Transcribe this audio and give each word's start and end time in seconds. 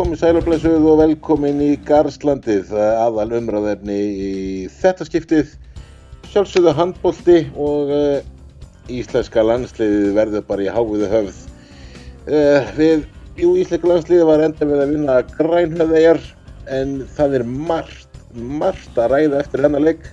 komið 0.00 0.20
sælublesuð 0.22 0.84
og 0.88 0.94
velkomin 0.96 1.58
í 1.60 1.72
Garslandið, 1.84 2.70
aðal 2.72 3.34
umræðefni 3.36 3.96
í 4.00 4.28
þetta 4.72 5.04
skiptið, 5.04 5.50
sjálfsögðu 6.30 6.72
handbólti 6.78 7.34
og 7.60 7.90
uh, 7.92 8.22
íslenska 8.88 9.44
landsliðið 9.44 10.14
verður 10.16 10.46
bara 10.48 10.64
í 10.64 10.70
háiðu 10.72 11.10
höfð. 11.10 11.42
Uh, 12.30 12.70
við, 12.78 13.02
jú, 13.42 13.50
íslenska 13.60 13.90
landsliðið 13.90 14.24
var 14.30 14.44
enda 14.46 14.68
við 14.70 14.80
að 14.86 14.94
vinna 14.94 15.18
grænhöðegar 15.34 16.22
en 16.78 16.96
það 17.18 17.36
er 17.40 17.44
margt, 17.50 18.16
margt 18.62 18.96
að 18.96 19.12
ræða 19.12 19.42
eftir 19.44 19.64
hennar 19.66 19.84
leik. 19.84 20.08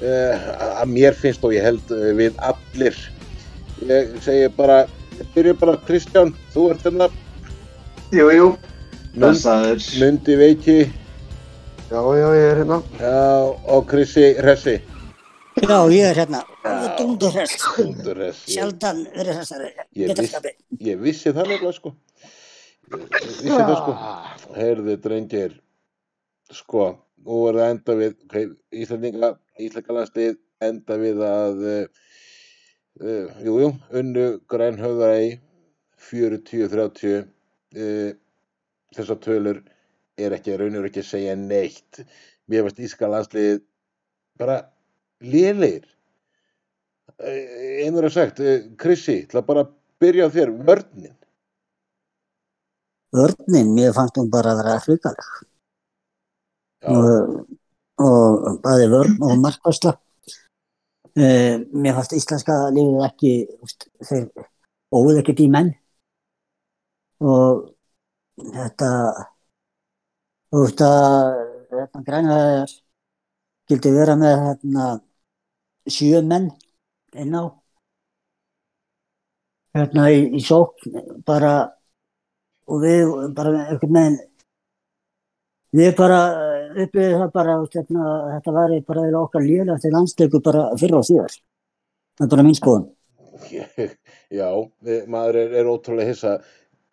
Uh, 0.00 0.48
að 0.78 0.94
mér 0.94 1.18
finnst 1.18 1.44
og 1.44 1.52
ég 1.58 1.68
held 1.68 1.92
við 2.22 2.40
allir. 2.40 2.96
Ég 3.84 4.16
segi 4.24 4.48
bara, 4.56 4.80
byrju 5.36 5.58
bara 5.60 5.76
Kristján, 5.84 6.32
þú 6.56 6.70
ert 6.72 6.88
hérna. 6.88 7.12
Jú, 8.08 8.30
jú, 8.32 8.50
blessaður. 9.14 9.84
Mundi 10.00 10.36
Veiki 10.36 10.78
Já, 11.88 12.02
já, 12.04 12.28
ég 12.36 12.50
er 12.50 12.56
hérna. 12.60 12.82
já, 13.00 13.16
og 13.72 13.86
Krissi 13.88 14.34
Hressi. 14.36 14.76
Já, 15.62 15.78
ég 15.88 16.04
er 16.04 16.14
hérna. 16.20 16.42
Dundur 16.98 17.32
hress. 17.32 17.56
Dundur 17.76 18.18
Hress. 18.18 18.42
Sjaldan 18.44 19.06
verið 19.14 19.38
viss, 19.40 19.52
Getarskapi. 19.96 20.52
ég 20.84 21.00
vissi 21.00 21.32
það 21.32 21.48
nefnilega 21.48 21.72
sko. 21.72 21.94
Ég 22.92 23.06
vissi 23.24 23.48
það 23.54 23.72
sko. 23.80 23.94
Heyrðu 24.58 24.96
drengir, 25.06 25.56
sko, 26.60 26.84
nú 27.24 27.40
er 27.48 27.58
það 27.58 27.72
enda 27.72 27.96
við, 28.02 28.14
ok, 28.28 28.36
Íslandinga, 28.84 29.32
landslið 29.96 30.38
enda 30.68 31.00
við 31.00 31.24
að, 31.24 31.66
uh, 31.72 32.06
uh, 33.00 33.42
jú, 33.48 33.58
jú, 33.64 33.72
unnu 34.02 34.28
grænhöðarægi 34.52 35.38
40-30. 36.10 37.24
Uh, 37.74 38.12
þessar 38.96 39.20
tölur 39.24 39.60
er 40.18 40.34
ekki, 40.36 40.56
raunur 40.58 40.88
ekki 40.88 41.02
að 41.04 41.10
segja 41.12 41.36
neitt. 41.38 42.02
Mér 42.48 42.66
finnst 42.66 42.82
Íska 42.88 43.10
landslið 43.10 43.60
bara 44.40 44.58
lélegir. 45.20 45.86
Einur 47.18 48.06
að 48.06 48.14
sagt, 48.14 48.40
uh, 48.40 48.60
Krissi, 48.78 49.20
bara 49.34 49.64
að 49.66 49.72
byrja 50.02 50.28
á 50.30 50.34
þér, 50.34 50.52
vörninn. 50.66 51.14
Vörnin, 53.14 53.72
mér 53.74 53.94
fannst 53.96 54.18
hún 54.20 54.28
bara 54.30 54.52
að 54.52 54.60
vera 54.62 54.82
hrikaleg. 54.84 55.30
Já, 56.84 56.92
Og, 56.94 57.38
og 57.98 58.60
bæði 58.62 58.90
vörn 58.92 59.16
og 59.26 59.40
markværsla. 59.42 59.96
Uh, 61.18 61.64
mér 61.74 61.96
fannst 61.96 62.14
íslenska 62.14 62.58
liðið 62.70 63.06
ekki, 63.08 63.32
óið 64.94 65.18
ekkert 65.24 65.42
í 65.42 65.48
menn. 65.50 65.72
Og 67.18 67.64
þetta, 68.38 68.90
þú 70.50 70.64
veist 70.64 70.82
að 70.86 71.38
þetta 71.72 72.04
grænaðar 72.06 72.74
gildi 73.68 73.92
vera 73.92 74.16
með 74.18 74.44
hérna, 74.46 74.86
sjö 75.88 76.22
menn 76.24 76.50
inn 77.18 77.34
á. 77.36 77.44
Hérna 79.76 80.08
í, 80.14 80.22
í 80.38 80.40
sókn 80.42 81.20
bara 81.28 81.52
og 82.68 82.82
við 82.84 83.12
bara 83.36 83.66
einhvern 83.68 83.94
veginn 83.96 84.16
við 85.78 85.90
bara 85.98 86.20
upplýðum 86.84 87.22
það 87.22 87.34
bara 87.34 87.56
hérna, 87.74 88.06
þetta 88.34 88.54
væri 88.56 88.78
bara 88.88 89.04
okkar 89.20 89.44
lélega 89.44 89.78
til 89.82 89.92
landsleiku 89.94 90.40
bara 90.44 90.64
fyrra 90.80 91.02
og 91.02 91.08
síðar. 91.08 91.36
Það 92.18 92.26
er 92.26 92.32
bara 92.34 92.46
mín 92.46 92.58
skoðun. 92.58 92.88
Já 94.40 94.48
maður 95.08 95.40
er, 95.44 95.54
er 95.60 95.70
ótrúlega 95.70 96.12
hissa. 96.12 96.38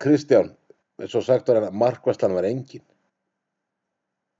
Kristján, 0.01 0.51
eins 1.01 1.15
og 1.15 1.25
sagt 1.25 1.49
var 1.49 1.59
hann 1.59 1.69
að 1.69 1.79
markværslan 1.81 2.35
var 2.35 2.47
engin. 2.49 2.83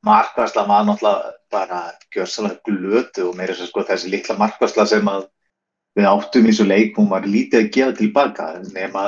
Markværsla 0.05 0.67
var 0.69 0.85
náttúrulega 0.85 1.31
bara 1.51 1.79
gjörsalega 2.13 2.61
glötu 2.67 3.29
og 3.29 3.37
meira 3.39 3.55
sko 3.57 3.83
þessi 3.87 4.11
litla 4.13 4.37
markværsla 4.37 4.85
sem 4.89 5.07
að 5.09 5.25
við 5.95 6.07
áttum 6.09 6.45
í 6.45 6.51
þessu 6.51 6.65
leik, 6.67 6.97
hún 6.97 7.09
var 7.11 7.27
lítið 7.27 7.61
að 7.61 7.69
gefa 7.75 7.95
tilbaka 7.99 8.47
nema, 8.75 9.05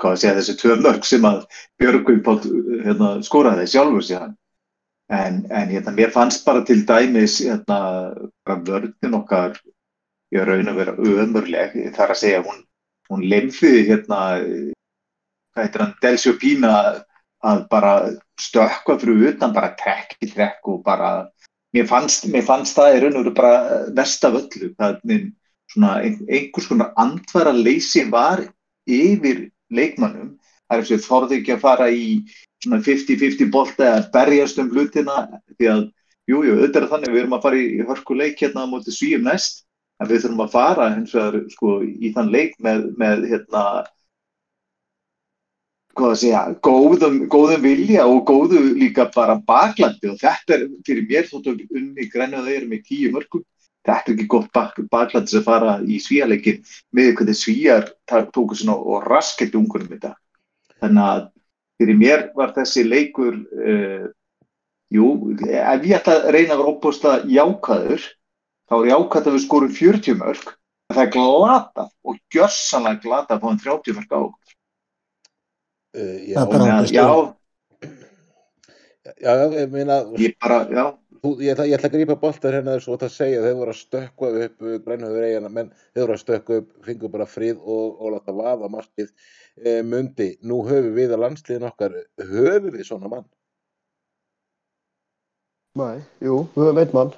segja, 0.00 0.36
þessi 0.38 0.56
tvö 0.60 0.78
mörg 0.80 1.04
sem 1.04 1.26
að 1.28 1.42
Páll 2.24 2.38
hérna, 2.86 3.10
skoraði 3.26 3.66
sjálfur 3.68 4.06
síðan. 4.06 4.36
En, 5.12 5.42
en 5.52 5.68
hérna, 5.68 5.92
mér 5.92 6.12
fannst 6.14 6.46
bara 6.46 6.62
til 6.64 6.86
dæmis 6.88 7.36
hérna, 7.44 7.80
vörðin 8.48 9.18
okkar 9.18 9.58
í 10.32 10.40
raun 10.40 10.70
að 10.72 10.78
vera 10.80 10.94
ömurleg, 10.96 11.74
þar 11.96 12.14
að 12.14 12.20
segja 12.22 12.44
hún, 12.46 12.62
hún 13.12 13.26
lemfiði 13.28 13.82
hérna, 13.90 14.22
hvað 15.52 15.66
heitir 15.66 15.84
hann, 15.84 15.94
Delsjó 16.02 16.34
Pína 16.40 16.72
að 17.42 17.62
bara 17.70 17.92
stökkva 18.40 18.98
fyrir 19.00 19.32
utan 19.32 19.54
bara 19.54 19.74
trekk 19.78 20.16
í 20.22 20.30
trekk 20.30 20.68
og 20.70 20.82
bara 20.86 21.12
mér 21.74 21.88
fannst, 21.90 22.28
mér 22.30 22.44
fannst 22.46 22.76
það 22.78 22.96
í 22.96 23.00
raun 23.02 23.18
og 23.18 23.24
veru 23.24 23.34
bara 23.38 23.54
verst 23.96 24.24
af 24.28 24.38
öllu. 24.38 24.70
Hvernig 24.78 25.32
svona 25.72 25.96
ein, 26.04 26.20
einhvers 26.28 26.68
konar 26.68 26.92
andvara 27.00 27.52
leysi 27.56 28.04
var 28.12 28.44
yfir 28.88 29.48
leikmannum 29.72 30.36
það 30.72 30.78
er 30.78 30.86
þess 30.88 30.96
að 30.96 31.08
þorði 31.08 31.38
ekki 31.40 31.54
að 31.54 31.64
fara 31.64 31.88
í 31.92 32.06
svona 32.62 32.80
50-50 32.86 33.50
bolta 33.52 33.88
eða 33.88 34.06
berjast 34.14 34.60
um 34.62 34.70
hlutina 34.72 35.18
því 35.58 35.68
að 35.72 35.82
jújú, 36.30 36.44
jú, 36.46 36.54
auðvitað 36.56 36.82
er 36.82 36.90
þannig 36.92 37.12
við 37.12 37.22
erum 37.22 37.36
að 37.36 37.44
fara 37.46 37.60
í 37.60 37.86
hörkuleik 37.88 38.42
hérna 38.42 38.64
á 38.64 38.70
móti 38.70 38.94
svíum 38.94 39.26
næst 39.26 39.64
en 40.00 40.10
við 40.10 40.24
þurfum 40.24 40.44
að 40.44 40.54
fara 40.54 40.88
hins 40.94 41.14
vegar 41.16 41.40
sko 41.52 41.74
í 41.82 42.12
þann 42.14 42.30
leik 42.32 42.54
með, 42.62 42.86
með 42.98 43.26
hérna 43.32 43.64
hvað 45.98 46.12
að 46.12 46.20
segja, 46.22 46.42
góðum, 46.64 47.16
góðum 47.32 47.64
vilja 47.64 48.06
og 48.08 48.22
góðu 48.28 48.62
líka 48.78 49.08
bara 49.14 49.38
baklandi. 49.48 50.12
Og 50.12 50.20
þetta 50.20 50.56
er 50.56 50.66
fyrir 50.86 51.08
mér 51.08 51.28
þóttu 51.30 51.56
unni 51.68 52.08
grænaðu 52.12 52.56
erum 52.56 52.76
í 52.76 52.82
tíu 52.86 53.12
mörgum 53.14 53.44
þetta 53.82 54.12
er 54.12 54.14
ekki 54.14 54.28
gott 54.30 54.50
bak, 54.54 54.78
baklandi 54.90 55.32
sem 55.32 55.44
fara 55.44 55.76
í 55.82 55.98
svíjarleikin 56.02 56.62
með 56.94 57.14
hvernig 57.18 57.38
svíjar 57.38 57.88
tóku 58.06 58.54
svona 58.54 58.76
og 58.78 59.06
raskett 59.10 59.56
ungunum 59.58 59.90
þetta. 59.90 60.14
Þannig 60.82 61.06
að 61.08 61.22
fyrir 61.82 61.98
mér 61.98 62.26
var 62.38 62.54
þessi 62.54 62.84
leikur 62.86 63.38
uh, 63.42 64.08
jú, 64.92 65.12
ef 65.48 65.86
ég 65.86 65.96
ætla 65.98 66.18
að 66.20 66.28
reyna 66.36 66.54
að 66.54 66.62
vera 66.62 66.74
óbústa 66.74 67.14
jákaður 67.28 68.04
þá 68.68 68.74
er 68.78 68.90
jákað 68.92 69.28
að 69.28 69.36
við 69.36 69.44
skorum 69.46 69.76
40 69.78 70.18
mörg 70.20 70.52
það 70.92 71.02
er 71.04 71.12
glata 71.16 71.86
og 72.04 72.18
gjörsanlega 72.32 73.02
glata 73.02 73.36
að 73.36 73.42
fá 73.42 73.48
hann 73.48 73.62
30 73.64 73.98
mörg 73.98 74.12
á 74.12 74.18
okkur 74.20 74.56
Uh, 75.92 76.18
já, 76.24 76.38
Það 76.40 76.54
er 76.56 76.62
að, 76.72 76.90
já, 76.96 77.06
já, 79.04 79.32
já, 79.36 79.46
ég 79.58 79.72
meina, 79.72 79.98
ég 80.16 80.36
bara, 80.40 80.62
já, 80.72 80.84
þú, 81.20 81.32
ég, 81.44 81.52
ætla, 81.52 81.66
ég 81.68 81.76
ætla 81.76 81.90
að 81.90 81.96
grípa 81.98 82.14
boltar 82.22 82.56
hérna 82.56 82.78
svo 82.80 82.96
að 82.96 83.12
segja, 83.12 83.42
þeir 83.44 83.58
voru 83.58 83.74
að 83.74 83.80
stökkva 83.82 84.30
upp 84.46 84.64
grænhöður 84.86 85.26
eigana, 85.26 85.50
menn 85.52 85.68
þeir 85.92 86.04
voru 86.06 86.16
að 86.16 86.22
stökkva 86.22 86.58
upp, 86.62 86.70
fengu 86.86 87.10
bara 87.12 87.26
frið 87.28 87.60
og, 87.60 88.00
og 88.00 88.14
láta 88.14 88.34
vaða 88.36 88.70
markið. 88.72 89.10
E, 89.60 89.74
mundi, 89.84 90.30
nú 90.48 90.62
höfum 90.64 90.96
við 90.96 91.12
að 91.12 91.22
landsliðin 91.26 91.68
okkar, 91.68 91.98
höfum 92.30 92.72
við 92.72 92.86
svona 92.88 93.12
mann? 93.12 93.28
Nei, 95.76 96.00
jú, 96.24 96.46
við 96.56 96.70
höfum 96.70 96.82
einn 96.82 96.96
mann 96.96 97.12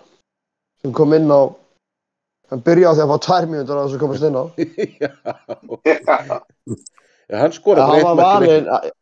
sem 0.83 0.93
kom 0.99 1.15
inn 1.17 1.31
á, 1.31 1.43
hann 2.51 2.67
byrjaði 2.67 3.07
að 3.07 3.15
fá 3.15 3.23
tvær 3.29 3.49
mínútur 3.49 3.79
á 3.79 3.87
þess 3.87 3.97
að 3.97 4.03
komast 4.03 4.27
inn 4.27 4.37
á. 4.37 4.45
Já, 5.05 5.11
já, 6.19 6.43
hann 7.41 7.55
skoraði 7.55 8.05
hann 8.05 8.05
bara 8.05 8.15
var 8.19 8.47
eitt 8.47 8.67
mark. 8.67 8.85
valinn, 8.85 8.93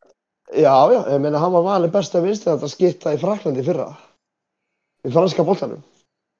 já, 0.62 0.76
já, 0.92 1.00
ég 1.14 1.20
meina 1.24 1.42
hann 1.42 1.54
var 1.56 1.66
valinn 1.66 1.94
besta 1.94 2.22
vinstri 2.24 2.52
þetta 2.52 2.70
skipta 2.70 3.14
í 3.14 3.20
Fraklandi 3.20 3.64
fyrra. 3.66 3.90
Í 5.02 5.12
franska 5.12 5.44
boltanum. 5.46 5.82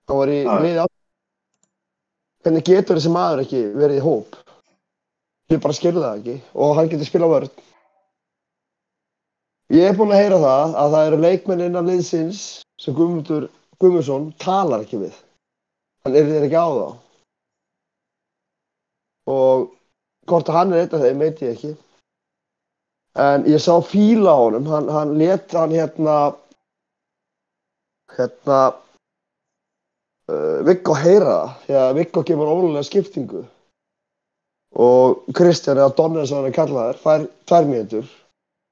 Hann 0.09 0.21
var 0.21 0.31
í 0.31 0.41
liði 0.47 0.85
á. 0.85 0.87
Hvernig 2.43 2.67
getur 2.67 2.99
þessi 2.99 3.11
maður 3.15 3.45
ekki 3.45 3.63
verið 3.75 4.01
í 4.01 4.05
hóp? 4.05 4.39
Ég 5.53 5.61
bara 5.63 5.77
skilur 5.77 6.03
það 6.03 6.23
ekki 6.23 6.37
og 6.65 6.75
hann 6.79 6.91
getur 6.91 7.09
spilað 7.09 7.35
vörð. 7.37 7.61
Ég 9.73 9.89
er 9.89 9.97
búinn 9.97 10.13
að 10.13 10.23
heyra 10.23 10.39
það 10.43 10.75
að 10.83 10.95
það 10.95 11.07
eru 11.09 11.21
leikmenn 11.23 11.67
innan 11.67 11.89
liðsins 11.89 12.41
sem 12.83 12.97
Guðmundur 12.97 13.47
Guðmundsson 13.81 14.27
talar 14.43 14.85
ekki 14.85 15.01
við. 15.01 15.15
Hann 16.05 16.19
er 16.19 16.29
þér 16.29 16.47
ekki 16.49 16.61
á 16.61 16.69
þá. 16.77 16.89
Og 19.33 19.71
hvort 20.29 20.51
að 20.51 20.59
hann 20.59 20.73
er 20.73 20.85
einn 20.85 20.95
af 20.97 21.03
þeim 21.03 21.25
veit 21.25 21.43
ég 21.43 21.57
ekki. 21.57 21.73
En 23.23 23.45
ég 23.45 23.61
sá 23.61 23.75
fíla 23.85 24.33
á 24.33 24.39
honum, 24.41 24.69
hann, 24.73 24.89
hann 24.89 25.17
let 25.21 25.53
hann 25.53 25.75
hérna, 25.75 26.17
hérna, 28.17 28.61
uh, 30.33 30.61
Viggo 30.65 30.97
heyra 30.97 31.35
það, 31.35 31.59
því 31.67 31.77
að 31.83 31.93
Viggo 31.99 32.25
gefur 32.31 32.53
ólega 32.55 32.87
skiptingu. 32.89 33.43
Og 34.81 35.27
Kristján 35.37 35.77
eða 35.77 35.93
Donner 35.99 36.25
sem 36.25 36.41
hann 36.41 36.49
er 36.49 36.57
kallaður, 36.57 37.01
fær 37.03 37.27
tvær 37.45 37.69
mínútur 37.69 38.07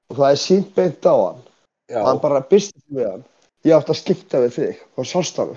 og 0.09 0.17
það 0.17 0.31
er 0.31 0.39
sínt 0.41 0.71
beint 0.75 1.05
á 1.05 1.13
hann. 1.13 1.43
Já, 1.91 1.99
hann 2.07 2.23
bara 2.23 2.41
byrst 2.49 2.73
við 2.89 3.05
hann. 3.05 3.27
Ég 3.67 3.77
átti 3.77 3.93
að 3.93 3.99
skipta 3.99 4.41
við 4.41 4.55
þig 4.57 4.81
og 4.97 5.05
sást 5.05 5.37
hann. 5.37 5.53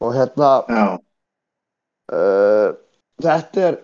Og 0.00 0.16
hérna, 0.16 0.50
uh, 2.16 2.72
þetta 3.22 3.62
er 3.70 3.78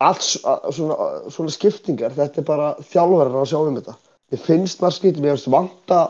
allt 0.00 0.22
s- 0.22 0.42
að- 0.44 0.66
svona, 0.76 0.96
svona 1.32 1.50
skiptingar, 1.54 2.12
þetta 2.16 2.42
er 2.42 2.44
bara 2.48 2.74
þjálfarinn 2.92 3.38
að 3.40 3.48
sjá 3.52 3.58
um 3.62 3.76
þetta. 3.80 3.96
Mér 4.32 4.42
finnst 4.44 4.80
maður 4.82 4.96
skiptum, 4.98 5.22
mér 5.24 5.36
finnst 5.36 5.52
vanta 5.54 6.00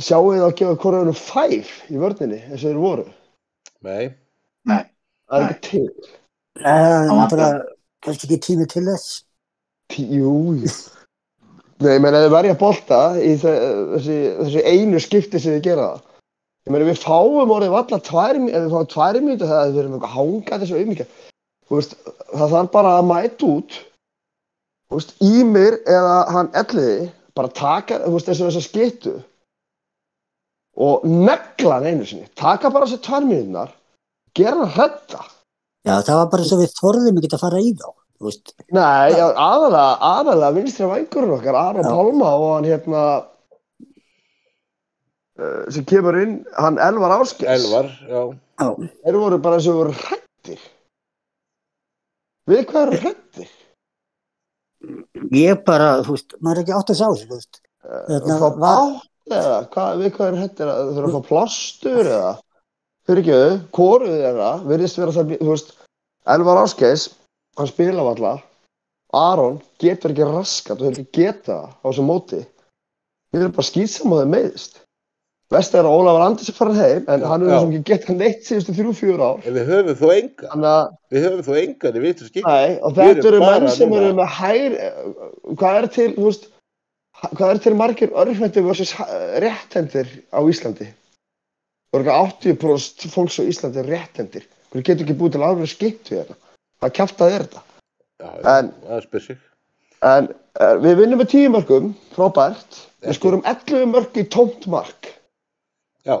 sjáu 0.00 0.30
þið 0.30 0.44
að 0.46 0.54
gefa 0.60 0.76
korðunum 0.80 1.18
fæf 1.18 1.72
í 1.90 1.98
vörninni 2.00 2.38
eins 2.46 2.62
og 2.64 2.68
þeir 2.70 2.80
voru. 2.80 3.06
Nei, 3.82 4.14
Nei, 4.68 4.84
Það 5.30 5.42
er 5.42 5.50
ekki 5.54 5.68
til. 5.70 5.88
Það 6.60 6.66
er 6.66 7.08
Hann 7.08 7.18
náttúrulega 7.18 7.60
kannski 8.04 8.26
ekki 8.28 8.38
tími 8.46 8.66
til 8.68 8.82
þess. 8.88 9.24
Tí- 9.92 10.08
Jú, 10.20 10.32
jú. 10.60 10.70
Nei, 11.80 11.94
ég 11.96 12.02
meina 12.04 12.20
þið 12.24 12.34
verja 12.34 12.54
bolta 12.60 12.98
í 13.16 13.34
þe- 13.40 13.60
þessi, 13.94 14.16
þessi 14.40 14.64
einu 14.68 15.00
skipti 15.00 15.40
sem 15.40 15.52
þið 15.56 15.62
gera 15.64 15.86
það. 15.90 16.02
Ég 16.68 16.74
meina 16.74 16.88
við 16.90 17.00
fáum 17.00 17.52
orðið 17.54 17.72
valla 17.72 17.98
tvær, 18.04 18.36
ef 18.36 18.64
við 18.64 18.74
fáum 18.74 18.88
tvær 18.92 19.18
mínútur 19.24 19.48
það 19.50 19.70
við 19.70 19.80
erum 19.82 19.94
eitthvað 19.96 20.16
hangað 20.16 20.64
þessu 20.64 20.80
veist, 21.70 21.96
það 22.34 22.54
þarf 22.54 22.70
bara 22.74 22.92
að 22.98 23.08
mæta 23.08 23.48
út, 23.48 23.78
veist, 24.92 25.14
Ímir 25.24 25.78
eða 25.88 26.16
hann 26.34 26.50
elliði, 26.60 27.10
bara 27.38 27.52
taka, 27.56 28.00
þessu 28.26 28.64
skittu 28.64 29.16
og 30.80 31.04
negla 31.08 31.78
hann 31.78 31.88
einu 31.90 32.08
sinni. 32.08 32.28
Taka 32.38 32.72
bara 32.72 32.88
þessi 32.88 33.04
tvær 33.06 33.24
mínútunar, 33.28 33.72
gera 34.36 34.58
hann 34.60 34.74
hrætta. 34.76 35.24
Já, 35.88 35.94
það 36.04 36.16
var 36.20 36.30
bara 36.34 36.46
svo 36.50 36.60
við 36.60 36.76
þorðum 36.76 37.20
ekki 37.22 37.32
að 37.32 37.44
fara 37.46 37.64
í 37.64 37.72
þá. 37.72 37.88
Veist, 38.20 38.52
Nei, 38.68 39.16
aðalega, 39.16 39.84
aðalega 40.04 40.56
vinstri 40.58 40.88
vængurinn 40.90 41.38
okkar, 41.38 41.56
Aron 41.56 41.86
Já. 41.86 41.88
Pálma 41.88 42.32
og 42.36 42.50
hann 42.52 42.66
hérna 42.68 43.04
uh, 45.40 45.64
sem 45.72 45.86
kemur 45.88 46.18
inn, 46.20 46.36
hann 46.60 46.78
Elvar 46.82 47.16
Áskers. 47.20 47.48
Elvar, 47.56 47.88
já. 48.06 48.22
Þeir 48.60 49.18
voru 49.22 49.38
bara 49.42 49.58
og 49.60 49.80
voru 49.80 49.96
hrættir. 49.96 50.60
Við 52.50 52.66
hvað 52.68 52.86
eru 52.86 53.00
hrættir? 53.04 53.50
ég 55.36 55.60
bara, 55.66 56.00
þú 56.04 56.16
veist, 56.16 56.36
maður 56.40 56.60
er 56.60 56.64
ekki 56.64 56.76
átt 56.76 56.92
að 56.92 56.98
sjá 57.00 57.06
þessu, 57.08 57.26
þú 57.28 57.38
veist. 57.38 57.60
Hérna, 58.08 58.36
Fá 58.40 58.44
var- 58.44 58.60
bátt 58.60 59.34
eða, 59.40 59.56
hvað, 59.74 59.98
við 60.00 60.12
hvað 60.16 60.28
eru 60.30 60.40
hrættir? 60.40 60.70
Þau 60.70 60.92
þurfa 60.96 61.08
að 61.10 61.16
fá 61.16 61.28
plástur 61.30 62.10
eða? 62.10 62.30
Fyrir 63.06 63.22
ekki 63.24 63.34
auð, 63.36 63.56
kóruð 63.76 64.14
þeirra, 64.20 64.50
virðist 64.70 65.00
vera 65.00 65.16
það, 65.16 65.34
þú 65.40 65.50
veist, 65.50 65.74
Elvar 66.34 66.62
Áskers, 66.64 67.08
hann 67.58 67.70
spila 67.70 68.04
alltaf, 68.06 68.42
Aron 69.12 69.56
getur 69.82 70.12
ekki 70.12 70.26
raskat 70.28 70.78
og 70.78 70.86
hefur 70.86 71.00
ekki 71.02 71.24
geta 71.24 71.56
það 71.56 71.70
á 71.82 71.86
þessu 71.88 72.04
móti. 72.06 72.40
Við 73.30 73.40
erum 73.42 73.54
bara 73.56 73.66
skýtsam 73.66 74.12
og 74.14 74.20
þeir 74.20 74.30
meiðist. 74.34 74.80
Vest 75.50 75.74
er 75.74 75.82
að 75.82 75.96
Ólafur 75.98 76.22
Andris 76.22 76.48
er 76.52 76.54
farin 76.54 76.76
heim, 76.78 77.06
en 77.10 77.24
Já, 77.24 77.26
hann 77.26 77.42
hefur 77.42 77.58
sem 77.64 77.72
ekki 77.74 77.88
geta 77.88 78.14
neitt 78.14 78.44
síðustu 78.46 78.74
þrjú, 78.76 78.92
fjúr 79.00 79.22
ár. 79.24 79.40
En 79.48 79.56
við 79.56 79.72
höfum 79.72 79.96
þó 79.98 80.12
enga. 80.14 80.46
Þannig 80.52 80.68
að, 80.70 80.92
Við 81.10 81.24
höfum 81.26 81.42
þó 81.48 81.50
engan 81.62 81.98
í 81.98 82.02
vittu 82.04 82.28
skip. 82.28 82.46
nei, 82.46 82.76
og 82.86 82.94
þetta 83.00 83.26
eru 83.32 83.40
menn 83.42 83.66
sem 83.74 83.94
eru 83.98 84.12
með 84.20 84.30
hær, 84.36 84.76
hvað 85.58 85.78
er 85.80 85.88
til, 85.96 86.06
þú 86.14 86.28
veist, 86.28 86.46
hvað 87.34 87.50
er 87.56 87.62
til 87.66 87.74
margir 87.80 88.14
örfendur 88.22 88.68
versus 88.68 88.94
réttendir 89.42 90.12
á 90.30 90.38
Íslandi? 90.46 90.86
Það 91.90 91.98
eru 91.98 92.14
ekki 92.14 92.54
80% 92.54 93.10
fólks 93.10 93.40
á 93.42 93.50
Íslandi 93.50 93.82
er 93.82 93.90
réttendir. 93.90 94.46
Þú 94.70 94.84
getur 94.86 95.02
ekki 95.08 95.18
búið 95.18 95.34
til 95.34 95.42
alveg 95.50 95.72
skipt 95.74 96.12
við 96.14 96.20
þetta. 96.22 96.38
Það 96.80 96.94
kjaftaði 97.00 97.34
er 97.40 97.48
þetta. 97.48 97.62
Já, 98.22 98.30
En- 98.54 98.74
það 98.86 99.02
spyr 99.08 99.24
sig. 99.26 99.40
En 100.06 100.30
uh, 100.30 100.76
við 100.78 100.94
vinnum 101.02 101.18
með 101.20 101.32
10 101.34 101.50
mörgum, 101.58 101.90
frábært. 102.14 102.84
Við 103.02 103.18
skorum 103.18 103.42
11 103.50 103.90
mörg 103.90 104.14
í 104.22 104.24
tómt 104.30 104.68
mark. 104.70 105.10
Já, 106.06 106.16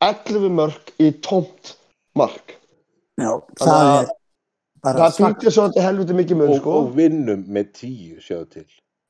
11 0.00 0.48
mörg 0.56 0.92
í 1.02 1.10
tómt 1.24 1.74
mark. 2.16 2.56
já, 3.20 3.32
það 3.60 3.74
að- 3.76 4.02
er 4.02 4.08
bara 4.82 5.10
Það 5.10 5.34
býtir 5.34 5.52
svo 5.52 5.68
til 5.72 5.82
helviti 5.82 6.14
mikið 6.16 6.44
og, 6.48 6.56
sko. 6.60 6.76
og 6.80 6.94
vinnum 6.96 7.44
með 7.48 7.72
tíu, 7.76 8.16
sjáðu 8.24 8.48
til. 8.50 8.66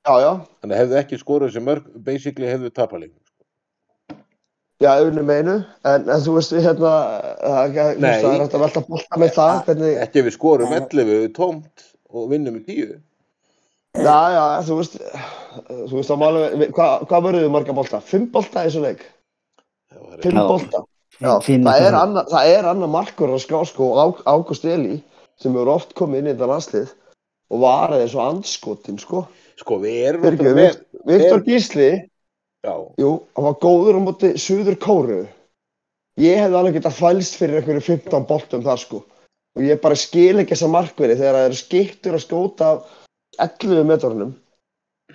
Já, 0.06 0.14
já. 0.18 0.32
Þannig 0.62 0.74
að 0.76 0.80
hefðu 0.80 0.96
ekki 1.02 1.18
skorað 1.20 1.50
þessi 1.50 1.62
mörg, 1.68 1.84
basically 2.04 2.46
hefðu 2.48 2.70
tapalegum. 2.74 3.16
Já, 4.80 4.94
auðvitað 4.96 5.26
meinu, 5.28 5.54
en, 5.84 6.08
en 6.08 6.20
þú 6.24 6.34
veist 6.38 6.52
við 6.56 6.64
hérna, 6.64 6.90
það 7.44 7.76
er 7.76 8.44
að 8.46 8.60
velta 8.64 8.80
bolta 8.88 9.18
með 9.20 9.34
það, 9.36 9.64
hvernig, 9.66 9.96
Ekki 10.06 10.22
ef 10.22 10.24
við 10.24 10.36
skorum 10.38 10.70
Nei. 10.72 10.78
11 10.80 11.28
tómt 11.36 11.84
og 12.08 12.30
vinnum 12.30 12.56
með 12.56 12.64
tíu. 12.70 13.00
Já, 13.96 14.18
já, 14.34 14.44
þú 14.66 14.76
veist, 14.80 14.96
þú 15.90 15.94
veist, 15.96 16.12
á 16.12 16.16
máli, 16.20 16.42
við- 16.60 16.70
hvað, 16.76 17.06
hvað 17.10 17.24
verður 17.26 17.44
við 17.46 17.52
marga 17.56 17.74
bolta? 17.76 18.00
Fimm 18.00 18.28
bolta 18.30 18.62
í 18.64 18.68
þessu 18.70 18.82
leik? 18.84 19.02
Það 19.90 20.04
var 20.06 20.22
Fimm 20.24 20.38
Já. 20.38 20.46
bolta? 20.48 20.82
Já, 21.20 21.32
Fimm 21.44 21.64
það 21.66 21.86
er 21.88 21.96
annað, 21.98 22.28
það 22.30 22.52
er 22.54 22.68
annað 22.70 22.92
markur 22.94 23.28
að 23.34 23.42
skrá, 23.44 23.60
sko, 23.66 23.88
Á- 23.98 24.22
Ágúst 24.30 24.64
Eli, 24.64 25.02
sem 25.40 25.52
hefur 25.52 25.72
oft 25.74 25.94
komið 25.98 26.18
inn 26.22 26.30
í 26.30 26.34
þetta 26.34 26.50
landslið 26.52 26.92
og 27.50 27.60
varði 27.64 28.00
eins 28.04 28.14
og 28.14 28.22
andskotin, 28.28 28.98
sko. 29.02 29.26
Sko, 29.60 29.78
við 29.82 29.98
erum 30.08 30.24
ekki, 30.30 30.54
með, 30.56 30.78
Viktor 31.04 31.42
Gísli, 31.44 31.90
já, 32.64 32.74
jú, 32.96 33.10
hann 33.36 33.44
var 33.50 33.58
góður 33.60 33.98
á 33.98 34.00
móti 34.06 34.32
Suður 34.38 34.78
Kóru. 34.80 35.26
Ég 36.20 36.36
hefði 36.40 36.56
alveg 36.60 36.74
getað 36.78 36.96
fælst 37.00 37.36
fyrir 37.40 37.60
einhverju 37.60 37.82
15 37.82 38.26
boltum 38.28 38.62
þar, 38.62 38.78
sko. 38.78 39.02
Og 39.56 39.62
ég 39.66 39.80
bara 39.82 39.96
skil 39.98 40.38
ekki 40.38 40.54
þessa 40.54 40.70
markverði 40.70 41.16
þegar 41.18 41.34
það 41.36 41.46
eru 41.50 41.58
skiptur 41.58 42.16
að 42.16 42.24
skjóta 42.24 42.68
af 42.70 42.82
11 43.46 43.86
metrunum. 43.88 44.34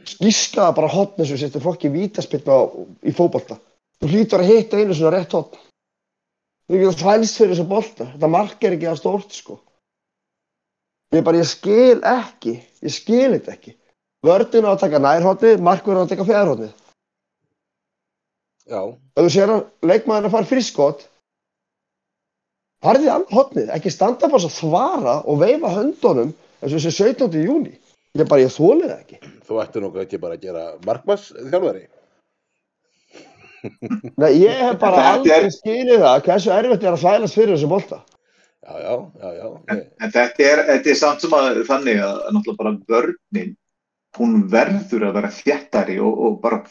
Skískaða 0.06 0.74
bara 0.78 0.90
hotn 0.92 1.24
og 1.24 1.30
sérstu 1.30 1.62
fokki 1.64 1.90
vítaspilna 1.94 2.58
í 3.06 3.14
fótbolta. 3.16 3.58
Þú 4.02 4.12
hlýtur 4.12 4.44
að 4.44 4.52
hitta 4.52 4.82
einu 4.82 4.98
svona 4.98 5.16
rétt 5.16 5.34
hotn. 5.34 5.62
Þú 6.66 6.82
getur 6.82 7.02
fælst 7.06 7.40
fyrir 7.40 7.54
þessu 7.54 7.68
bolta. 7.70 8.10
Þetta 8.14 8.30
mark 8.34 8.64
er 8.66 8.76
ekki 8.76 8.90
að 8.90 9.00
stórt, 9.02 9.34
sko. 9.34 9.60
Ég 11.14 11.26
bara, 11.26 11.42
ég 11.42 11.50
skil 11.50 12.02
ekki. 12.10 12.56
Ég 12.86 12.94
skil 12.94 13.36
þetta 13.38 13.54
ekki. 13.54 13.76
Vördin 14.26 14.66
á 14.66 14.74
að 14.74 14.82
taka 14.82 15.02
nærhotnið, 15.02 15.62
markverðin 15.62 16.02
á 16.02 16.06
að 16.06 16.14
taka 16.14 16.28
fjærhotnið. 16.30 16.72
já, 18.66 18.82
Ef 19.16 19.22
þú 19.22 19.30
sér 19.30 19.52
að 19.54 19.62
leikmaðurinn 19.86 20.30
að 20.30 20.34
fara 20.34 20.50
friskot, 20.50 21.04
annað 22.82 23.30
hotnið, 23.34 23.70
ekki 23.76 23.94
standa 23.94 24.28
bara 24.28 24.42
svo 24.42 24.50
þvara 24.50 25.16
og 25.30 25.40
veifa 25.40 25.70
höndunum 25.76 26.34
eins 26.62 26.74
og 26.74 26.80
þessi 26.80 26.92
17. 27.14 27.46
júni. 27.46 27.76
Ég 28.16 28.28
bara, 28.32 28.42
ég 28.46 28.54
þólið 28.56 28.88
það 28.92 29.00
ekki. 29.02 29.18
þú 29.46 29.58
ættir 29.62 29.84
nokkuð 29.84 30.04
ekki 30.06 30.20
bara 30.24 30.38
að 30.38 30.44
gera 30.48 30.64
markmass 30.88 31.32
þjálfari. 31.36 31.84
Nei, 34.22 34.32
ég 34.44 34.60
hef 34.62 34.78
bara 34.82 35.04
aldrei 35.14 35.36
er- 35.42 35.52
skilið 35.54 36.04
það 36.06 36.22
hversu 36.30 36.54
erfitt 36.56 36.86
er 36.86 36.94
að 36.96 37.02
þvælast 37.04 37.38
fyrir 37.40 37.56
þessu 37.56 37.70
bolta. 37.72 38.00
Já, 38.66 38.74
já, 38.82 38.94
já, 39.22 39.30
já. 39.40 39.48
Ég- 39.76 39.84
En 40.06 40.14
þetta 40.16 40.46
er, 40.52 40.62
þetta 40.70 40.92
er 40.94 40.98
samt 41.02 41.22
sem 41.26 41.36
að 41.38 41.62
þannig 41.68 42.00
að 42.02 42.16
að 42.26 42.34
náttúrulega 42.38 42.62
bara 42.62 42.74
vörnin, 42.96 43.52
hún 44.18 44.36
verður 44.54 45.08
að 45.10 45.16
vera 45.20 45.32
þjættari 45.36 45.98
og, 46.02 46.20
og 46.30 46.38
bara 46.46 46.62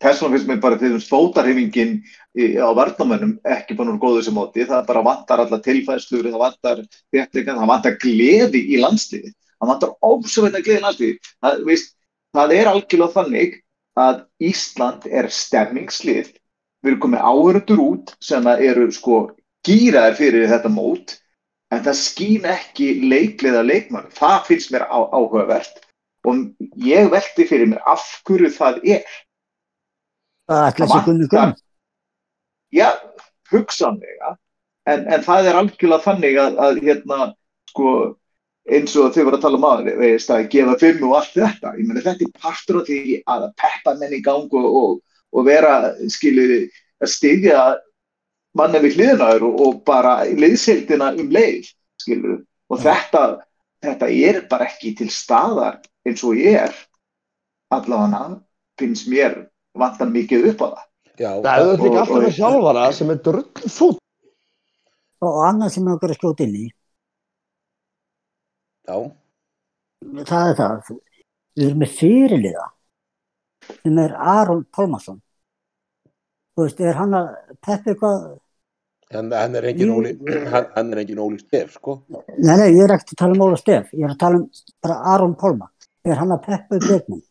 persónulega 0.00 0.36
finnst 0.38 0.48
mér 0.50 0.60
bara 0.64 0.78
þegar 0.80 1.02
fótarhefingin 1.08 1.94
á 2.60 2.68
varnamönnum 2.76 3.32
ekki 3.56 3.76
bara 3.78 3.92
úr 3.94 3.98
góðu 4.02 4.22
sem 4.24 4.36
móti, 4.36 4.64
það 4.68 4.86
bara 4.90 5.02
vantar 5.04 5.42
alla 5.44 5.58
tilfæðslur, 5.64 6.28
það 6.30 6.44
vantar 6.44 6.84
þjættingan, 7.12 7.58
það 7.62 7.72
vantar 7.72 7.98
gleði 8.04 8.62
í 8.74 8.80
landsliði, 8.80 9.32
það 9.64 9.72
vantar 9.72 9.94
ósöfætna 10.04 10.62
gleði 10.64 10.78
í 10.78 10.84
landsliði. 10.84 11.18
Það, 11.44 11.84
það 12.36 12.54
er 12.58 12.70
algjörlega 12.70 13.14
þannig 13.18 13.58
að 14.04 14.22
Ísland 14.42 15.06
er 15.08 15.30
stemmingslið, 15.30 16.30
við 16.84 16.92
erum 16.92 17.02
komið 17.04 17.26
áhörundur 17.30 17.82
út 17.84 18.14
sem 18.24 18.46
að 18.50 18.64
eru 18.68 18.86
sko 18.92 19.20
gýraðir 19.64 20.18
fyrir 20.18 20.50
þetta 20.50 20.72
mót 20.72 21.16
en 21.72 21.82
það 21.86 22.00
skýn 22.00 22.48
ekki 22.48 22.88
leikliða 23.08 23.64
leikmann. 23.64 24.10
Það 24.14 24.48
finnst 24.50 24.72
mér 24.74 24.86
á, 24.86 24.98
áhugavert 25.14 25.80
og 26.28 26.42
ég 26.84 27.10
velti 27.12 27.46
fyrir 27.48 27.70
mér 27.72 27.84
af 27.88 28.04
hverju 28.26 28.50
það 28.54 28.80
er. 28.96 29.06
Það 30.50 30.66
er 30.68 30.90
sér 30.92 31.06
Gunni 31.06 31.28
Gunn. 31.32 31.54
Já, 32.74 32.90
hugsanlega, 33.52 34.34
en, 34.90 35.06
en 35.06 35.24
það 35.24 35.48
er 35.48 35.58
algjörlega 35.60 36.04
þannig 36.04 36.38
að, 36.42 36.56
að 36.66 36.80
hérna, 36.82 37.18
sko, 37.70 37.90
eins 38.64 38.94
og 38.96 39.12
þau 39.12 39.24
voru 39.26 39.38
að 39.38 39.42
tala 39.44 39.58
um 39.58 39.66
aðeins, 39.68 39.98
veist, 40.00 40.30
að 40.32 40.46
gefa 40.52 40.76
fimm 40.80 41.02
og 41.08 41.16
allt 41.18 41.34
þetta. 41.36 41.72
Ég 41.78 41.88
meni, 41.88 42.04
þetta 42.04 42.24
er 42.26 42.38
partur 42.40 42.80
af 42.80 42.86
því 42.88 43.00
að 43.34 43.48
peppa 43.60 43.96
menn 44.00 44.16
í 44.16 44.20
gang 44.24 44.56
og, 44.60 44.68
og, 44.80 44.94
og 45.34 45.48
vera, 45.48 45.74
skilur, 46.12 46.54
að 47.04 47.12
styðja 47.12 47.64
manna 48.56 48.80
við 48.84 48.98
hliðinaður 48.98 49.48
og, 49.50 49.60
og 49.66 49.82
bara 49.88 50.14
liðsheildina 50.30 51.12
um 51.20 51.32
leið, 51.34 51.68
skilur. 52.00 52.40
Og 52.72 52.80
þetta, 52.80 53.24
þetta 53.84 54.08
er 54.30 54.40
bara 54.48 54.70
ekki 54.70 54.94
til 55.00 55.10
staðar 55.12 55.82
eins 56.08 56.24
og 56.24 56.38
ég 56.40 56.56
er, 56.64 56.78
allavega 57.74 58.38
finnst 58.80 59.08
mér 59.10 59.44
vantar 59.76 60.08
mikið 60.10 60.52
upp 60.52 60.64
á 60.64 60.68
það. 60.70 60.86
Já, 61.14 61.30
Það 61.42 61.52
er 61.54 61.68
og- 61.68 61.84
líka 61.84 62.00
alltaf 62.00 62.22
með 62.24 62.38
þjálfara 62.38 62.86
sem 62.92 63.10
er 63.10 63.20
drull 63.22 63.68
fút. 63.70 64.00
Og 65.24 65.36
annað 65.48 65.70
sem 65.76 65.84
að 65.88 66.16
skjóta 66.16 66.44
inn 66.44 66.56
í, 66.58 66.64
já, 68.88 68.96
það 70.28 70.48
er 70.52 70.56
það. 70.60 70.94
Við 71.54 71.66
erum 71.68 71.82
með 71.84 71.92
fyrirliða 71.98 72.64
sem 73.80 73.98
er 74.02 74.14
Aron 74.18 74.64
Pálmarsson. 74.74 75.20
Þú 76.54 76.64
veist, 76.66 76.80
er 76.84 76.98
hann 76.98 77.14
að 77.18 77.28
peppa 77.64 77.92
eitthvað 77.94 78.24
Hann, 79.14 79.28
hann 79.30 79.54
er 79.54 79.66
engin. 79.68 79.90
Óli, 79.94 80.10
hann, 80.50 80.64
hann 80.74 80.88
er 80.94 81.00
engin 81.04 81.20
Óli 81.22 81.36
Stef, 81.38 81.76
sko. 81.76 82.00
Nei, 82.08 82.56
nei, 82.58 82.70
ég 82.74 82.80
er 82.86 82.94
ekki 82.96 83.14
að 83.14 83.20
tala 83.20 83.36
um 83.36 83.42
Óla 83.46 83.58
Stef, 83.60 83.92
ég 83.94 84.02
er 84.08 84.14
að 84.14 84.18
tala 84.22 84.40
um 84.40 84.46
bara 84.82 84.96
Aron 85.12 85.36
Pálma. 85.38 85.68
Er 86.08 86.18
hann 86.18 86.32
að 86.34 86.42
peppa 86.48 86.78
upp 86.80 86.88
leikmenn? 86.88 87.22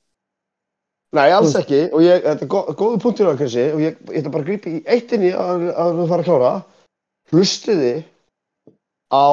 Nei, 1.14 1.28
alls 1.36 1.54
ekki 1.60 1.82
og 1.94 2.02
ég, 2.02 2.24
þetta 2.26 2.46
er 2.46 2.50
gó- 2.50 2.70
góðu 2.78 3.02
punktur 3.04 3.28
á 3.30 3.38
Krissi 3.38 3.66
og 3.74 3.82
ég, 3.84 3.98
ég 4.10 4.22
ætla 4.22 4.32
bara 4.34 4.46
að 4.46 4.48
grípa 4.48 4.72
í 4.72 4.80
eitt 4.96 5.12
inn 5.14 5.26
í 5.28 5.34
að, 5.38 5.68
að 5.78 5.92
þú 6.00 6.06
fara 6.10 6.24
að 6.24 6.30
klára 6.30 6.54
hlustiði 7.34 7.92
á 9.14 9.26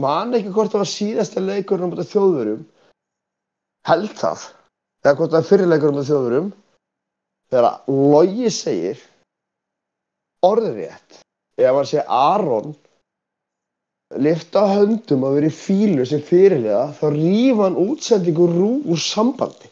man 0.00 0.34
ekki 0.36 0.52
hvort 0.52 0.72
það 0.72 0.84
var 0.84 0.90
síðasta 0.90 1.42
leikurinn 1.44 1.88
á 1.88 1.90
móti 1.92 2.08
þjóðverum 2.12 2.62
held 3.88 4.14
það. 4.18 4.44
Eða 5.02 5.16
hvort 5.18 5.34
það 5.34 5.48
fyrirleikurinn 5.50 5.96
á 5.96 5.98
móti 5.98 6.10
þjóðverum 6.12 6.52
þegar 7.52 7.68
að 7.68 7.98
Logi 8.12 8.52
segir 8.54 9.02
orðrétt 10.46 11.20
ef 11.60 11.76
hann 11.76 11.90
segir 11.90 12.08
Aron 12.08 12.72
lifta 14.22 14.64
höndum 14.68 15.24
að 15.24 15.38
vera 15.38 15.48
í 15.48 15.56
fílu 15.56 16.06
sem 16.08 16.22
fyrirlega 16.24 16.86
þá 16.98 17.04
rýfa 17.14 17.66
hann 17.66 17.80
útsendingu 17.80 18.48
rú 18.50 18.70
úr 18.92 19.00
sambandi. 19.00 19.70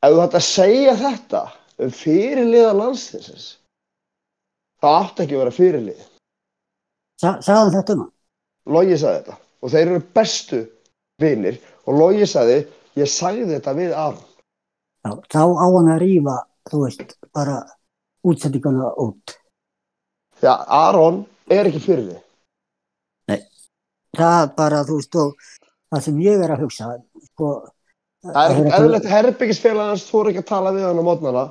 Ef 0.00 0.14
þú 0.14 0.22
hætti 0.22 0.38
að 0.40 0.46
segja 0.46 0.94
þetta 0.98 1.42
um 1.80 1.92
fyrirliða 1.94 2.72
landsliðsins 2.78 3.48
það 4.80 4.96
átti 5.02 5.24
ekki 5.24 5.36
að 5.36 5.42
vera 5.42 5.56
fyrirlið. 5.58 6.00
Sa, 7.20 7.36
hann 7.36 7.74
þetta 7.74 7.96
um 7.96 8.04
hann? 8.06 8.14
Logi 8.70 8.98
sagði 9.00 9.20
þetta. 9.20 9.38
Og 9.60 9.72
þeir 9.74 9.86
eru 9.86 10.02
bestu 10.16 10.60
vinir. 11.20 11.60
Og 11.86 11.98
Logi 11.98 12.28
sagði 12.28 12.62
ég 12.98 13.10
sagði 13.10 13.48
þetta 13.54 13.76
við 13.76 13.94
Aron. 13.96 14.24
Já, 15.00 15.12
þá 15.32 15.42
á 15.56 15.66
hann 15.74 15.92
að 15.94 16.02
rífa, 16.02 16.36
þú 16.70 16.82
veist, 16.84 17.14
bara 17.34 17.60
útsendinguna 18.26 18.92
út. 19.00 19.36
að 20.44 20.64
Aron 20.76 21.22
er 21.52 21.68
ekki 21.68 21.82
fyrirlið 21.84 22.20
Það 24.16 24.46
bara, 24.56 24.80
þú 24.88 24.96
veist, 24.98 25.16
og 25.16 25.50
það 25.92 26.04
sem 26.06 26.22
ég 26.24 26.42
er 26.42 26.52
að 26.54 26.64
hugsa, 26.64 26.88
sko, 27.28 27.50
það 28.26 28.56
er 28.74 28.96
að 28.98 29.10
herbyggisfélagans 29.10 30.06
þú 30.08 30.22
ekki 30.30 30.42
að 30.42 30.48
tala 30.48 30.72
við 30.74 30.88
hann 30.88 30.98
á 30.98 31.04
mótnana 31.06 31.44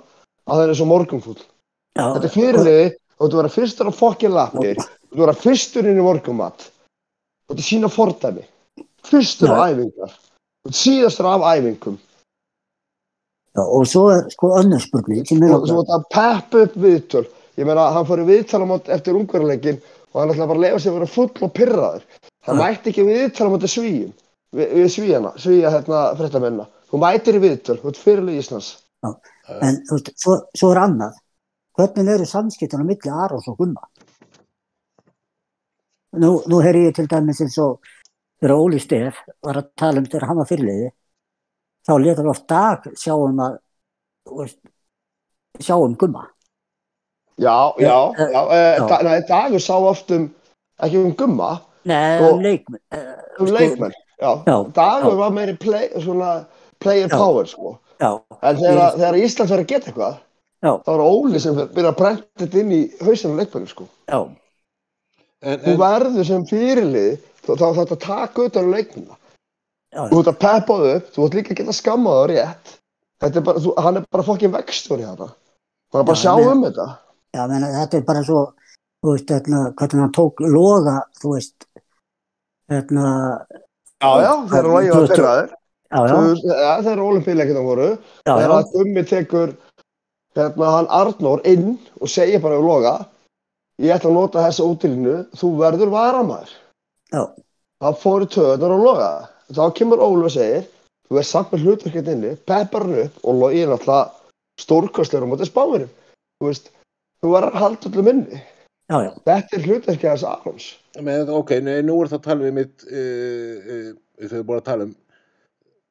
að 0.50 0.60
það 0.60 0.64
er 0.66 0.80
svo 0.80 0.90
morgunfull 0.90 1.38
Já, 1.40 2.04
þetta 2.04 2.28
er 2.28 2.34
fyrirliði 2.36 2.90
og 3.20 3.32
þú 3.32 3.40
verður 3.40 3.56
fyrstur 3.56 3.90
á 3.90 3.94
fokkin 3.96 4.36
lappir 4.36 4.82
þú 4.82 5.22
verður 5.22 5.42
fyrstur 5.46 5.90
inn 5.90 6.02
í 6.02 6.06
morgumat 6.06 6.68
og 7.50 7.58
þú 7.58 7.66
sína 7.66 7.90
fordæmi. 7.92 8.44
Fyrstur 9.10 9.50
á 9.52 9.58
Já. 9.58 9.74
æfingar. 9.74 10.12
Og 10.68 10.72
síðastur 10.76 11.26
af 11.26 11.42
æfingum. 11.58 11.98
Já, 13.58 13.62
og 13.66 13.88
svo 13.90 14.10
er 14.14 14.28
sko 14.30 14.52
önnur 14.60 14.82
spurning 14.84 15.26
og 15.56 15.68
svo 15.68 15.82
þetta 15.84 16.00
peppa 16.14 16.64
upp 16.66 16.76
viðtöl. 16.78 17.26
Ég 17.58 17.66
meina 17.68 17.90
hann 17.92 18.06
fór 18.08 18.22
í 18.24 18.28
viðtal 18.30 18.62
á 18.64 18.68
mót 18.70 18.88
eftir 18.94 19.18
ungverðarleikin 19.20 19.80
og 20.14 20.20
hann 20.22 20.30
ætlaði 20.32 20.48
bara 20.52 20.60
að 20.60 20.66
lefa 20.66 20.80
sig 20.80 20.92
að 20.92 20.98
vera 21.00 21.14
full 21.16 21.32
og 21.48 21.54
pyrraður 21.58 22.04
hann 22.48 22.58
Ja. 22.58 22.62
mætti 22.62 22.90
ekki 22.94 23.02
í 23.04 23.08
viðtal 23.10 23.48
á 23.50 23.54
móti 23.54 23.68
svíjum 23.68 24.14
við, 24.56 24.68
við 24.78 24.88
svíjana, 24.94 25.32
svíja 25.38 25.72
hérna 25.74 26.04
fréttamennina 26.18 26.68
þú 26.92 27.02
mætir 27.04 27.36
í 27.36 27.42
viðtöl, 27.44 27.80
þú 27.82 27.90
ert 27.92 28.00
fyrirlið 28.06 28.40
Íslands. 28.42 28.70
En 29.62 29.82
þú 29.90 29.98
veist, 29.98 30.10
svo, 30.22 30.38
svo 30.56 30.72
er 30.72 30.80
annað. 30.86 31.18
Hvernig 31.78 32.10
eru 32.16 32.26
samskiptuna 32.26 32.84
milli 32.84 33.12
Arons 33.12 33.48
og 33.48 33.58
Gunna? 33.58 33.82
Nú, 36.18 36.40
nú 36.50 36.58
heyri 36.66 36.88
ég 36.88 36.96
til 36.98 37.08
dæmis 37.08 37.40
eins 37.44 37.58
og 37.62 37.84
þegar 38.42 38.56
Óli 38.58 38.80
Stef 38.82 39.20
var 39.46 39.60
að 39.62 39.68
tala 39.78 40.02
um 40.02 40.08
þegar 40.10 40.26
hann 40.30 40.40
var 40.42 40.48
fyrirliði, 40.50 40.90
þá 41.86 41.94
letar 42.02 42.30
oft 42.32 42.48
dag 42.50 42.88
sjá 42.98 43.14
um 43.14 43.42
að, 43.46 43.58
veist, 44.40 44.60
sjá 45.62 45.76
um 45.78 45.94
Gunna. 45.96 46.24
já, 47.38 47.74
já, 47.80 47.88
Ja, 47.88 48.14
já, 48.18 48.42
já. 48.50 48.78
já. 48.80 48.88
Da, 48.90 49.02
nei, 49.04 49.20
dagur 49.30 49.60
sá 49.62 49.76
oft 49.78 50.12
um 50.12 50.30
ekki 50.82 50.98
um 51.04 51.14
gumma, 51.16 51.62
Nei, 51.86 52.20
Og- 52.20 52.34
um 52.34 52.42
leikmenn. 52.44 52.82
eh, 52.92 53.16
um 53.40 53.48
sko, 53.48 53.56
leikmenn 53.56 53.94
já, 54.20 54.32
Já, 54.46 54.58
dagur 54.74 55.16
var 55.16 55.30
meiri 55.32 55.58
play, 55.58 55.90
svona 56.02 56.46
player 56.80 57.08
power 57.08 57.46
sko. 57.46 57.78
En 58.02 58.56
þegar, 58.58 58.96
þegar 58.98 59.16
Ísland 59.16 59.50
fyrir 59.50 59.64
að 59.64 59.68
geta 59.68 59.92
eitthvað 59.92 60.18
já, 60.64 60.72
þá 60.84 60.90
er 60.94 61.00
Óli 61.06 61.40
sem 61.40 61.56
byrjar 61.56 61.94
að 61.94 61.98
brenda 61.98 62.24
þetta 62.40 62.60
inn 62.60 62.72
í 62.72 62.82
hausinu 63.02 63.36
leikmennu 63.38 63.68
sko. 63.68 63.88
já, 64.10 64.20
En, 65.40 65.60
þú 65.64 65.72
en, 65.72 65.80
verður 65.80 66.26
sem 66.28 66.46
fyrirlið 66.50 67.12
þá 67.46 67.52
þá 67.54 67.62
þarf 67.64 67.78
þetta 67.80 67.96
að 67.98 68.04
taka 68.06 68.46
utan 68.50 68.66
um 68.68 68.74
leikmennina 68.76 69.16
já, 69.96 70.02
þú 70.12 70.20
ert 70.20 70.32
að 70.34 70.40
peppa 70.44 70.76
þau 70.82 70.90
upp, 70.96 71.06
þú 71.16 71.26
ert 71.28 71.38
líka 71.40 71.54
að 71.54 71.60
geta 71.62 71.76
skammað 71.78 72.18
það 72.20 72.26
rétt. 72.34 72.74
Þetta 73.20 73.40
er 73.40 73.46
bara, 73.48 73.62
þú, 73.64 73.72
hann 73.84 74.00
er 74.00 74.04
bara 74.16 74.26
fokkin 74.28 74.52
vextur 74.54 75.00
í 75.02 75.06
þetta. 75.08 75.30
Hann 75.92 76.02
er 76.02 76.06
bara 76.10 76.18
að 76.18 76.20
Já, 76.20 76.24
sjá 76.24 76.34
men- 76.40 76.52
um 76.52 76.66
þetta? 76.68 76.88
Já, 77.36 77.42
menn, 77.52 77.66
þetta 77.78 77.98
er 78.00 78.04
bara 78.10 78.24
svo, 78.28 78.42
þú 79.04 79.14
veist, 79.16 79.32
hérna, 79.34 79.62
hvernig 79.80 80.04
hann 80.06 80.14
tók 80.20 80.44
loga, 80.46 80.96
þú 81.22 81.34
veist, 81.36 81.68
hérna, 82.72 83.06
já, 84.00 84.12
já, 84.24 84.34
Logi 84.64 84.92
var 84.92 85.08
þú- 85.08 85.10
pyrraður 85.14 85.50
já, 85.50 86.00
já, 86.08 86.16
Þú- 86.16 86.54
ja, 86.54 86.74
þegar 86.86 87.04
olimpíuleikina 87.08 87.64
voru. 87.66 87.90
Þegar 88.26 88.50
já, 88.50 88.58
að 88.60 88.72
Gummi 88.76 89.04
tekur 89.04 89.56
hérna 90.36 90.72
hann 90.78 90.88
Arnór 91.00 91.42
inn 91.46 91.80
og 92.02 92.08
segir 92.08 92.42
bara 92.42 92.60
um 92.60 92.66
Loga 92.68 92.94
ég 93.80 93.96
ætla 93.96 94.12
að 94.12 94.18
nota 94.18 94.46
þessa 94.48 94.68
útilínu. 94.68 95.16
Þú 95.40 95.52
verður 95.60 95.94
varamæður 95.94 96.54
já, 97.14 97.24
það 97.84 98.02
fóru 98.04 98.30
töðunar 98.36 98.76
og 98.76 98.86
Loga 98.86 99.12
þá 99.50 99.64
kemur 99.80 100.04
Ólu 100.04 100.28
og 100.30 100.36
segir 100.36 100.68
þú 101.10 101.20
er 101.22 101.26
samt 101.26 101.54
með 101.54 101.66
hlutverkið 101.66 102.14
inni, 102.14 102.36
peppar 102.46 102.86
hann 102.86 103.04
upp 103.06 103.24
og 103.24 103.42
Logi 103.44 103.64
er 103.64 103.72
náttúrulega 103.72 104.62
stórkostlegur 104.62 105.26
á 105.26 105.32
móti 105.32 105.50
spámurum 105.50 105.92
þú 106.40 106.50
veist, 106.52 106.72
þú 107.24 107.34
verður 107.34 107.56
að 107.56 107.64
halda 107.64 107.92
öllum 107.92 108.12
inni 108.14 108.40
já, 108.90 108.98
já, 109.06 109.12
þetta 109.26 109.58
er 109.58 109.68
hlutverkið 109.68 110.12
hans 110.12 110.26
Arons. 110.28 110.70
Með, 111.06 111.32
ok, 111.36 111.56
nei, 111.66 111.78
nú 111.86 112.00
er 112.02 112.12
það 112.12 112.20
að 112.20 112.28
tala 112.28 112.48
við 112.48 112.56
mitt, 112.58 112.86
uh, 112.90 113.70
uh, 113.76 113.92
þau 114.26 114.36
erum 114.36 114.50
búin 114.50 114.62
að 114.62 114.68
tala 114.70 114.88
um 114.88 114.96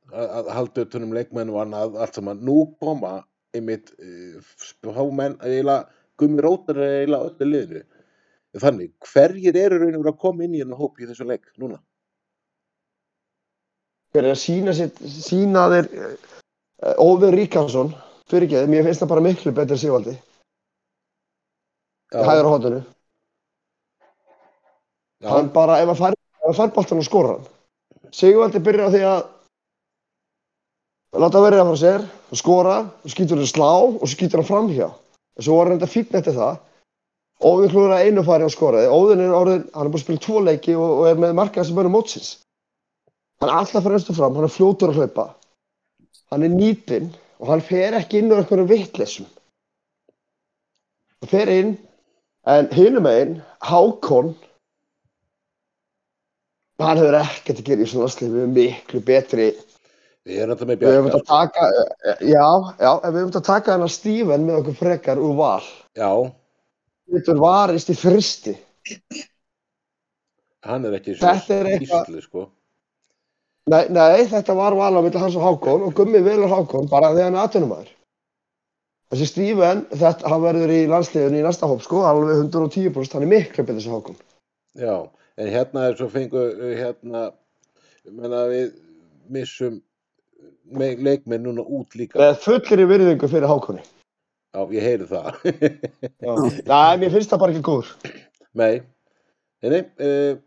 að, 0.08 0.26
að 0.40 0.50
halda 0.56 0.86
utanum 0.86 1.14
leikmenn 1.16 1.52
og 1.52 1.60
annað, 1.62 1.98
allt 2.02 2.18
saman. 2.18 2.42
Nú 2.44 2.58
koma 2.82 3.14
einmitt 3.56 3.92
uh, 3.98 4.50
spámenn, 4.62 5.38
eiginlega, 5.42 5.86
gummi 6.18 6.44
rótar 6.44 6.80
er 6.82 6.96
eiginlega 7.02 7.30
öllu 7.30 7.52
liðinu. 7.52 7.84
Þannig, 8.58 8.94
hverjir 9.12 9.56
eru 9.60 9.78
raun 9.78 9.94
og 9.94 10.02
verið 10.02 10.14
að 10.14 10.22
koma 10.24 10.44
inn 10.44 10.56
í 10.56 10.62
hennar 10.62 10.80
hóp 10.80 10.98
í 10.98 11.06
þessu 11.06 11.26
leik 11.28 11.46
núna? 11.60 11.78
hver 14.12 14.24
er 14.24 14.34
að 14.34 14.40
sína, 14.40 14.74
sitt, 14.76 15.00
sína 15.04 15.66
þér 15.72 15.88
uh, 15.94 16.94
Óður 17.02 17.36
Ríkarsson 17.36 17.92
fyrir 18.30 18.48
ekki, 18.48 18.70
mér 18.70 18.86
finnst 18.86 19.02
það 19.02 19.12
bara 19.12 19.24
miklu 19.24 19.52
betur 19.56 19.80
Sigvaldi, 19.80 20.14
hæður 22.14 22.48
á 22.48 22.52
hóttinu 22.52 22.80
já, 25.20 25.28
hann 25.32 25.50
bara, 25.54 25.80
ef 25.82 25.92
hann 25.92 26.00
fær, 26.00 26.16
ef 26.16 26.46
hann 26.46 26.58
fær 26.60 26.74
boltan 26.76 27.02
og 27.02 27.08
skora 27.08 27.34
hann. 27.36 27.50
Sigvaldi 28.14 28.62
byrjar 28.64 28.88
á 28.88 28.94
því 28.94 29.02
að 29.08 29.20
láta 31.24 31.44
verið 31.44 31.60
að 31.62 31.68
fara 31.72 31.82
sér 31.82 32.02
og 32.32 33.12
skýtur 33.12 33.40
hann 33.40 33.50
slá 33.50 33.70
og 33.76 34.08
skýtur 34.08 34.40
hann 34.40 34.48
framhjá. 34.48 34.88
og 34.88 35.07
svo 35.44 35.58
var 35.58 35.70
hann 35.70 35.78
enda 35.78 35.90
fínn 35.90 36.18
eftir 36.18 36.36
það. 36.36 36.60
Óðin 37.38 37.70
klúður 37.70 37.94
að 37.94 38.04
einu 38.08 38.22
fari 38.26 38.46
á 38.46 38.50
skoraði 38.50 38.90
Óðin 38.90 39.20
er 39.22 39.34
orðin, 39.38 39.64
hann 39.70 39.86
er 39.86 39.92
búin 39.92 40.00
að 40.00 40.04
spila 40.04 40.22
tvo 40.24 40.40
leiki 40.42 40.74
og, 40.74 40.88
og 40.98 41.04
er 41.06 41.20
með 41.22 41.36
markaði 41.38 41.68
sem 41.68 41.78
verður 41.78 41.94
mótsins. 41.94 42.30
Hann 43.38 43.52
er 43.52 43.60
alltaf 43.60 43.84
fyrir 43.86 44.06
fram, 44.16 44.34
hann 44.34 44.48
er 44.48 44.54
fljótur 44.54 44.90
að 44.90 44.98
hlaupa. 44.98 45.26
Hann 46.32 46.46
er 46.46 46.50
nýpinn 46.50 47.12
og 47.38 47.52
hann 47.52 47.62
fer 47.62 47.94
ekki 47.98 48.18
inn 48.18 48.32
úr 48.32 48.42
einhverjum 48.42 48.70
vitleysum 48.70 49.28
hann 51.20 51.30
fer 51.30 51.50
inn 51.50 51.76
en 52.48 52.68
hinum 52.72 53.06
einn, 53.10 53.38
Hákon 53.60 54.34
hann 56.78 57.00
hefur 57.00 57.18
ekkert 57.18 57.58
að 57.58 57.66
gera 57.66 57.82
í 57.82 57.88
svona 57.90 58.06
landslið 58.06 58.34
við 58.34 58.42
erum 58.42 58.54
miklu 58.54 59.00
betri 59.04 59.48
við 60.28 60.42
erum 60.44 60.58
þetta 60.58 60.68
með 60.68 61.14
að 61.16 61.24
taka 61.28 61.68
já, 62.20 62.46
já, 62.78 62.90
en 62.92 63.14
við 63.14 63.20
hefum 63.20 63.30
þetta 63.32 63.40
að 63.40 63.48
taka 63.48 63.74
hennar 63.74 63.92
Steven 63.92 64.46
með 64.46 64.60
okkur 64.60 64.78
frekar 64.82 65.22
úr 65.22 65.34
val. 65.38 65.64
Já, 65.96 66.10
þetta 67.14 67.36
varist 67.40 67.92
í 67.92 67.96
fristi 67.98 68.54
hann 70.68 70.84
er 70.84 70.96
ekki 70.98 71.14
er 71.16 71.70
eitthvað- 71.72 72.08
Íslu, 72.08 72.22
sko. 72.22 72.48
nei, 73.70 73.86
nei, 73.88 74.26
þetta 74.28 74.56
var 74.56 74.76
val 74.76 74.96
á 74.96 75.00
milli 75.00 75.18
hans 75.18 75.36
og 75.36 75.42
Hákon 75.46 75.86
og 75.86 75.94
Gummi 75.94 76.20
velur 76.24 76.48
Hákon 76.52 76.88
bara 76.90 77.12
því 77.14 77.22
hann 77.24 77.34
er 77.38 77.46
atvinnumæður 77.46 77.94
þessi 79.12 79.26
Steven, 79.26 79.86
þetta, 79.90 80.28
hann 80.28 80.42
verður 80.42 80.72
í 80.74 80.86
landsliðinu 80.88 81.40
í 81.40 81.44
næsta 81.46 81.68
hóp 81.68 81.80
sko, 81.82 82.02
alveg 82.04 82.42
110% 82.44 83.16
hann 83.16 83.24
er 83.24 83.32
miklu 83.32 83.64
betur 83.64 83.80
þessi 83.80 83.94
Hákon. 83.94 84.18
Já, 84.76 85.08
en 85.38 85.48
hérna 85.48 85.88
er 85.88 85.96
svo 85.96 86.08
fengu 86.12 86.42
uh, 86.52 86.74
hérna, 86.76 87.30
menna 88.04 88.44
við 88.52 88.74
missum 89.32 89.80
leikmenn 90.76 91.42
núna 91.46 91.62
út 91.64 91.94
líka. 91.98 92.18
með 92.20 92.36
fullir 92.44 92.82
í 92.84 92.88
virðingu 92.90 93.30
fyrir 93.30 93.48
Hákoni 93.50 93.82
Já, 94.56 94.60
ég 94.72 94.82
heyri 94.82 95.06
það. 95.06 95.26
já. 96.24 96.32
nei, 96.66 96.96
mér 97.02 97.12
finnst 97.12 97.30
það 97.32 97.42
bara 97.42 97.52
ekki 97.54 97.64
góður 97.68 97.90
Nei, 98.58 98.80
nei, 99.62 99.70
nei 99.70 99.82
uh, 100.00 100.38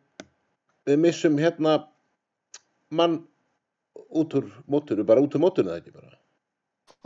við 0.90 0.98
missum 1.04 1.38
hérna 1.40 1.78
mann 2.92 3.22
út 4.12 4.34
úr 4.36 4.50
móturu, 4.68 5.06
bara 5.08 5.22
út 5.24 5.38
úr 5.38 5.44
móturu 5.46 5.70
það 5.70 5.78
ekki 5.84 5.94
bara. 5.96 6.18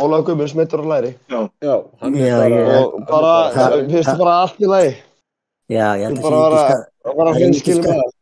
Ólaður 0.01 0.25
Guðmunds 0.31 0.55
meittur 0.57 0.81
á 0.83 0.87
læri 0.91 1.11
Já, 1.31 1.39
er 1.39 1.67
Já, 1.67 1.75
bara... 2.01 2.09
ég- 2.11 2.35
og 2.35 2.95
hann 2.95 3.01
er 3.01 3.05
bara, 3.11 3.33
Það- 3.55 3.75
finnst 3.91 4.09
það 4.09 4.23
bara 4.23 4.35
allt 4.43 4.59
í 4.59 4.69
lagi 4.71 4.91
Já, 5.71 5.87
ég 5.99 6.05
held 6.05 6.19
Þú 6.19 6.25
að 6.25 6.35
bara 6.35 6.63
ekki 6.65 6.79
það 7.05 7.19
var 7.19 7.29
að 7.29 7.35
Það 7.35 7.45
er 7.45 7.85
það 7.85 8.13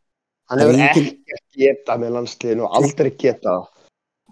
hann 0.44 0.60
það 0.60 0.60
er 0.60 0.68
hefur 0.68 0.84
ekkert 0.84 1.44
getað 1.56 2.00
með 2.04 2.10
landsliðinu 2.18 2.64
og 2.66 2.74
aldrei 2.78 3.10
getað 3.24 3.62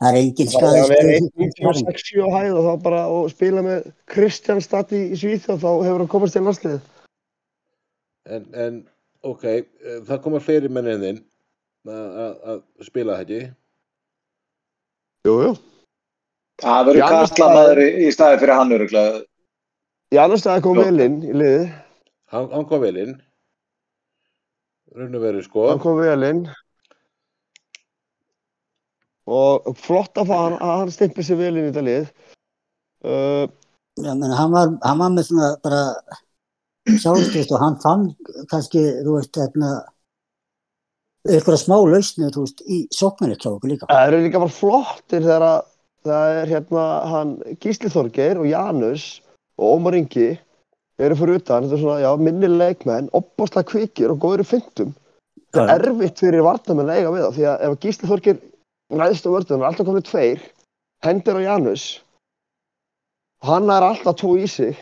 Það 0.02 0.16
er 0.16 0.18
engin 0.18 0.49
það 0.50 0.64
er 0.66 0.80
að 0.82 0.88
vera 0.90 1.16
1.96 1.16 2.23
á 2.26 2.28
hæð 2.35 2.56
og 2.59 2.64
þá 2.66 2.73
bara 2.82 3.02
og 3.14 3.28
spila 3.30 3.62
með 3.62 3.85
Kristján 4.11 4.62
Stati 4.64 5.02
í 5.12 5.18
Svíþjóð 5.21 5.61
þá 5.62 5.68
hefur 5.87 6.02
hann 6.02 6.11
komast 6.11 6.35
til 6.37 6.42
landslið 6.47 6.80
En, 8.32 8.44
en, 8.54 8.75
ok, 9.26 9.44
eh, 9.50 10.00
það 10.06 10.21
koma 10.25 10.40
fleiri 10.42 10.68
menn 10.71 10.90
en 10.92 11.00
þinn 11.02 11.21
að- 11.90 12.61
spila 12.87 13.16
þetta 13.18 13.35
ekki. 13.35 13.49
Jú, 15.26 15.32
jú 15.42 15.52
Það 16.62 16.85
verður 16.87 17.00
Janus 17.00 17.30
kastlamæður 17.32 17.80
í, 17.82 17.88
í 18.06 18.11
staði 18.14 18.38
fyrir 18.38 18.54
hann 18.54 18.75
öruglega. 18.76 19.23
Í 20.14 20.18
annars 20.23 20.44
staði 20.44 20.62
kom 20.62 20.78
Já. 20.78 20.85
vel 20.87 21.00
inn 21.06 21.16
í 21.26 21.32
liði 21.35 21.64
Hann, 22.32 22.47
hann 22.52 22.66
kom 22.71 22.80
vel 22.85 22.97
inn. 23.02 23.14
Raun 24.94 25.14
og 25.18 25.23
veru, 25.25 25.42
sko. 25.42 25.68
hann 25.73 25.82
kom 25.82 25.99
vel 25.99 26.23
inn 26.28 26.42
og 29.31 29.73
flott 29.79 30.19
að 30.19 30.31
fá 30.33 30.37
hann 30.38 30.59
að 30.59 30.79
hann 30.81 30.95
stimpið 30.95 31.29
sér 31.29 31.41
vel 31.41 31.52
inn 31.52 31.64
í 31.64 31.69
þetta 31.71 31.85
lið. 31.87 32.12
Uh, 33.02 33.45
Já, 34.00 34.14
menn, 34.17 34.33
hann, 34.33 34.52
var, 34.55 34.71
hann 34.81 35.00
var 35.02 35.11
með 35.12 35.26
svona 35.29 35.49
bara 35.61 35.81
sjálfstýrt 36.88 37.50
og 37.52 37.61
hann 37.61 37.75
fann 37.83 38.07
kannski, 38.49 38.81
þú 39.05 39.19
veist, 39.19 39.37
hérna, 39.37 39.73
eitthvað 41.29 41.59
smá 41.61 41.75
lausnir, 41.76 42.33
þú 42.33 42.47
veist, 42.47 42.62
í 42.64 42.79
sóknarleitt 42.95 43.45
hjá 43.45 43.50
okkur 43.50 43.73
líka. 43.75 43.88
það 43.91 44.07
eru 44.07 44.23
líka 44.25 44.41
bara 44.43 44.57
flottir 44.57 45.26
þegar 45.26 45.45
að 45.49 45.61
það 46.09 46.38
er 46.38 46.55
hérna 46.55 46.87
hann 47.12 47.35
Gísli 47.62 47.93
Þorgeir 47.93 48.41
og 48.41 48.49
Janus 48.49 49.05
og 49.61 49.76
Ómar 49.76 49.99
Ingi 50.00 50.31
eru 51.02 51.19
fyrir 51.21 51.43
utan, 51.43 51.69
þetta 51.69 51.76
er 51.76 51.85
svona, 51.85 52.00
já, 52.02 52.11
minni 52.17 52.49
leikmenn 52.49 53.12
opbáslega 53.12 53.69
kvikir 53.69 54.14
og 54.14 54.23
góður 54.25 54.47
í 54.47 54.49
fyndum 54.55 54.97
Já, 55.52 55.67
erfitt 55.76 56.25
fyrir 56.25 56.47
varnamenn 56.47 56.88
að 56.88 56.97
eiga 56.97 57.12
við 57.12 57.26
það 57.26 57.37
því 57.37 57.47
að 57.52 57.64
ef 57.69 57.79
Gísli 57.85 58.09
Þorgir 58.09 58.43
ræðist 59.01 59.29
á 59.29 59.31
vörðunum 59.33 59.65
er 59.65 59.71
alltaf 59.71 59.89
komið 59.89 60.09
tveir 60.09 60.43
hendir 61.07 61.39
á 61.41 61.47
Janus 61.47 61.85
og 63.43 63.49
hann 63.51 63.71
er 63.73 63.87
alltaf 63.87 64.19
tvo 64.21 64.35
í 64.39 64.49
sig 64.51 64.77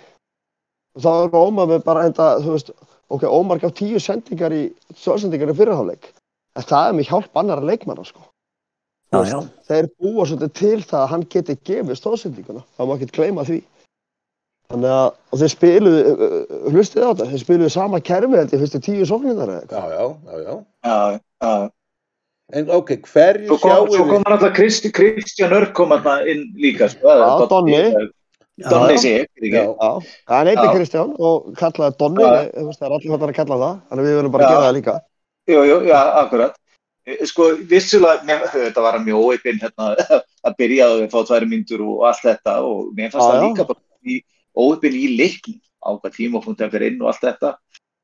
og 0.97 1.05
þá 1.05 1.11
er 1.13 1.39
Ómar 1.39 1.71
með 1.71 1.85
bara 1.87 2.07
enda 2.09 2.33
þú 2.43 2.57
veist, 2.57 2.73
ok, 3.13 3.27
Ómar 3.29 3.63
gaf 3.63 3.77
tíu 3.79 4.01
sendingar 4.03 4.55
í 4.55 4.67
stóðsendingar 4.99 5.53
í 5.53 5.57
fyrirháleik 5.61 6.11
en 6.59 6.67
það 6.67 6.89
er 6.89 6.99
með 6.99 7.11
hjálp 7.13 7.41
annara 7.43 7.67
leikmanna 7.67 8.05
sko. 8.05 8.23
já, 9.15 9.21
já. 9.27 9.39
þeir 9.71 9.91
búa 9.99 10.27
svolítið 10.27 10.55
til 10.59 10.79
það 10.83 11.03
að 11.03 11.11
hann 11.15 11.27
geti 11.35 11.59
gefið 11.71 12.01
stóðsendinguna 12.01 12.65
þá 12.77 12.83
má 12.87 12.97
ekki 12.97 13.13
gleyma 13.15 13.47
því 13.47 13.61
þannig 14.71 14.95
að 14.95 15.09
og 15.11 15.41
þeir 15.43 15.53
spiluðu, 15.55 16.15
hlustið 16.71 17.07
á 17.07 17.11
þetta 17.11 17.29
þeir 17.33 17.45
spiluðu 17.45 17.75
sama 17.75 18.01
kerfi 18.07 18.39
held 18.39 18.55
ég 18.55 18.63
fyrstu 18.63 18.81
tíu. 18.87 19.05
Já, 19.71 19.83
já, 19.95 20.05
já, 20.31 20.37
já. 20.47 20.55
Já, 20.87 20.99
já. 21.43 21.71
En 22.53 22.71
ok, 22.75 22.89
hverju 23.07 23.47
Svo 23.47 23.59
kom, 23.63 23.71
sjáum 23.71 23.91
svo 23.91 24.05
við? 24.05 24.09
kom 24.11 24.25
hann 24.27 24.35
alltaf 24.37 24.55
Kristi, 24.57 24.91
Kristján 24.95 25.53
Örk 25.55 25.75
kom 25.77 25.93
hann 25.95 26.29
inn 26.29 26.47
líka. 26.59 26.89
Sko. 26.91 27.07
Já, 27.07 27.47
Donni. 27.51 27.83
Donni 28.61 28.97
Já. 28.97 29.01
sé, 29.03 29.13
ekki? 29.25 29.51
Já, 29.55 29.91
hann 30.33 30.51
heiti 30.51 30.65
Já. 30.67 30.73
Kristján 30.75 31.13
og 31.19 31.53
kallaði 31.61 31.97
Donni, 32.01 32.25
það 32.25 32.83
er 32.89 32.97
allir 32.97 33.13
fattar 33.15 33.33
að 33.33 33.39
kalla 33.39 33.61
það, 33.63 33.77
þannig 33.91 34.03
að 34.03 34.09
við 34.11 34.19
viljum 34.19 34.35
bara 34.35 34.45
Já. 34.45 34.51
gera 34.51 34.65
það 34.67 34.75
líka. 34.79 34.97
Jú, 35.51 35.61
jú, 35.71 35.77
já, 35.89 36.01
akkurat. 36.25 36.59
Eh, 37.07 37.23
Sko, 37.31 37.47
vissulega, 37.71 38.25
mér, 38.29 38.45
þetta 38.53 38.83
var 38.85 38.99
hann 38.99 39.07
mjög 39.07 39.25
óeipinn 39.31 39.63
hérna 39.63 39.95
að 40.47 40.59
byrja 40.59 40.91
að 40.91 41.07
fá 41.15 41.19
tværi 41.31 41.49
myndur 41.49 41.87
og 41.87 42.05
allt 42.11 42.27
þetta 42.27 42.59
og 42.67 42.91
mér 42.99 43.15
fannst 43.15 43.31
það 43.31 43.47
líka 43.47 43.67
bara 43.71 43.81
í, 44.05 44.19
óeipinn 44.59 44.99
í 44.99 45.07
leiknum 45.17 45.59
á 45.81 45.89
hvað 45.97 46.15
tímapunkti 46.19 46.67
hann 46.67 46.75
fyrir 46.75 46.93
inn 46.93 47.01
og 47.01 47.09
allt 47.15 47.25
þetta. 47.25 47.55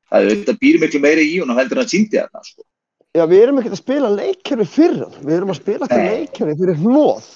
Það 0.07 0.23
er 0.23 0.31
auðvitað 0.31 0.59
býr 0.63 0.79
miklu 0.81 1.03
meira 1.03 1.21
í 1.21 1.35
hún 1.37 1.51
og 1.53 1.59
heldur 1.61 1.83
hann 1.83 1.91
síndi 1.91 2.17
þarna, 2.17 2.41
sko. 2.47 2.63
Já, 3.17 3.23
við 3.25 3.41
erum 3.47 3.59
ekkert 3.61 3.73
að 3.77 3.81
spila 3.81 4.09
leikkerfi 4.13 4.65
fyrir 4.69 4.99
hann, 5.07 5.15
við 5.25 5.35
erum 5.39 5.51
að 5.53 5.59
spila 5.61 5.87
til 5.89 5.97
Nei. 6.03 6.07
leikkerfi 6.13 6.55
fyrir 6.59 6.77
hnóð. 6.83 7.27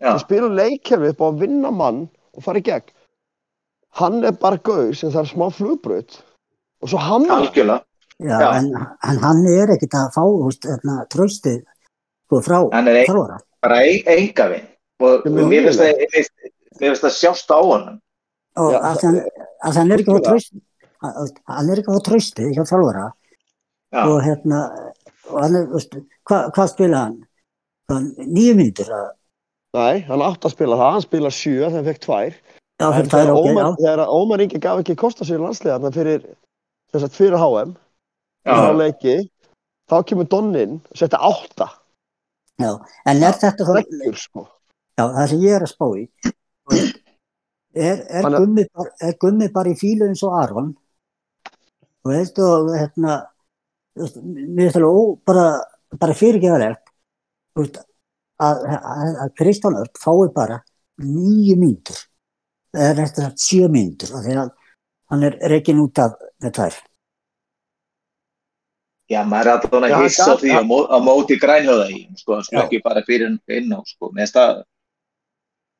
Já, 0.00 0.08
Við 0.14 0.22
spilum 0.24 0.54
leikkerfi 0.56 1.10
upp 1.12 1.20
á 1.20 1.26
að 1.26 1.40
vinna 1.42 1.70
mann 1.76 1.98
og 2.32 2.44
fara 2.46 2.62
í 2.62 2.64
gegn. 2.64 2.86
Hann 4.00 4.22
er 4.24 4.32
bara 4.40 4.56
gauð 4.64 4.94
sem 4.96 5.12
þarf 5.12 5.32
smá 5.34 5.48
flugbraut 5.52 6.16
og 6.80 6.88
svo 6.92 7.00
hann, 7.02 7.26
algjörlega. 7.28 7.82
Já, 8.20 8.36
Já. 8.40 8.48
en, 8.60 8.70
en 9.10 9.20
hann 9.24 9.42
er 9.50 9.74
ekkert 9.74 9.96
að 9.98 10.08
fá, 10.16 10.22
þú 10.24 10.46
veist, 10.46 10.66
hérna, 10.70 10.96
tröstið, 11.12 11.60
sko, 12.28 12.40
frá 12.46 12.58
Hann 12.72 12.88
er 12.88 13.00
ein, 13.02 13.06
þjálfara. 13.08 13.38
bara 13.64 13.78
ein, 13.84 14.10
enga 14.16 14.48
vinn. 14.54 14.66
Og 15.00 15.28
mér 15.28 15.68
finnst 15.68 17.04
það, 17.04 17.14
sjást 17.16 17.52
á 17.52 17.58
honum. 17.60 17.96
Og 18.60 18.74
að 18.76 19.04
hann, 19.04 19.20
hann 19.64 19.92
er 19.92 20.02
ekki 20.02 20.12
að 20.12 20.18
fá 20.20 20.28
tröstið, 20.30 20.60
hann 21.00 21.70
er 21.72 21.80
ekki 21.80 21.90
að 21.92 21.96
fá 21.98 22.06
tröstið 22.10 22.54
hjá 22.56 22.64
þjálfara 22.68 23.06
Já, 23.90 24.02
og 24.06 24.20
hérna, 24.22 24.58
og 25.30 25.40
hann 25.42 25.56
er, 25.58 25.64
þú 25.70 25.78
veist, 25.78 25.96
hvað 26.30 26.50
hva 26.56 26.66
spila 26.70 27.00
hann? 27.04 27.16
Hann, 27.90 28.04
nýju 28.22 28.52
myndir, 28.58 28.90
að, 28.94 29.08
nei, 29.74 29.96
hann 30.06 30.22
átt 30.22 30.46
að 30.46 30.52
spila 30.54 30.76
það, 30.78 30.92
hann 30.94 31.04
spila 31.06 31.32
sjö 31.34 31.56
þegar 31.58 31.74
hann 31.78 31.88
fekk 31.90 32.02
tvær. 32.06 32.36
já, 32.80 32.86
En 32.86 32.94
fyrir 32.94 33.10
það 33.10 33.20
er 33.20 33.26
þegar 33.26 33.34
ok, 33.34 33.48
Ómar, 33.50 33.66
já, 33.66 33.74
þegar 33.82 34.12
Ómar 34.20 34.44
Ingi 34.46 34.60
gaf 34.62 34.82
ekki 34.84 34.96
kosta 35.00 35.26
sér 35.26 35.42
landsliða 35.42 35.74
þarna 35.78 35.90
fyrir, 35.96 36.22
þess 36.92 37.08
að 37.08 37.16
fyrir 37.18 37.42
HM, 37.42 37.74
já, 38.46 38.54
á 38.54 38.72
leiki, 38.78 39.16
þá 39.90 39.96
kemur 40.06 40.28
Donnin 40.30 40.78
og 40.86 40.96
setja 41.02 41.18
átta. 41.30 41.68
já, 42.62 42.70
en 43.10 43.22
er 43.26 43.36
þetta 43.42 43.66
þá, 43.66 43.74
Leggur, 43.80 44.16
sko. 44.22 44.46
já, 44.94 45.04
það 45.18 45.28
sem 45.34 45.42
ég 45.48 45.56
er 45.58 45.66
að 45.66 45.72
spá 45.74 45.86
í, 45.98 46.06
er, 46.70 46.86
er, 47.74 48.22
er- 48.22 48.38
gummi, 48.38 48.64
bara- 48.74 48.94
er 49.10 49.18
gummi 49.20 49.50
bara 49.52 49.74
í 49.74 49.76
fílu 49.82 50.06
eins 50.08 50.22
og 50.26 50.38
Aron, 50.44 50.72
þú 52.04 52.14
veist, 52.14 52.38
og 52.38 52.70
hérna, 52.78 53.18
mér 53.96 54.68
finnst 54.70 54.78
alveg 54.78 54.90
ó, 54.90 55.00
bara, 55.26 55.46
bara 55.98 56.16
fyrirgeðalegt, 56.16 56.92
að, 57.58 57.74
að, 58.40 59.16
að 59.24 59.32
Kristján 59.40 59.78
Örn 59.80 59.92
fái 60.00 60.30
bara 60.36 60.60
nýju 61.00 61.56
myndur, 61.60 61.98
eða 62.76 63.04
eftir 63.06 63.26
að 63.26 63.34
sjö 63.42 63.68
myndur, 63.72 64.14
af 64.14 64.24
því 64.26 64.38
að 64.44 64.54
hann 65.10 65.26
er 65.26 65.36
reikin 65.50 65.82
út 65.82 65.98
af 65.98 66.14
með 66.40 66.54
tvær. 66.58 66.78
já, 69.10 69.20
maður 69.26 69.48
er 69.48 69.52
alltaf 69.56 69.72
að 69.74 69.94
hissa 70.04 70.34
því 70.38 70.50
að, 70.54 70.72
að 70.94 71.06
móti 71.08 71.36
grænhjóða 71.42 71.86
í, 71.90 72.00
sko, 72.20 72.36
hann 72.36 72.44
skulle 72.46 72.62
Já. 72.62 72.66
ekki 72.68 72.82
bara 72.84 73.02
fyrir 73.08 73.26
hann 73.26 73.40
inn 73.50 73.72
á, 73.74 73.80
sko. 73.88 74.12
Það, 74.14 74.60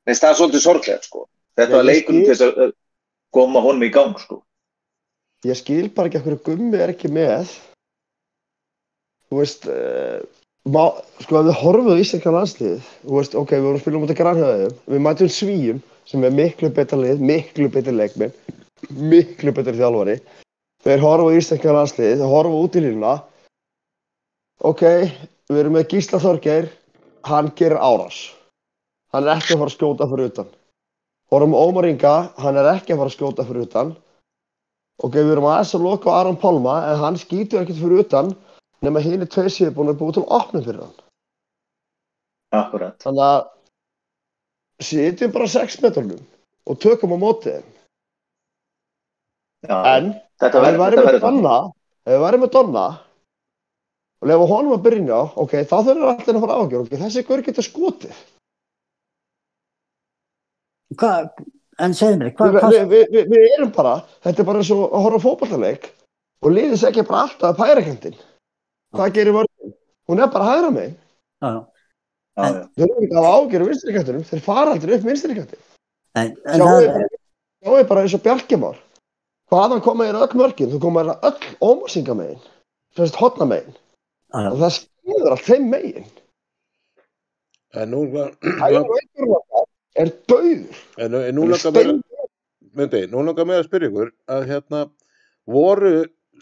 mér 0.03 0.11
finnst 0.11 0.25
það 0.27 0.39
svolítið 0.41 0.65
sorglega, 0.65 1.03
sko. 1.07 1.27
Þetta 1.61 1.77
var 1.77 1.91
skil- 1.95 2.25
til 2.25 2.25
þess 2.33 2.47
að 2.49 2.73
koma 3.31 3.63
honum 3.63 3.87
í 3.87 3.93
gang, 3.95 4.19
sko. 4.19 4.41
Ég 5.47 5.57
skil 5.57 5.87
bara 5.95 6.11
ekki 6.11 6.19
að 6.19 6.27
hverju 6.27 6.43
gummi 6.49 6.81
er 6.83 6.91
ekki 6.93 7.09
með. 7.15 7.55
Þú 9.31 9.39
veist, 9.39 9.67
uh, 9.71 10.19
sko 11.23 11.39
ef 11.39 11.47
við 11.47 11.59
horfum 11.61 11.93
á 11.95 12.03
íslenska 12.03 12.33
landslið, 12.35 12.89
þú 13.05 13.17
veist, 13.17 13.37
ok, 13.39 13.53
við 13.55 13.67
vorum 13.69 13.79
að 13.79 13.85
spila 13.85 13.99
um 14.01 14.07
þetta 14.09 14.19
grannhjöðum, 14.19 14.73
við 14.91 15.05
mætum 15.07 15.31
svíjum 15.31 15.83
sem 16.11 16.27
er 16.27 16.35
miklu 16.35 16.71
betra 16.75 16.99
lið, 16.99 17.23
miklu 17.23 17.69
betra 17.71 17.95
leikminn, 17.95 18.35
miklu 18.91 19.55
betra 19.55 19.77
þjálfari. 19.79 20.19
Þeir 20.83 21.05
horfa 21.05 21.31
á 21.31 21.37
íslenska 21.39 21.77
landslið, 21.77 22.17
þeir 22.19 22.35
horfa 22.35 22.65
út 22.65 22.81
í 22.81 22.83
línuna. 22.83 23.15
Ok, 24.67 24.85
við 25.47 25.63
erum 25.63 25.79
með 25.79 25.89
Gísla 25.95 26.21
Þorgeir, 26.21 26.71
hann 27.31 27.55
gerir 27.55 27.79
árás. 27.79 28.21
Hann 29.15 29.29
er 29.29 29.37
ekki 29.37 29.55
að 29.55 29.63
fara 29.63 29.71
að 29.71 29.77
skjóta 29.77 30.11
fyrir 30.11 30.31
utan. 30.33 30.53
Horfum 31.31 31.55
á 31.55 31.63
Ómar 31.63 31.87
Inga, 31.87 32.15
hann 32.43 32.59
er 32.59 32.75
ekki 32.75 32.97
að 32.97 33.05
fara 33.05 33.13
að 33.13 33.17
skjóta 33.17 33.47
fyrir 33.47 33.69
utan. 33.69 33.95
Ok, 35.01 35.15
við 35.17 35.37
erum 35.37 35.47
aðeins 35.49 35.75
að 35.79 35.87
loka 35.87 36.11
á 36.11 36.19
Aron 36.19 36.39
Pálma 36.41 36.81
en 36.91 36.99
hann 37.05 37.19
skýtur 37.21 37.63
ekkert 37.63 37.79
fyrir 37.79 38.03
utan 38.03 38.35
nema 38.85 39.03
hinn 39.05 39.25
er 39.25 39.31
tveir 39.31 39.53
síður 39.53 39.77
búin 39.77 39.93
að 39.93 40.01
búið 40.01 40.19
til 40.19 40.27
opnum 40.39 40.65
fyrir 40.67 40.83
hann. 40.85 40.97
Akkurat. 42.61 42.97
Þannig 43.03 43.27
að 43.27 43.41
sitjum 44.91 45.35
bara 45.35 45.47
á 45.47 45.55
6 45.55 45.79
metrunum 45.85 46.25
og 46.67 46.81
tökum 46.83 47.15
á 47.15 47.19
mótið. 47.21 47.61
Já, 49.69 49.77
En 49.85 50.13
þetta 50.41 50.57
ef 50.57 50.67
við 50.67 50.81
verður, 50.81 51.07
þannig. 51.07 51.23
Donna, 51.27 51.57
ef 52.07 52.15
við 52.15 52.23
værim 52.25 52.45
með 52.47 52.53
Donna 52.57 52.89
og 54.21 54.29
lefa 54.29 54.49
honum 54.51 54.75
að 54.77 54.85
byrja 54.85 55.21
ok, 55.41 55.55
þá 55.65 55.77
þurfum 55.77 56.03
við 56.03 56.11
allir 56.13 56.37
að 56.37 56.45
fara 56.45 56.59
ágjör, 56.61 56.85
ok, 56.85 56.95
þessi 57.03 57.25
gaur 57.29 57.43
getur 57.45 57.67
skotið. 57.67 58.19
Hvað, 61.01 61.29
en 61.81 61.95
segðu 61.97 62.19
mér, 62.21 62.33
hvað, 62.37 62.57
við, 62.57 62.81
við, 62.91 63.05
við, 63.15 63.31
við 63.31 63.47
erum 63.55 63.71
bara, 63.77 63.95
þetta 64.25 64.43
er 64.43 64.49
bara 64.49 64.63
eins 64.65 64.73
og 64.75 64.83
að 64.89 65.07
horfa 65.07 65.21
á 65.21 65.25
fótballaleik 65.27 65.89
og 66.41 66.57
liðis 66.57 66.85
ekki 66.89 67.07
bara 67.09 67.23
alltaf 67.27 67.53
að 67.53 67.61
pæra 67.61 67.85
kjöndin. 67.87 68.19
Hvað 68.97 69.13
gerir 69.17 69.37
vörðin? 69.37 69.75
Hún 70.11 70.23
er 70.25 70.31
bara 70.35 70.49
hægra 70.51 70.71
megin. 70.75 70.97
já, 71.43 71.49
já. 71.51 71.67
Já. 72.41 72.47
Þeir 72.77 72.87
eru 72.87 73.03
ekki 73.05 73.15
að 73.15 73.25
hafa 73.25 73.33
ágjör 73.41 73.63
um 73.65 73.69
vinstri 73.71 73.95
kantinum, 73.95 74.23
þeir 74.31 74.41
fara 74.45 74.73
aldrei 74.75 74.95
upp 74.97 75.05
en 76.47 76.63
Sjáu 77.61 77.75
það, 77.77 77.89
bara, 77.91 78.01
eins 78.07 78.15
og 78.17 78.23
Bjarkimár. 78.25 78.79
Hvaðan 79.51 79.83
koma 79.85 80.07
þér 80.09 80.19
öll 80.25 80.39
mörkin? 80.41 80.71
Þú 80.73 80.81
koma 80.81 81.03
þér 81.05 81.27
öll 81.29 81.51
ómarsinga 81.61 82.15
megin. 82.17 82.41
Sérst 82.97 83.19
hotna 83.21 83.47
megin. 83.51 83.75
Og 84.33 84.57
það 84.63 84.73
skýður 84.79 85.35
allt 85.35 85.47
þeim 85.47 85.69
megin. 85.75 86.07
En 87.77 87.93
nú, 87.93 88.05
Það 88.11 88.65
er 88.67 88.79
einhverjum 88.81 89.35
okkar 89.37 89.67
er 90.01 90.13
döður. 90.31 90.81
En, 90.99 91.19
nú 91.37 91.45
langar 91.51 91.75
mér, 91.77 91.91
stein- 91.91 92.03
myndi, 92.79 93.03
nú 93.11 93.23
langar 93.27 93.47
mér 93.47 93.61
að 93.63 93.69
spyrja 93.69 93.91
ykkur 93.91 94.11
að 94.31 94.47
hérna 94.51 94.81
voru, 95.47 95.93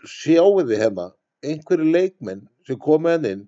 sjáu 0.05 0.63
þið 0.63 0.77
hérna 0.85 1.09
einhverju 1.47 1.87
leikmenn 1.95 2.43
sem 2.67 2.79
komu 2.83 3.11
henn 3.13 3.27
inn, 3.29 3.45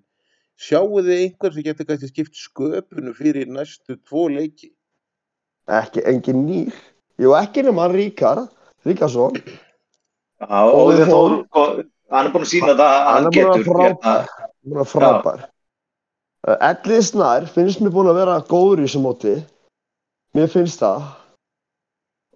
sjáu 0.61 1.01
þið 1.01 1.11
einhver 1.17 1.53
sem 1.55 1.65
getur 1.65 1.87
kannski 1.89 2.09
skipt 2.11 2.37
sköpunu 2.39 3.13
fyrir 3.17 3.49
næstu 3.51 3.97
tvo 4.07 4.27
leiki? 4.31 4.71
Ekki 5.71 6.03
engin 6.09 6.45
nýr. 6.47 6.73
Jú, 7.21 7.33
ekki 7.37 7.63
nema 7.67 7.85
hann 7.85 7.95
Ríkar, 7.95 8.45
Ríkarsson. 8.87 9.37
Já, 10.41 10.59
og 10.65 10.93
Þór. 10.97 11.35
Þór, 11.53 11.73
hann 12.11 12.27
er 12.27 12.33
búin 12.33 12.45
að 12.47 12.51
sína 12.51 12.73
það 12.73 12.85
að 12.87 13.01
Hann 13.05 13.13
hann 13.13 13.25
er 13.25 13.31
búinn 13.31 13.51
að 13.51 13.57
getur 13.61 13.71
frábær. 13.71 14.27
hérna, 14.65 14.81
er 14.81 14.89
frábær. 14.95 15.43
Uh, 16.41 16.55
Ellið 16.71 17.03
Snær 17.05 17.45
finnst 17.53 17.81
mér 17.85 17.93
búin 17.93 18.09
að 18.09 18.17
vera 18.23 18.39
góður 18.49 18.81
í 18.81 18.87
þessu 18.87 19.01
móti. 19.03 19.35
Mér 20.33 20.49
finnst 20.49 20.81
það. 20.81 21.03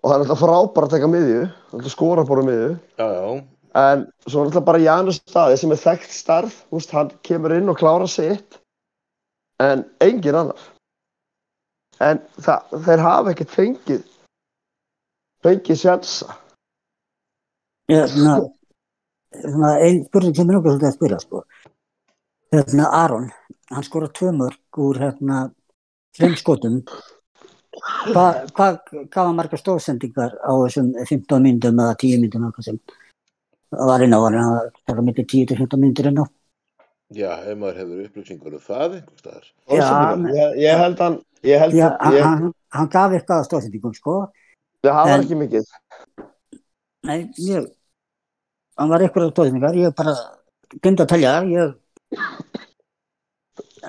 Og 0.04 0.12
hann 0.12 0.22
er 0.22 0.28
alltaf 0.28 0.44
frábær 0.44 0.86
að 0.86 0.94
taka 0.94 1.10
miðju. 1.10 1.42
Alltaf 1.74 1.94
skora 1.96 2.26
bara 2.30 2.46
miðju. 2.46 2.70
Já, 3.02 3.08
já, 3.10 3.26
En 3.76 4.06
svo 4.28 4.46
alltaf 4.46 4.64
bara 4.68 4.80
Janus 4.80 5.20
staði 5.20 5.58
sem 5.60 5.74
er 5.76 5.82
þekkt 5.82 6.14
starf. 6.16 6.62
Úst, 6.76 6.94
hann 6.96 7.12
kemur 7.28 7.56
inn 7.56 7.72
og 7.72 7.80
klára 7.80 8.08
sitt. 8.08 8.62
En 9.64 9.84
engin 10.04 10.38
annar. 10.40 10.68
En 12.04 12.20
það, 12.44 12.78
þeir 12.88 13.04
hafa 13.04 13.32
ekkert 13.32 13.54
fengið 13.56 14.04
fengið 15.46 15.80
sjansa. 15.80 16.36
Hérna, 17.92 18.38
svona 19.44 19.74
ein 19.86 20.04
spurning 20.08 20.38
sem 20.38 20.50
er 20.50 20.58
nokkuð 20.58 20.72
svolítið 20.74 20.90
að 20.90 20.96
spyrja, 20.96 21.20
sko. 21.22 21.44
Hérna, 22.56 22.88
Aron, 23.04 23.28
hann 23.74 23.86
skora 23.86 24.10
tvö 24.10 24.32
mörg 24.40 24.82
úr, 24.88 25.02
hérna, 25.04 25.44
þreim 26.18 26.38
skotum. 26.40 26.80
Hvað 28.08 28.42
hva, 28.56 28.68
hva 29.12 29.22
var 29.28 29.34
margar 29.36 29.60
stóðsendingar 29.60 30.38
á 30.40 30.52
þessum 30.64 30.94
15 30.96 31.44
myndum 31.44 31.82
eða 31.84 31.98
10 32.02 32.22
myndum 32.24 32.46
eitthvað 32.48 32.70
sem 32.70 32.78
var 33.90 34.04
inn 34.06 34.16
á, 34.16 34.20
var 34.24 34.36
hann 34.40 34.56
að 34.56 34.72
taka 34.88 35.02
millir 35.06 35.26
10 35.28 35.46
til 35.52 35.58
15 35.58 35.80
myndir 35.82 36.10
inn 36.12 36.22
á? 36.24 36.26
já, 37.16 37.32
ef 37.46 37.58
maður 37.62 37.78
hefur 37.82 38.06
upplýsingur 38.08 38.56
um 38.58 38.64
það 38.66 38.96
einhvers 38.98 39.22
staðar. 39.22 39.46
Já, 39.70 39.90
ég, 40.36 40.56
ég 40.64 40.80
held 40.82 41.00
hann 41.04 41.18
ég 41.46 41.62
held 41.62 41.76
að 41.78 41.98
að 42.02 42.18
ég, 42.18 42.24
hann, 42.26 42.54
hann 42.74 42.90
gaf 42.96 43.14
eitthvað 43.14 43.42
að 43.42 43.48
stóðsendingum, 43.50 43.94
sko. 43.96 44.16
það 44.84 44.98
var 44.98 45.14
en- 45.14 45.24
ekki 45.26 45.38
mikið. 45.44 45.70
Nei, 47.06 47.20
ég, 47.46 47.70
hann 48.78 48.90
var 48.90 49.06
eitthvað 49.06 49.32
stóðsendingar, 49.36 49.78
ég 49.78 49.96
bara 49.96 50.16
glemt 50.82 51.06
að 51.06 51.12
telja 51.14 51.36
það, 51.36 51.52
ég, 51.54 51.68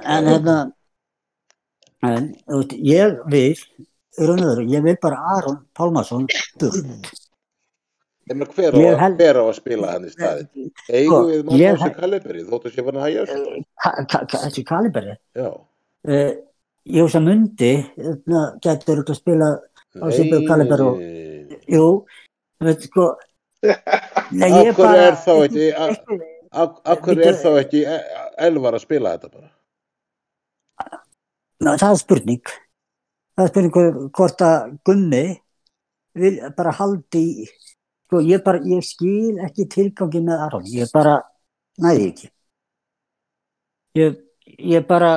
en 0.04 0.30
hérna, 0.32 0.56
en, 2.04 2.34
þú 2.44 2.60
veist, 2.60 2.76
ég 2.92 3.16
vil, 3.32 3.54
og 4.28 4.60
ég 4.76 4.84
vil 4.84 4.98
bara 5.02 5.22
Aron 5.38 5.62
Pálmarsson 5.76 6.28
burt. 6.60 7.25
Meina, 8.26 8.46
hver, 8.50 8.74
á, 8.74 8.98
held- 8.98 9.20
hver 9.20 9.36
á 9.38 9.42
að 9.46 9.54
spila 9.60 9.90
hann 9.92 10.06
í? 10.08 10.10
Eigum 10.90 11.12
Sko, 11.12 11.18
við 11.30 11.44
mann 11.46 11.60
á 11.62 11.74
þessu 11.78 11.90
kaliberi, 12.00 12.40
þóttu 12.48 12.72
sé 12.74 12.84
fann 12.86 12.98
að 12.98 13.04
hægja 13.06 13.26
þessu? 13.30 14.64
Kaliberi, 14.66 15.14
Já. 15.38 15.48
uh, 16.08 16.32
ég 16.90 17.04
hugsa 17.06 17.20
mundi, 17.22 17.70
hérna, 17.94 18.40
getur 18.64 19.02
ekki 19.04 19.14
að 19.14 19.20
spila, 19.20 19.50
Á 19.96 20.06
svipuðu 20.12 20.46
kaliber 20.48 20.82
og- 20.88 20.98
nei, 20.98 21.46
nei. 21.46 21.60
jú, 21.70 21.86
veit, 22.60 22.82
sko, 22.88 23.06
nei, 24.32 24.50
Af 24.50 24.76
hverju 24.76 25.06
er 25.06 25.16
þá 25.22 25.32
ekki, 25.46 25.68
af 26.52 27.00
hverju 27.06 27.24
er 27.30 27.38
þá 27.40 27.50
ekki 27.62 27.84
Elvar 28.48 28.74
að 28.76 28.82
spila 28.84 29.14
þetta 29.16 29.30
bara? 29.32 29.50
Ná, 31.62 31.70
það 31.80 31.90
er 31.94 32.00
spurning. 32.02 32.42
Það 33.36 33.44
er 33.46 33.50
spurning 33.54 34.10
hvort 34.12 34.42
að 34.44 34.74
Gummi 34.84 35.22
vil 36.16 36.36
bara 36.56 36.72
haldi 36.76 37.22
í, 37.44 37.46
sko 38.06 38.22
ég 38.22 38.42
bara, 38.46 38.62
ég 38.62 38.84
skil 38.86 39.40
ekki 39.42 39.66
tilgangi 39.70 40.22
með 40.22 40.42
Aron, 40.46 40.66
ég 40.70 40.90
bara 40.94 41.18
næði 41.82 42.08
ekki. 42.12 42.28
Ég, 43.98 44.18
ég 44.74 44.86
bara, 44.86 45.12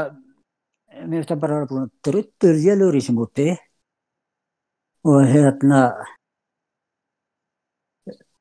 mér 1.04 1.20
finnst 1.20 1.34
það 1.34 1.42
bara 1.44 1.58
að 1.58 1.60
vera 1.60 1.70
búin 1.70 1.84
að 1.86 1.92
druttur 2.10 2.62
vélur 2.64 2.98
í 2.98 3.04
sem 3.06 3.20
úti 3.20 3.50
og 5.10 5.20
hérna, 5.30 5.82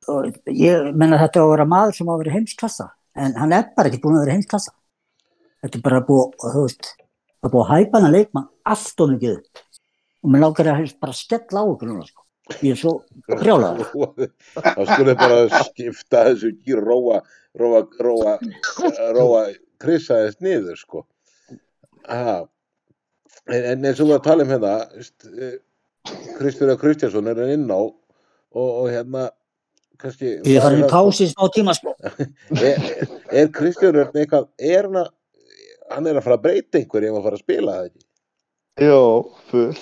og 0.08 0.40
ég 0.50 0.88
menna 0.96 1.20
þetta 1.20 1.42
á 1.42 1.44
að 1.44 1.52
vera 1.52 1.68
maður 1.68 1.98
sem 1.98 2.08
á 2.08 2.12
að 2.14 2.22
vera 2.24 2.37
heimsklassa, 2.38 2.88
en 3.18 3.37
hann 3.38 3.54
er 3.54 3.68
bara 3.76 3.92
ekki 3.92 4.00
búin 4.02 4.16
að 4.18 4.24
vera 4.26 4.38
heimsklassa. 4.38 4.72
Þetta 5.58 5.78
er 5.78 5.84
bara 5.84 6.00
búið, 6.06 6.38
þú 6.54 6.64
veist, 6.64 6.92
er 7.42 7.52
búið 7.52 7.64
að 7.66 7.70
hæpa 7.74 7.98
hann 7.98 8.08
að 8.08 8.16
leikmann 8.16 8.48
allt 8.72 9.04
og 9.04 9.12
mikið 9.12 9.64
og 10.18 10.32
mér 10.32 10.42
lákar 10.42 10.72
að 10.72 10.80
helst 10.82 10.98
bara 11.02 11.14
skella 11.14 11.62
á 11.62 11.64
okkur 11.66 11.90
núna 11.90 12.06
sko. 12.06 12.24
Ég 12.62 12.72
er 12.72 12.80
svo 12.80 12.94
brjálaður 13.28 14.30
þá 14.56 14.82
skulle 14.88 15.14
bara 15.18 15.40
skipta 15.68 16.24
þessu 16.30 16.52
ekki 16.54 16.78
róa 16.78 17.20
róa, 17.58 17.82
róa, 18.00 18.37
róa 19.16 19.42
krissa 19.82 20.22
þess 20.24 20.40
niður 20.44 20.78
sko 20.80 21.04
Aha. 22.08 22.38
en, 23.48 23.62
en 23.74 23.88
eins 23.88 24.00
og 24.00 24.11
við 24.11 24.18
að 24.18 24.26
tala 24.28 24.46
um 24.46 24.54
hérna 24.54 24.76
Kristján 26.38 26.78
Kristjánsson 26.80 27.28
er 27.28 27.42
hann 27.42 27.52
inn 27.52 27.68
á 27.68 27.80
og, 27.80 27.92
og 28.56 28.88
hérna 28.88 29.28
kannski 30.00 30.38
ég 30.48 30.62
farin 30.64 30.87
í 30.87 30.88
pási 30.88 31.26
smá 31.28 31.48
tíma 31.52 31.74
sko. 31.76 31.92
er, 32.70 33.06
er 33.28 33.52
Kristján 33.54 33.98
eitthvað 34.06 34.48
er 34.56 34.88
hann 34.88 35.00
að 35.04 35.14
hann 35.88 36.08
er 36.08 36.18
að 36.18 36.26
fara 36.26 36.38
að 36.38 36.44
breyta 36.44 36.80
einhverju 36.80 37.11
ef 37.11 37.18
að 37.18 37.26
fara 37.28 37.38
að 37.38 37.44
spila 37.44 37.76
það 37.76 37.90
ekki 37.90 38.06
Jó, 38.78 38.98
full. 39.50 39.72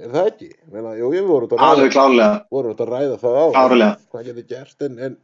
Er 0.00 0.12
það 0.14 0.30
ekki? 0.30 0.48
Meina, 0.72 0.94
jú, 0.98 1.10
við 1.14 1.28
vorum 1.28 1.48
út 1.48 1.54
að 1.56 1.62
ræða, 1.64 1.90
klálega, 1.94 2.38
vorum 2.54 2.74
út 2.74 2.82
að 2.84 2.92
ræða 2.94 3.18
það 3.20 3.38
á 3.40 3.44
klárlega. 3.54 3.98
hvað 4.12 4.28
getur 4.30 4.48
gert 4.50 4.86
en, 4.86 4.98
en 5.06 5.16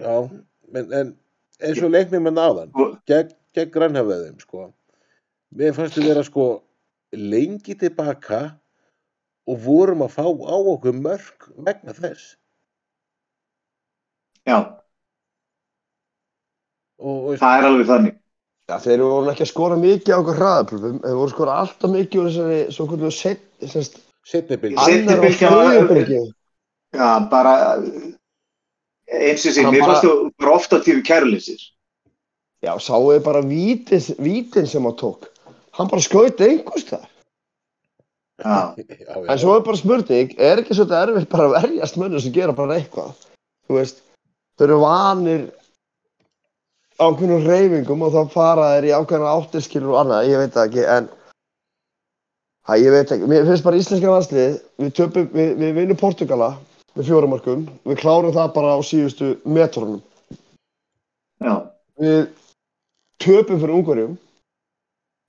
já, 0.00 0.16
en, 0.80 0.92
en 1.00 1.12
eins 1.60 1.84
og 1.84 1.94
leiknum 1.94 2.26
með 2.28 2.36
náðan 2.38 2.74
gegn, 3.10 3.32
gegn 3.56 3.72
grannhafðaðum 3.76 4.42
sko 4.42 4.66
mér 5.60 5.76
fannst 5.76 5.98
þið 5.98 6.10
vera 6.12 6.26
sko 6.26 6.48
lengi 7.16 7.76
tilbaka 7.80 8.42
og 9.50 9.64
vorum 9.64 10.04
að 10.06 10.14
fá 10.14 10.24
á 10.26 10.56
okkur 10.56 10.94
mörg 11.00 11.50
vegna 11.58 11.96
þess 11.96 12.36
Já, 14.48 14.56
og, 17.00 17.16
og 17.30 17.40
það 17.40 17.58
er 17.58 17.68
alveg 17.68 17.88
þannig. 17.90 18.19
Já, 18.70 18.76
þeir 18.84 19.00
voru 19.02 19.30
ekki 19.32 19.42
að 19.42 19.50
skora 19.50 19.76
mikið 19.80 20.12
á 20.14 20.18
okkur 20.20 20.36
hraðaplöfum, 20.38 20.98
þeir 21.02 21.16
voru 21.18 21.26
að 21.30 21.34
skora 21.34 21.54
alltaf 21.64 21.90
mikið 21.90 22.20
úr 22.20 22.28
þessari 22.30 22.58
svo 22.76 22.84
kvöldu 22.90 23.08
set, 23.16 23.40
semst, 23.72 23.96
setni 24.30 24.58
bylgi 24.62 24.78
Seinni 24.84 25.00
annar 25.08 25.18
og 25.18 25.24
bylgjan 25.26 25.56
var- 25.56 25.66
þriðju 25.72 25.88
bylgju. 25.90 26.20
Já, 26.94 27.08
bara 27.32 27.54
eins 29.10 29.46
og 29.46 29.54
sé, 29.56 29.64
Hann 29.64 29.74
mér 29.74 29.86
fannst 29.88 30.06
þú 30.06 30.14
bara 30.38 30.54
ofta 30.54 30.78
tífi 30.86 31.02
kærleysir. 31.06 31.60
Já, 32.62 32.72
sáu 32.78 33.08
þið 33.10 33.22
bara 33.26 33.42
vítin, 33.42 34.06
vítin 34.22 34.66
sem 34.70 34.84
hann 34.86 34.96
tók. 35.00 35.26
Hann 35.72 35.88
bara 35.90 36.02
skauti 36.04 36.46
einhvers 36.46 36.84
þar. 36.90 37.06
Já, 38.40 38.74
já, 38.76 38.84
já. 39.00 39.24
En 39.32 39.38
svo 39.38 39.56
er 39.58 39.64
bara 39.66 39.76
spurning, 39.76 40.34
er 40.38 40.62
ekki 40.62 40.76
svolítið 40.78 41.00
erfitt 41.02 41.28
bara 41.32 41.48
að 41.48 41.56
verjast 41.58 41.98
mönnum 42.00 42.22
sem 42.22 42.32
gera 42.32 42.52
bara 42.56 42.78
eitthvað? 42.78 43.12
Þú 43.68 43.80
veist, 43.80 44.02
þau 44.58 44.64
eru 44.68 44.78
vanir 44.80 45.42
ákveðnum 47.00 47.46
reyfingum 47.46 48.04
og 48.06 48.12
þá 48.14 48.34
fara 48.34 48.68
þeir 48.74 48.90
í 48.90 48.92
ákveðna 48.98 49.32
áttirskilur 49.38 49.94
og 49.94 50.02
annað, 50.02 50.28
ég 50.30 50.42
veit 50.42 50.54
það 50.56 50.68
ekki, 50.68 50.86
en 50.96 51.08
Hæ, 52.68 52.76
ég 52.76 52.92
veit 52.92 53.10
ekki, 53.10 53.26
mér 53.26 53.46
finnst 53.48 53.64
bara 53.64 53.78
íslenska 53.80 54.10
landslið, 54.12 54.58
við 54.78 54.90
töpum, 54.94 55.24
við, 55.32 55.48
við 55.58 55.70
vinnum 55.78 55.98
Portugala 55.98 56.50
með 56.94 57.08
fjórumarkum, 57.08 57.64
við 57.88 57.96
klárum 58.02 58.34
það 58.36 58.52
bara 58.54 58.74
á 58.76 58.78
síðustu 58.84 59.30
metrunum. 59.48 60.02
já, 61.40 61.54
Við 61.98 62.20
töpum 63.24 63.62
fyrir 63.62 63.74
Ungverjum, 63.74 64.14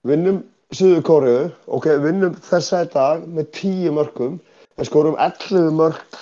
vinnum 0.08 0.42
Suður 0.76 1.02
Kóriðu, 1.08 1.48
ok, 1.68 1.88
vinnum 2.04 2.36
þessa 2.46 2.84
í 2.86 2.92
dag 2.94 3.24
með 3.26 3.50
10 3.58 3.96
mörgum, 3.96 4.38
við 4.78 4.92
skorum 4.92 5.18
11 5.18 5.74
mörg 5.80 6.20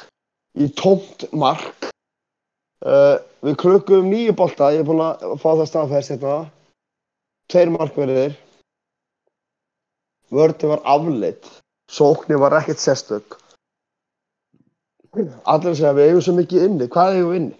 í 0.55 0.69
tómt 0.79 1.27
mark. 1.33 1.89
Uh, 2.79 3.17
við 3.43 3.57
klukkum 3.59 4.05
nýju 4.07 4.33
bolta, 4.39 4.69
ég 4.71 4.83
er 4.83 4.87
búinn 4.87 5.01
að 5.03 5.33
fá 5.41 5.49
það 5.49 5.65
staðfæst 5.67 6.13
hérna, 6.13 6.35
tveir 7.51 7.73
markverðir. 7.73 8.37
Vörði 10.31 10.69
var 10.69 10.83
afleitt, 10.87 11.49
sóknir 11.91 12.39
var 12.39 12.55
ekkert 12.59 12.79
sérstök. 12.79 13.35
Allir 15.49 15.75
segja 15.75 15.95
við 15.97 16.11
eigum 16.11 16.23
svo 16.23 16.35
mikið 16.37 16.65
inni, 16.67 16.87
hvað 16.93 17.15
eigum 17.17 17.31
við 17.33 17.39
inni? 17.41 17.57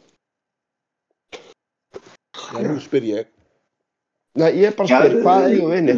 Já, 2.40 2.62
nú 2.66 2.80
spyr 2.82 3.06
ég 3.10 3.28
Nei, 4.40 4.52
ég 4.62 4.70
er 4.70 4.76
bara 4.78 4.86
að 4.88 5.02
spyrja, 5.04 5.24
hvað 5.26 5.48
eigum 5.50 5.72
við 5.74 5.80
inni? 5.82 5.96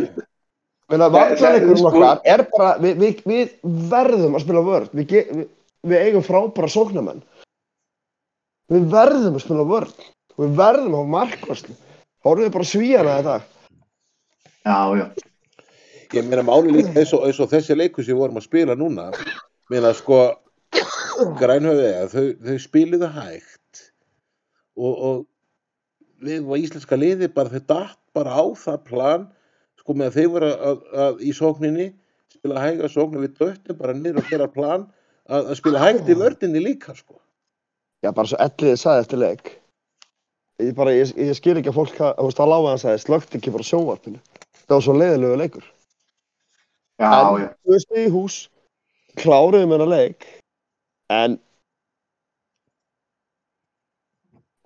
Menna, 0.92 1.08
það- 1.08 1.18
varnarleikurinn 1.18 1.82
sko- 1.82 1.92
okkar 1.92 2.22
er 2.34 2.46
bara, 2.56 2.70
við, 2.82 2.96
við, 3.04 3.22
við 3.28 3.52
verðum 3.92 4.38
að 4.40 4.46
spila 4.46 4.64
vörð, 4.66 4.96
við, 4.98 5.12
við, 5.12 5.46
við 5.92 6.06
eigum 6.08 6.26
frábæra 6.26 6.72
sóknarmenn. 6.72 7.22
Við 8.72 8.86
verðum 8.94 9.36
að 9.36 9.44
spila 9.44 9.68
vörð, 9.68 10.06
við 10.40 10.54
verðum 10.60 10.94
að 10.96 11.02
hafa 11.02 11.14
markvarslu. 11.16 11.76
Hóruðu 12.24 12.54
bara 12.54 12.68
svíjana 12.70 13.18
þetta. 13.18 13.36
já, 14.66 14.80
já. 15.02 15.06
Ég 16.12 16.28
meina 16.28 16.44
máli 16.44 16.74
líka 16.76 16.92
eins 17.00 17.14
og, 17.16 17.24
eins 17.28 17.40
og 17.40 17.50
þessi 17.52 17.76
leikur 17.76 18.04
sem 18.04 18.14
við 18.14 18.20
vorum 18.20 18.40
að 18.40 18.48
spila 18.50 18.76
núna 18.76 19.06
meina 19.72 19.94
sko 19.96 20.18
grænhöfði 21.40 21.92
þau, 22.12 22.26
þau 22.44 22.58
spiliðu 22.60 23.10
hægt 23.16 23.84
og, 24.76 24.92
og 24.92 25.22
við 26.26 26.44
var 26.50 26.64
íslenska 26.66 27.00
liði 27.00 27.32
bara 27.32 27.54
þau 27.54 27.64
datt 27.72 28.00
bara 28.16 28.36
á 28.36 28.44
það 28.60 28.84
plan 28.90 29.26
sko 29.80 29.96
með 29.96 30.12
að 30.12 30.18
þau 30.18 30.34
voru 30.36 30.50
að, 30.52 30.60
að, 30.68 30.84
að 31.06 31.24
í 31.24 31.34
sókninni 31.38 31.88
spila 32.36 32.66
hæga 32.66 32.92
sóknu 32.92 33.24
við 33.24 33.40
döttum 33.40 33.80
bara 33.80 33.96
niður 33.96 34.22
og 34.26 34.30
gera 34.34 34.52
plan 34.52 34.86
að, 35.32 35.48
að 35.48 35.56
spila 35.62 35.86
hægt 35.86 36.12
í 36.12 36.20
vördinni 36.20 36.66
líka 36.68 36.98
sko 36.98 37.21
Já, 38.02 38.10
bara 38.18 38.30
svo 38.30 38.40
elliðið 38.42 38.80
sagði 38.82 39.04
eftir 39.06 39.22
leik. 39.22 39.52
Ég, 40.62 40.74
bara, 40.78 40.94
ég, 40.94 41.12
ég 41.18 41.36
skil 41.38 41.58
ekki 41.60 41.70
að 41.72 41.78
fólk, 41.78 41.94
þú 41.98 42.26
veist, 42.28 42.42
að 42.42 42.52
lága 42.52 42.72
hann 42.72 42.82
sagði, 42.82 43.04
slögt 43.04 43.38
ekki 43.38 43.54
bara 43.54 43.66
á 43.66 43.70
sjónvarpinu. 43.70 44.20
Það 44.66 44.76
var 44.76 44.84
svo 44.86 44.96
leiðilegu 44.98 45.38
leikur. 45.42 45.70
Já, 47.02 47.12
En- 47.12 47.42
já. 47.42 47.48
Þú 47.62 47.76
veist, 47.76 47.94
í 47.98 48.04
hús, 48.14 48.36
kláruðum 49.22 49.74
hennar 49.76 49.90
leik, 49.92 50.28
en 51.12 51.38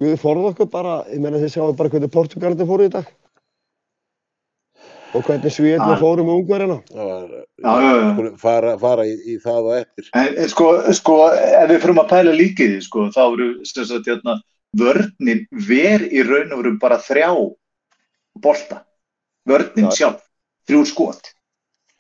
við 0.04 0.18
fóruð 0.20 0.50
okkur 0.52 0.72
bara, 0.72 0.98
ég 1.12 1.22
meina 1.24 1.40
þið 1.40 1.54
sjáum 1.56 1.78
bara 1.80 1.92
hvernig 1.92 2.12
Portugalandi 2.12 2.68
fóru 2.68 2.88
í 2.88 2.92
dag. 2.92 3.08
Og 5.16 5.24
hvernig 5.24 5.52
Svíðna 5.56 5.94
Já. 5.96 6.00
fóru 6.02 6.26
með 6.28 6.40
ungverjana. 6.42 6.76
Það 6.92 7.06
var, 7.10 7.30
Já, 7.64 7.74
já, 7.86 7.92
já. 8.02 8.32
fara, 8.42 8.74
fara 8.82 9.06
í, 9.08 9.14
í 9.32 9.36
það 9.40 9.70
og 9.70 9.76
eftir 9.80 10.10
En, 10.14 10.34
en 10.44 10.50
sko, 10.52 10.66
sko, 10.98 11.16
ef 11.32 11.70
við 11.72 11.80
fyrir 11.86 12.02
að 12.02 12.10
pæla 12.10 12.34
líkið, 12.36 12.74
sko, 12.84 13.06
þá 13.16 13.22
eru 13.30 13.48
sem 13.70 13.86
sagt, 13.88 14.10
hérna, 14.12 14.36
vörnin 14.76 15.46
ver 15.70 16.04
í 16.12 16.26
raun 16.28 16.52
og 16.52 16.64
veru 16.64 16.74
bara 16.82 16.98
þrjá 17.00 17.30
bolta. 18.44 18.82
Vörnin 19.48 19.88
Já. 19.88 19.96
sjálf, 20.02 20.22
þrjú 20.68 20.84
skot. 20.92 21.32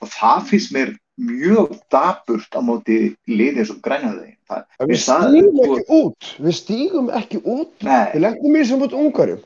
Og 0.04 0.12
það 0.12 0.48
finnst 0.52 0.74
mér 0.76 0.94
mjög 1.16 1.78
daburt 1.94 2.52
á 2.52 2.60
móti 2.60 2.98
liðið 3.32 3.62
eins 3.64 3.72
og 3.72 3.80
grænjaði. 3.86 4.32
En 4.52 4.90
við 4.92 5.00
stígum 5.02 5.56
sko- 5.56 5.78
ekki 5.80 6.02
út, 6.02 6.32
við 6.44 6.58
stígum 6.60 7.08
ekki 7.16 7.40
út. 7.42 7.72
Við 7.80 7.88
Nei, 7.88 8.20
lendum 8.20 8.56
í 8.56 8.60
þessum 8.60 8.84
út 8.86 8.94
ungverjum. 9.00 9.40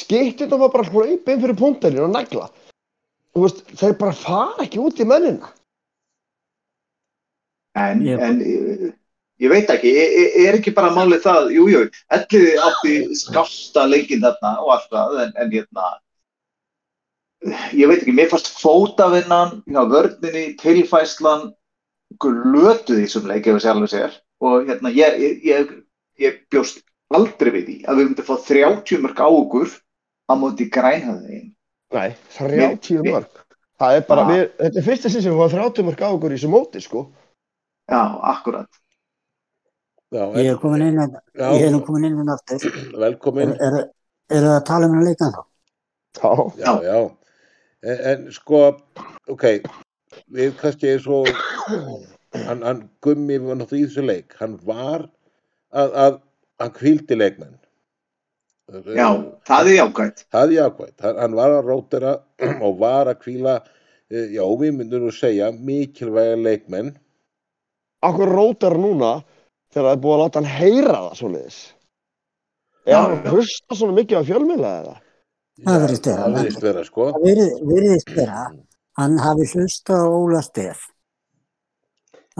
Skiptið 0.00 0.56
var 0.56 0.70
bara 0.72 0.88
hlaupið 0.88 1.40
fyrir 1.44 1.58
punktarinn 1.58 2.06
og 2.06 2.14
negla. 2.14 2.48
Þú 3.34 3.42
veist, 3.44 3.60
þeir 3.78 3.94
bara 4.00 4.12
fara 4.16 4.64
ekki 4.66 4.80
út 4.82 5.00
í 5.00 5.06
mennina. 5.06 5.52
en, 7.80 8.00
Ég- 8.02 8.18
en 8.20 8.40
ég, 8.42 8.80
ég 9.40 9.48
veit 9.52 9.68
ekki, 9.70 9.90
er, 9.94 10.14
er- 10.20 10.48
er 10.48 10.56
ekki 10.58 10.72
bara 10.74 10.90
málið 10.90 11.22
það, 11.22 11.50
jú, 11.54 11.66
jú, 11.70 11.82
elliði 12.16 12.54
átti 12.66 12.94
skásta 13.20 13.84
leikinn 13.86 14.20
þarna 14.24 14.50
og 14.64 14.72
allt 14.74 14.88
það, 14.90 15.14
en, 15.24 15.30
en 15.44 15.52
hérna, 15.54 15.84
ég 17.78 17.88
veit 17.88 18.02
ekki, 18.02 18.12
mér 18.18 18.28
fannst 18.32 18.50
fótavinnan 18.60 19.62
hjá 19.70 19.80
vörninni, 19.92 20.56
tilfæslan, 20.60 21.52
glötuð 22.20 22.98
í 22.98 23.06
þessum 23.06 23.30
leik 23.30 23.46
ef 23.46 23.54
við 23.56 23.64
sjálfum 23.68 23.88
sér 23.94 24.18
og 24.42 24.66
hérna, 24.66 24.90
ég, 24.92 25.16
ég, 25.22 25.40
ég, 25.46 25.72
ég 26.18 26.42
bjóst 26.50 26.82
aldrei 27.14 27.52
við 27.54 27.64
því 27.70 27.76
að 27.86 27.96
við 28.02 28.08
myndum 28.10 28.26
fá 28.28 28.36
30 28.50 29.00
mörg 29.06 29.22
á 29.22 29.28
okkur 29.30 29.70
á 30.26 30.32
móti 30.34 30.66
grænhöfðin. 30.74 31.54
Nei, 31.94 32.10
30 32.36 33.00
Við- 33.02 33.12
mörg. 33.14 33.40
Það 33.80 33.96
er 33.96 34.02
bara, 34.08 34.22
Já. 34.22 34.28
við, 34.30 34.42
þetta 34.60 34.78
er 34.78 34.84
fyrsta 34.86 35.10
sinn 35.10 35.22
sem 35.24 35.32
við 35.32 35.40
fáum 35.40 35.54
30 35.72 35.86
mörg 35.88 36.02
á 36.04 36.08
okkur 36.12 36.34
í 36.34 36.36
þessu 36.36 36.50
móti, 36.52 36.82
sko. 36.84 37.04
Já, 37.90 38.00
akkurat. 38.34 38.68
Já, 40.10 40.24
Ég 40.36 40.50
er 40.52 40.58
komin 40.58 40.82
inn, 40.82 40.98
en- 40.98 41.16
já, 41.38 41.46
ég 41.54 41.66
er 41.68 41.70
nú 41.74 41.80
komin 41.86 42.04
inn 42.10 42.18
en 42.20 42.28
aftur. 42.34 42.58
Er, 42.66 42.98
velkomin 42.98 43.52
er, 43.54 43.76
er 44.30 44.42
það 44.42 44.56
að 44.58 44.64
tala 44.66 44.86
um 44.90 44.94
hann 44.98 45.04
leika 45.06 45.30
þá? 45.30 45.44
Já. 46.20 46.32
já, 46.58 46.72
já. 46.82 46.98
En, 47.82 48.00
en 48.12 48.32
sko, 48.34 48.62
ok, 49.30 49.44
við 50.34 50.56
kannski 50.60 50.90
eins 50.90 51.06
og 51.08 51.30
hann, 52.34 52.62
hann 52.66 52.82
gummi 53.02 53.38
var 53.38 53.56
náttúrulega 53.56 53.86
í 53.86 53.88
þessu 53.88 54.04
leik, 54.06 54.34
hann 54.42 54.58
var 54.66 55.06
að, 55.72 55.94
að 55.94 56.18
hann 56.60 56.74
kvíldi 56.76 57.16
leikmenn. 57.16 57.54
Já, 58.70 59.08
það 59.48 59.68
er 59.70 59.76
jákvæmt. 59.76 60.24
Það 60.30 60.46
er 60.46 60.56
jákvæmt, 60.56 60.96
hann, 61.06 61.36
var 61.38 61.56
að 61.58 61.68
rótera 61.70 62.12
og 62.66 62.78
var 62.80 63.10
að 63.10 63.20
kvíla, 63.24 63.56
eh, 64.12 64.30
já, 64.36 64.44
við 64.62 64.76
myndum 64.78 65.06
nú 65.06 65.12
segja, 65.14 65.50
mikilvæga 65.52 66.38
leikmenn. 66.38 66.94
Akkur 68.06 68.30
rótar 68.32 68.78
núna 68.80 69.18
þegar 69.74 69.86
það 69.88 69.92
er 69.92 70.02
búið 70.04 70.16
að 70.16 70.22
láta 70.24 70.40
hann 70.40 70.50
heyra 70.54 70.96
það 70.96 71.18
svoleiðis. 71.20 71.60
Er 72.86 72.94
Já, 72.94 73.00
að 73.04 73.28
hlusta 73.34 73.76
svona 73.76 73.96
mikið 73.98 74.22
á 74.22 74.28
fjölmiðla 74.30 74.70
eða? 74.80 74.94
Það 75.60 75.82
virðist 75.84 76.06
vera. 76.08 76.22
Það 76.22 76.36
virðist 76.38 76.62
vera, 76.64 76.84
sko. 76.86 77.08
Það 77.10 77.66
virðist 77.74 78.14
vera. 78.16 78.46
Hann 79.00 79.18
hafi 79.20 79.50
hlustað 79.52 80.00
á 80.00 80.08
Óla 80.08 80.40
Steð. 80.44 80.86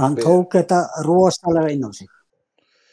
Hann 0.00 0.16
Be- 0.16 0.24
tók 0.24 0.56
þetta 0.56 0.80
rosalega 1.04 1.74
inn 1.74 1.84
á 1.84 1.90
sig. 1.92 2.08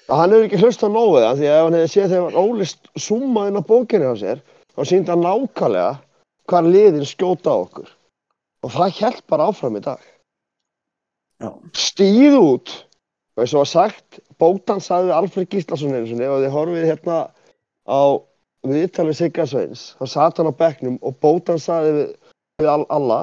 Hann 0.08 0.32
hefur 0.32 0.46
ekki 0.48 0.60
hlustað 0.62 0.93
nógu 0.93 1.20
það, 1.20 1.39
því 1.39 1.48
að 1.48 1.58
ef 1.58 1.63
hann 1.65 1.78
hefði 1.78 1.91
séð 1.93 2.12
þegar 2.13 2.38
Óli 2.41 2.67
summaði 3.04 3.52
inn 3.52 3.60
á 3.60 3.70
bókinu 3.70 4.12
á 4.12 4.15
sér, 4.20 4.43
þá 4.72 4.82
síndi 4.88 5.12
hann 5.12 5.26
nákvæmlega 5.26 5.89
hvað 6.48 6.70
liðin 6.74 7.10
skjóta 7.10 7.52
á 7.52 7.58
okkur. 7.58 7.89
Og 8.63 8.72
það 8.74 8.93
hjælt 9.00 9.26
bara 9.28 9.50
áfram 9.52 9.76
í 9.80 9.82
dag. 9.84 10.06
Já. 11.43 11.50
Stíð 11.76 12.38
út, 12.39 12.72
og 13.36 13.43
eins 13.43 13.54
og 13.54 13.62
var 13.65 13.72
sagt, 13.74 14.22
Bótan 14.39 14.80
sagði 14.82 15.12
við 15.12 15.17
Alfred 15.17 15.52
Gíslason 15.52 15.93
sinni, 16.08 16.30
og 16.30 16.39
þið 16.46 16.56
horfið 16.56 16.88
hérna 16.88 17.20
á 17.89 18.02
viðtalið 18.67 19.20
Sigga 19.20 19.46
Sveins, 19.50 19.84
þá 20.00 20.06
satt 20.13 20.39
hann 20.39 20.50
á 20.50 20.60
bekknum 20.62 20.98
og 21.04 21.20
Bótan 21.22 21.60
sagði 21.62 21.93
við, 22.00 22.10
við 22.63 22.72
all, 22.72 22.88
alla, 22.93 23.20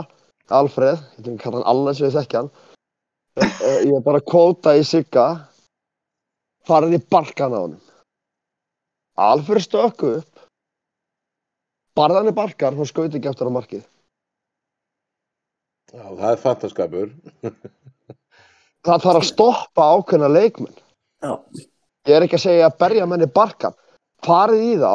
Alfred, 0.53 1.01
ég 1.01 1.25
ætlum 1.25 1.38
að 1.38 1.42
kalla 1.47 1.61
hann 1.62 1.68
alla 1.73 1.97
sem 1.97 2.11
ég 2.11 2.16
þekki 2.18 2.40
hann, 2.42 2.53
Eh, 3.35 3.81
ég 3.88 3.97
er 3.97 4.03
bara 4.05 4.20
að 4.20 4.29
kvóta 4.31 4.77
í 4.79 4.85
Sigga, 4.87 5.25
farið 6.68 6.98
í 6.98 7.03
barkan 7.12 7.55
á 7.55 7.59
honum. 7.59 7.83
Alfred 9.20 9.62
stökku 9.62 10.11
upp, 10.18 10.44
barðan 11.94 12.33
í 12.33 12.35
barkar, 12.35 12.74
hún 12.74 12.88
skauti 12.88 13.20
ekki 13.20 13.31
eftir 13.31 13.50
á 13.50 13.57
markið. 13.57 13.85
Já, 15.94 16.03
það 16.03 16.31
er 16.33 16.40
fantaskapur. 16.42 17.12
Það 18.85 19.00
þarf 19.00 19.16
að 19.16 19.27
stoppa 19.31 19.85
ákveðna 19.96 20.29
leikmenn. 20.29 20.74
Já. 21.24 21.38
Ég 22.05 22.16
er 22.18 22.24
ekki 22.27 22.37
að 22.37 22.42
segja 22.42 22.66
að 22.68 22.74
berja 22.83 23.07
menni 23.09 23.29
barkan. 23.33 23.77
Farið 24.27 24.64
í 24.66 24.74
þá, 24.83 24.90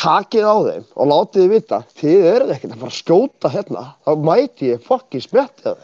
takið 0.00 0.46
á 0.48 0.56
þeim 0.66 0.84
og 0.96 1.08
látið 1.10 1.42
þið 1.42 1.50
vita, 1.52 1.78
þið 2.00 2.26
eruð 2.30 2.52
ekkert 2.54 2.72
að 2.74 2.80
fara 2.82 2.90
að 2.92 2.96
skjóta 2.96 3.50
hérna, 3.52 3.82
þá 4.06 4.10
mæti 4.26 4.70
ég 4.70 4.86
fokki 4.86 5.20
smettið 5.22 5.68
að 5.70 5.76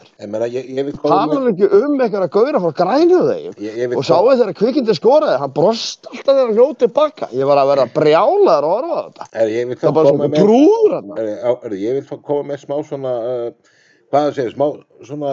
koma 1.03 1.11
Talar 1.13 1.49
ekki 1.51 1.69
um 1.77 1.93
eitthvað 1.99 2.25
að 2.25 2.33
gauðra 2.35 2.61
frá 2.63 2.73
grænu 2.79 3.19
þeim. 3.29 3.53
Ég, 3.63 3.77
ég 3.83 3.93
Og 3.99 4.07
sáu 4.07 4.29
þegar 4.31 4.55
kvikindi 4.59 4.95
skoraði, 4.97 5.37
hann 5.43 5.53
brost 5.55 6.09
alltaf 6.09 6.41
hann 6.41 6.55
hljótið 6.57 6.93
baka. 6.97 7.29
Ég 7.37 7.49
var 7.49 7.61
að 7.61 7.71
vera 7.73 7.87
brjálaður 7.99 8.67
að 8.67 8.73
horfa 8.73 8.97
á 8.97 9.01
þetta. 9.05 9.29
er, 9.53 9.77
Það 9.83 9.95
var 9.99 10.11
svona 10.11 10.31
brúður 10.35 10.97
hann. 10.97 11.07
ég 11.85 11.99
vil 11.99 12.05
koma 12.31 12.49
með 12.49 12.65
smá 12.65 12.75
svona, 12.89 13.15
uh, 13.29 13.71
hvað 14.09 14.27
það 14.27 14.35
segir, 14.39 14.53
smá 14.57 14.67
svona 15.05 15.31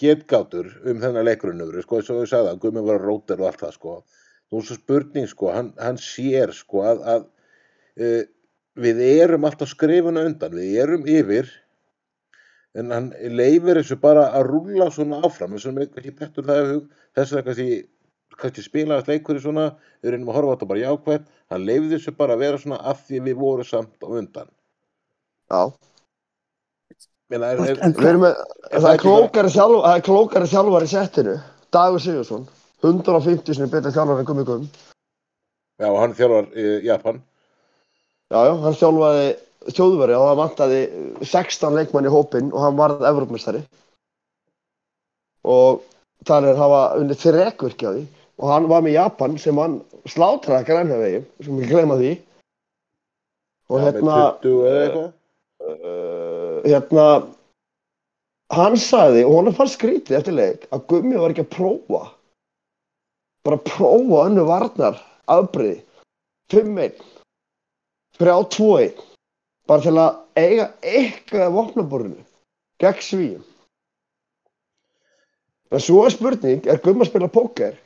getgátur 0.00 0.70
um 0.88 1.00
þennan 1.02 1.26
leikurinn 1.28 1.66
sko, 1.84 1.98
eins 1.98 2.12
og 2.12 2.22
við 2.22 2.30
sagði 2.30 2.54
að 2.54 2.62
Gummi 2.62 2.82
var 2.86 3.02
róter 3.04 3.40
og 3.40 3.50
allt 3.50 3.64
það, 3.64 3.76
sko. 3.76 3.92
Við 8.80 9.02
erum 9.06 9.46
alltaf 9.48 9.72
skrifuna 9.72 10.24
undan, 10.28 10.54
við 10.56 10.78
erum 10.84 11.06
yfir, 11.10 11.50
en 12.78 12.92
hann 12.94 13.10
leifir 13.34 13.80
þessu 13.80 13.98
bara 14.00 14.28
að 14.36 14.50
rúlla 14.52 14.90
svona 14.94 15.22
áfram, 15.26 15.56
þess 15.56 15.70
að 15.70 15.82
ekki 15.86 16.14
betur 16.18 16.46
það 16.46 16.60
í 16.60 16.68
hug, 16.70 16.84
þess 17.18 17.34
að 17.34 17.44
kannski, 17.48 17.68
kannski 18.38 18.64
spilaðast 18.64 19.10
leikurinn 19.10 19.42
svona, 19.42 19.66
við 20.04 20.14
reynum 20.14 20.30
að 20.30 20.38
horfa 20.38 20.52
á 20.52 20.54
þetta 20.54 20.70
bara 20.70 20.84
jákvæmt, 20.84 21.30
hann 21.50 21.66
leifði 21.66 21.94
þessu 21.96 22.16
bara 22.18 22.36
að 22.36 22.44
vera 22.46 22.60
svona 22.62 22.82
af 22.92 23.06
því 23.08 23.22
við 23.26 23.40
vorum 23.40 23.66
samt 23.66 24.06
á 24.06 24.08
undan. 24.08 24.52
Já. 25.50 25.62
Meina, 27.30 27.50
er, 27.54 27.60
er, 27.62 28.06
erum 28.06 28.24
með, 28.26 28.38
Er 28.70 28.82
það 28.82 28.92
er 28.92 29.02
klókari 29.02 29.50
þjálfari, 29.54 29.82
það 29.86 29.96
er 29.96 30.06
klókari 30.06 30.48
þjálfari 30.50 30.88
settinu. 30.90 31.34
Dagur 31.74 32.02
Sigursson, 32.02 32.46
150 32.82 33.54
sinni 33.54 33.70
betur 33.70 33.94
þjálfari 33.94 34.22
en 34.22 34.30
Gummi 34.30 34.46
Gum. 34.46 34.64
já, 35.80 35.88
hann 35.96 36.14
þjálfar 36.18 36.48
í 36.54 36.64
Japan. 36.86 37.20
Já, 38.30 38.38
já, 38.46 38.52
hann 38.62 38.76
þjálfaði 38.78 39.28
þjóðveri 39.74 40.14
og 40.16 40.24
það 40.28 40.38
vantaði 40.40 40.80
16 41.26 41.76
leikmann 41.76 42.06
í 42.06 42.12
hópinn 42.14 42.52
og 42.54 42.62
hann 42.64 42.78
varð 42.78 43.02
Evrópmestari. 43.10 43.62
Og 45.50 45.82
þannig 46.28 46.52
að 46.52 46.60
það 46.62 46.72
var 46.74 47.00
unni 47.00 47.16
þrekvirki 47.18 47.88
á 47.88 47.92
því 47.96 48.04
og 48.40 48.52
hann 48.52 48.68
var 48.70 48.84
með 48.84 48.96
Japan 48.96 49.36
sem 49.40 49.58
hann 49.60 49.80
slátraði 50.08 50.68
grænhafegi, 50.70 51.20
sem 51.44 51.58
ekki 51.58 51.74
gleyma 51.74 51.98
því. 52.00 52.12
Og 53.70 53.76
já, 53.76 53.84
hérna, 53.88 54.14
Með 54.16 54.38
20 54.46 54.70
eða 54.70 54.80
eitthvað. 54.86 55.10
uh, 55.66 56.56
hérna, 56.64 57.04
hann 58.56 58.78
sagði, 58.80 59.26
og 59.26 59.36
hann 59.36 59.58
fannst 59.58 59.76
skrítið 59.76 60.18
eftir 60.20 60.38
leik, 60.38 60.64
að 60.72 60.86
Gummi 60.94 61.20
var 61.20 61.34
ekki 61.34 61.44
að 61.44 61.52
prófa. 61.58 62.02
Bara 63.44 63.60
að 63.60 63.68
prófa 63.68 64.24
önnu 64.24 64.46
varnar, 64.48 64.98
afbriði, 65.30 65.82
5-1, 68.20 68.50
3-2-1, 68.54 69.04
bara 69.70 69.84
til 69.84 69.94
að 69.96 70.18
eiga 70.40 70.66
eitthvað 70.82 71.46
af 71.46 71.54
vopnaborinu 71.56 72.22
gegn 72.80 73.02
svíum. 73.04 73.44
En 75.70 75.80
svo 75.82 76.02
er 76.06 76.10
spurning, 76.14 76.64
er 76.66 76.80
Gummi 76.82 77.04
að 77.04 77.10
spila 77.12 77.28
póker? 77.30 77.76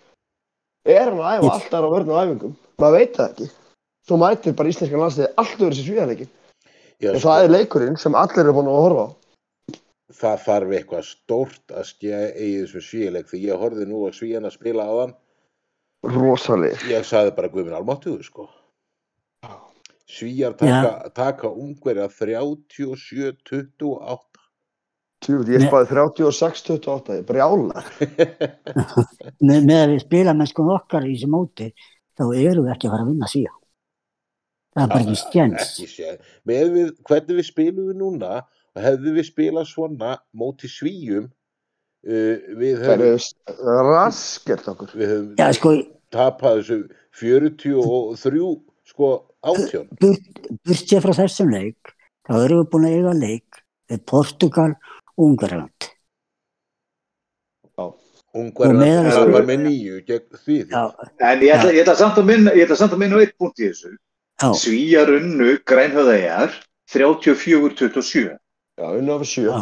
Er 0.88 1.08
hann 1.10 1.20
að 1.20 1.38
æfa 1.42 1.50
alltaf 1.58 1.84
á 1.84 1.88
vörnum 1.92 2.16
æfingum? 2.20 2.54
Maður 2.80 2.96
veit 2.98 3.16
það 3.18 3.28
ekki. 3.34 3.48
Svo 4.04 4.16
mætir 4.20 4.54
bara 4.56 4.72
íslenska 4.72 5.00
landsliði 5.00 5.28
allt 5.40 5.60
öðru 5.60 5.76
sér 5.78 5.86
svíðarleikin. 5.88 6.30
Já, 7.02 7.10
Og 7.12 7.18
sko, 7.20 7.28
það 7.28 7.44
er 7.46 7.52
leikurinn 7.54 7.96
sem 8.00 8.16
allir 8.16 8.42
eru 8.44 8.54
búin 8.56 8.68
að 8.72 8.80
horfa 8.84 9.04
á. 9.04 9.08
það 10.14 10.42
þarf 10.46 10.72
eitthvað 10.78 11.06
stórt 11.08 11.72
að 11.74 11.86
skjæða 11.90 12.26
í 12.38 12.48
þessum 12.60 12.84
svíleik 12.88 13.30
því 13.30 13.40
ég 13.48 13.60
horfði 13.64 13.86
nú 13.90 14.02
að 14.06 14.12
svíjan 14.18 14.44
að 14.46 14.54
spila 14.54 14.84
á 14.86 14.92
þann 15.00 15.14
Rosaleg. 16.14 16.76
ég 16.92 17.04
sagði 17.08 17.32
bara 17.34 17.48
Guðminn 17.50 17.74
Almáttuðu 17.78 18.22
sko 18.24 18.46
Svíjar 20.14 20.52
taka, 20.58 21.10
taka 21.16 21.48
ungverja 21.50 22.08
37-28 22.12 24.34
Tjúfið, 25.24 25.54
ég 25.54 25.62
spáði 25.64 25.86
36-28, 25.88 27.14
ég 27.16 27.24
brjálar. 27.24 27.86
með, 29.46 29.58
með 29.64 29.78
að 29.78 29.92
við 29.94 30.00
spila 30.02 30.34
með 30.36 30.50
sko 30.50 30.66
okkar 30.74 31.06
í 31.08 31.14
þessu 31.14 31.28
móti 31.32 31.68
þá 32.18 32.24
eru 32.28 32.64
við 32.66 32.72
ekki 32.74 32.88
að 32.88 32.94
fara 32.94 33.04
að 33.06 33.10
vinna 33.12 33.28
síðan. 33.32 33.60
Það 34.74 34.82
er 34.82 34.90
bara 34.90 35.04
ekki 35.04 35.20
stjens 35.20 35.68
með 36.50 36.64
við, 36.74 36.88
hvernig 37.06 37.34
við 37.38 37.46
spilum 37.46 37.86
við 37.88 37.96
núna 38.02 38.30
hefðu 38.74 39.10
við 39.14 39.24
spilað 39.28 39.66
svona 39.70 40.10
móti 40.34 40.66
svíjum 40.70 41.26
uh, 41.30 42.36
við 42.58 42.82
Það 42.82 43.04
höfum, 43.06 43.22
raskert 43.88 44.66
okkur. 44.74 44.90
við 44.98 45.08
höfum 45.14 45.30
já 45.38 45.46
sko 45.54 45.70
tapað 46.14 46.54
þessu 46.60 46.78
43 47.22 47.74
sko 48.94 49.10
átjón 49.42 49.88
burt, 50.00 50.44
burt 50.64 50.86
sér 50.88 51.02
frá 51.02 51.12
þessum 51.18 51.50
leik 51.50 51.94
þá 52.24 52.36
erum 52.44 52.62
við 52.62 52.70
búin 52.72 52.86
að 52.88 52.94
eiga 53.00 53.14
leik 53.18 53.58
við 53.90 54.04
Portugal 54.08 54.70
og 55.18 55.26
Ungarland. 55.26 55.90
Meðan 58.34 59.06
við 59.06 59.12
það 59.14 59.28
var 59.30 59.44
með 59.46 59.60
nýju 59.62 59.98
gegn 60.08 60.38
því 60.42 60.56
já, 60.66 60.80
En 61.22 61.42
ég 61.44 61.52
ætla, 61.54 61.70
ég 61.70 61.84
ætla 61.84 61.94
samt 62.00 62.16
að 62.18 62.24
minna, 62.32 62.54
ég 62.56 62.64
ætla 62.66 62.78
samt 62.80 62.96
að 62.96 63.02
minna 63.04 63.18
á 63.18 63.22
eitt 63.22 63.36
punkt 63.38 63.60
í 63.62 63.68
þessu. 63.68 63.92
já, 64.42 64.48
Svíjar 64.58 65.12
unnu 65.14 65.52
grænhöðæjar 65.70 66.56
34-27. 66.90 68.32
Já, 68.74 68.86
unni 68.90 69.12
ofur 69.14 69.30
sjö. 69.30 69.44
já, 69.46 69.60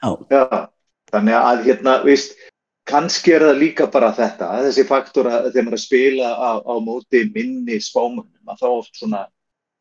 já, 0.00 0.10
Já, 0.32 0.62
þannig 1.12 1.36
að 1.36 1.66
hérna, 1.68 1.98
veist, 2.06 2.32
kannski 2.88 3.34
er 3.36 3.44
það 3.48 3.58
líka 3.62 3.86
bara 3.92 4.12
þetta, 4.16 4.48
þessi 4.66 4.84
faktor 4.88 5.28
að 5.30 5.50
þegar 5.52 5.66
maður 5.66 5.74
er 5.74 5.78
að 5.78 5.84
spila 5.84 6.30
á, 6.32 6.50
á 6.64 6.74
móti 6.84 7.24
minni 7.34 7.76
spámunum, 7.84 8.30
að 8.48 8.62
þá 8.62 8.68
oft 8.70 8.96
svona 8.96 9.26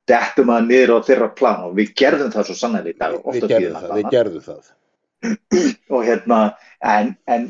dettum 0.07 0.47
maður 0.51 0.67
niður 0.71 0.93
á 0.95 0.97
þeirra 1.07 1.29
plan 1.35 1.63
og 1.69 1.73
við 1.79 1.93
gerðum 1.99 2.33
það 2.35 2.49
svo 2.49 2.57
sannlega 2.59 2.91
í 2.93 2.97
dag, 2.99 3.15
við 3.33 3.47
gerðum 3.51 3.79
það, 3.81 3.95
við 4.01 4.11
gerðum 4.15 4.45
það 4.47 4.73
og 5.97 6.03
hérna, 6.05 6.39
en, 6.85 7.15
en 7.31 7.47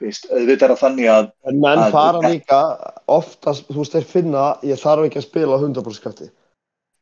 veist, 0.00 0.28
auðvitað 0.30 0.68
er 0.68 0.74
það 0.74 0.82
þannig 0.84 1.08
að 1.10 1.24
En 1.50 1.58
menn 1.64 1.82
Að- 1.82 1.96
fara 1.96 2.20
líka 2.28 2.60
oftast, 3.10 3.66
þú 3.72 3.80
veist, 3.82 3.96
þeir 3.96 4.06
finna, 4.12 4.44
ég 4.68 4.78
þarf 4.80 5.08
ekki 5.08 5.20
að 5.22 5.26
spila 5.26 5.58
100% 5.58 6.04
krafti. 6.04 6.28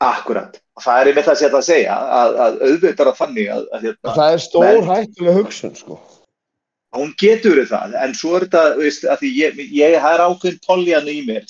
akkurat, 0.00 0.56
það 0.80 1.02
er 1.02 1.10
einmitt 1.10 1.26
það 1.28 1.36
sem 1.36 1.44
ég 1.44 1.50
ætla 1.50 1.60
að 1.60 1.68
segja, 1.68 1.98
að, 2.20 2.38
að 2.46 2.54
auðvitað 2.64 3.02
er 3.04 3.10
það 3.10 3.18
þannig 3.20 3.50
að, 3.56 3.66
að 3.76 3.84
hérna, 3.88 4.14
Það 4.16 4.32
er 4.38 4.42
stór 4.46 4.66
Men- 4.70 4.88
hættuleg 4.88 5.38
hugsun, 5.42 5.74
sko. 5.76 5.98
Hún 6.96 7.12
getur 7.20 7.54
verið 7.54 7.72
það, 7.72 7.98
en 8.04 8.14
svo 8.18 8.36
er 8.36 8.46
þetta, 8.46 8.62
veist, 8.80 9.04
að 9.06 9.22
því 9.22 9.32
ég, 9.36 9.60
ég 9.76 9.98
það 10.02 10.14
er 10.16 10.24
ákveðin 10.26 10.62
poljan 10.66 11.10
í 11.10 11.18
mér 11.28 11.44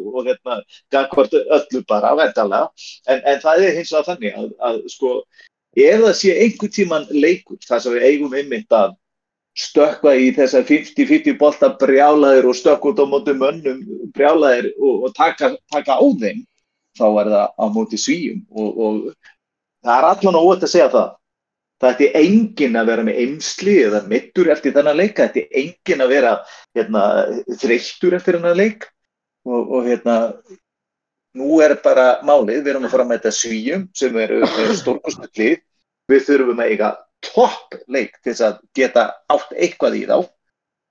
og 0.00 0.24
hérna, 0.26 0.56
gagvart 0.92 1.34
öllu 1.36 1.82
bara, 1.88 2.14
væntalega, 2.18 2.70
en, 3.10 3.20
en 3.20 3.40
það 3.42 3.66
er 3.66 3.76
hins 3.76 3.92
vegar 3.92 4.08
þannig 4.08 4.38
að, 4.40 4.48
að 4.68 4.80
sko, 4.92 5.12
ef 5.76 6.02
það 6.04 6.16
sé 6.20 6.34
einhvern 6.44 6.74
tíman 6.76 7.06
leikur, 7.14 7.60
þar 7.66 7.84
sem 7.84 7.96
við 7.96 8.06
eigum 8.08 8.36
einmitt 8.38 8.76
að 8.76 8.96
stökkva 9.60 10.14
í 10.16 10.30
þessar 10.34 10.64
50-50 10.68 11.36
bolta 11.40 11.72
brjálaðir 11.80 12.48
og 12.48 12.56
stökk 12.56 12.86
út 12.92 13.02
á 13.02 13.06
móti 13.10 13.34
mönnum 13.36 13.82
brjálaðir 14.14 14.70
og, 14.78 15.06
og 15.08 15.14
taka, 15.16 15.52
taka 15.74 15.98
á 15.98 16.06
þeim, 16.22 16.44
þá 16.98 17.06
er 17.22 17.32
það 17.34 17.46
á 17.58 17.64
móti 17.74 18.00
svíum 18.00 18.44
og, 18.50 18.70
og 18.70 19.00
það 19.84 19.96
er 19.96 20.08
allan 20.10 20.38
óvægt 20.40 20.66
að 20.66 20.74
segja 20.74 20.90
það. 20.94 21.10
Það 21.80 21.92
ætti 21.94 22.08
enginn 22.20 22.76
að 22.76 22.88
vera 22.90 23.04
með 23.06 23.20
eimsli 23.22 23.74
eða 23.86 24.00
mittur 24.08 24.50
eftir 24.52 24.74
þennan 24.76 24.98
leik, 25.00 25.14
það 25.16 25.30
ætti 25.30 25.44
enginn 25.62 26.04
að 26.04 26.10
vera 26.12 26.32
hérna, 26.76 27.04
þreyttur 27.62 28.16
eftir 28.18 28.36
þennan 28.36 28.58
leik. 28.58 28.84
Og, 29.48 29.70
og 29.78 29.88
hérna, 29.88 30.16
nú 31.40 31.62
er 31.64 31.78
bara 31.80 32.18
málið, 32.26 32.60
við 32.60 32.74
erum 32.74 32.84
að 32.84 32.92
fara 32.92 33.06
að 33.06 33.12
mæta 33.14 33.32
svíjum 33.32 33.86
sem 33.96 34.18
eru, 34.20 34.42
stórkustu 34.76 35.30
klið, 35.32 35.62
við 36.10 36.26
þurfum 36.26 36.60
að 36.60 36.74
eiga 36.74 36.90
topp 37.24 37.78
leik 37.88 38.20
til 38.20 38.34
þess 38.34 38.44
að 38.50 38.60
geta 38.76 39.06
átt 39.32 39.56
eitthvað 39.56 39.96
í 40.02 40.04
þá. 40.10 40.16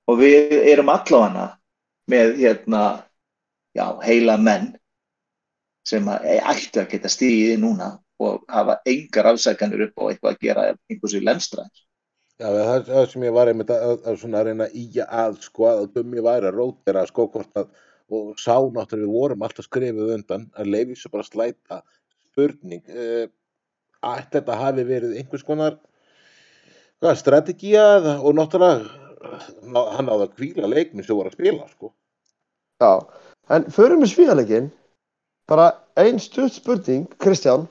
Og 0.09 0.21
við 0.23 0.57
erum 0.73 0.89
allavega 0.89 1.47
með 2.09 2.35
hérna, 2.41 2.83
já, 3.77 3.85
heila 4.01 4.39
menn 4.41 4.71
sem 5.85 6.07
að 6.09 6.25
ættu 6.39 6.81
að 6.81 6.93
geta 6.95 7.11
stíðið 7.13 7.61
núna 7.61 7.93
og 8.19 8.41
hafa 8.51 8.79
engar 8.89 9.31
afsækanur 9.33 9.87
upp 9.87 10.01
á 10.01 10.03
eitthvað 10.09 10.33
að 10.33 10.41
gera 10.47 10.65
einhversu 10.71 11.21
lemstraðir. 11.23 11.85
Já, 12.39 12.47
það, 12.47 12.81
það 12.87 13.05
sem 13.11 13.27
ég 13.27 13.35
var 13.35 13.51
einmitt 13.51 13.71
að, 13.75 13.85
að, 13.85 14.01
að 14.07 14.19
svona 14.21 14.43
reyna 14.47 14.67
í 14.71 14.85
að 15.03 15.39
sko 15.43 15.67
að 15.67 15.85
Gummi 15.95 16.23
væri 16.23 16.47
að 16.47 16.59
rótera 16.59 17.05
sko 17.07 17.27
hvort 17.33 17.59
að 17.59 17.71
og 18.09 18.39
sá 18.41 18.55
náttúrulega 18.57 19.05
við 19.05 19.13
vorum 19.13 19.43
alltaf 19.45 19.67
skrifið 19.67 20.13
undan 20.15 20.47
að 20.57 20.71
leiði 20.73 20.95
svo 20.97 21.11
bara 21.13 21.25
að 21.25 21.29
slæta 21.29 21.81
spurning 22.31 22.81
uh, 22.89 23.27
ætti 23.99 24.39
þetta 24.39 24.57
hafi 24.63 24.85
verið 24.87 25.17
einhvers 25.19 25.45
konar 25.45 25.77
hvað, 26.99 27.19
strategía 27.19 27.83
eða- 27.99 28.17
og 28.23 28.35
náttúrulega 28.37 28.87
ná, 29.67 29.81
hann 29.97 30.09
áði 30.09 30.25
að 30.25 30.35
kvíla 30.39 30.71
leikminn 30.71 31.05
sem 31.05 31.15
voru 31.15 31.31
að 31.31 31.37
spila 31.37 31.67
sko. 31.69 31.93
Já, 32.79 32.91
en 33.51 33.65
förum 33.75 34.03
við 34.03 34.13
svíðarleikin, 34.13 34.69
bara 35.49 35.71
ein 35.99 36.19
stutt 36.23 36.55
spurning, 36.55 37.07
Kristján, 37.19 37.67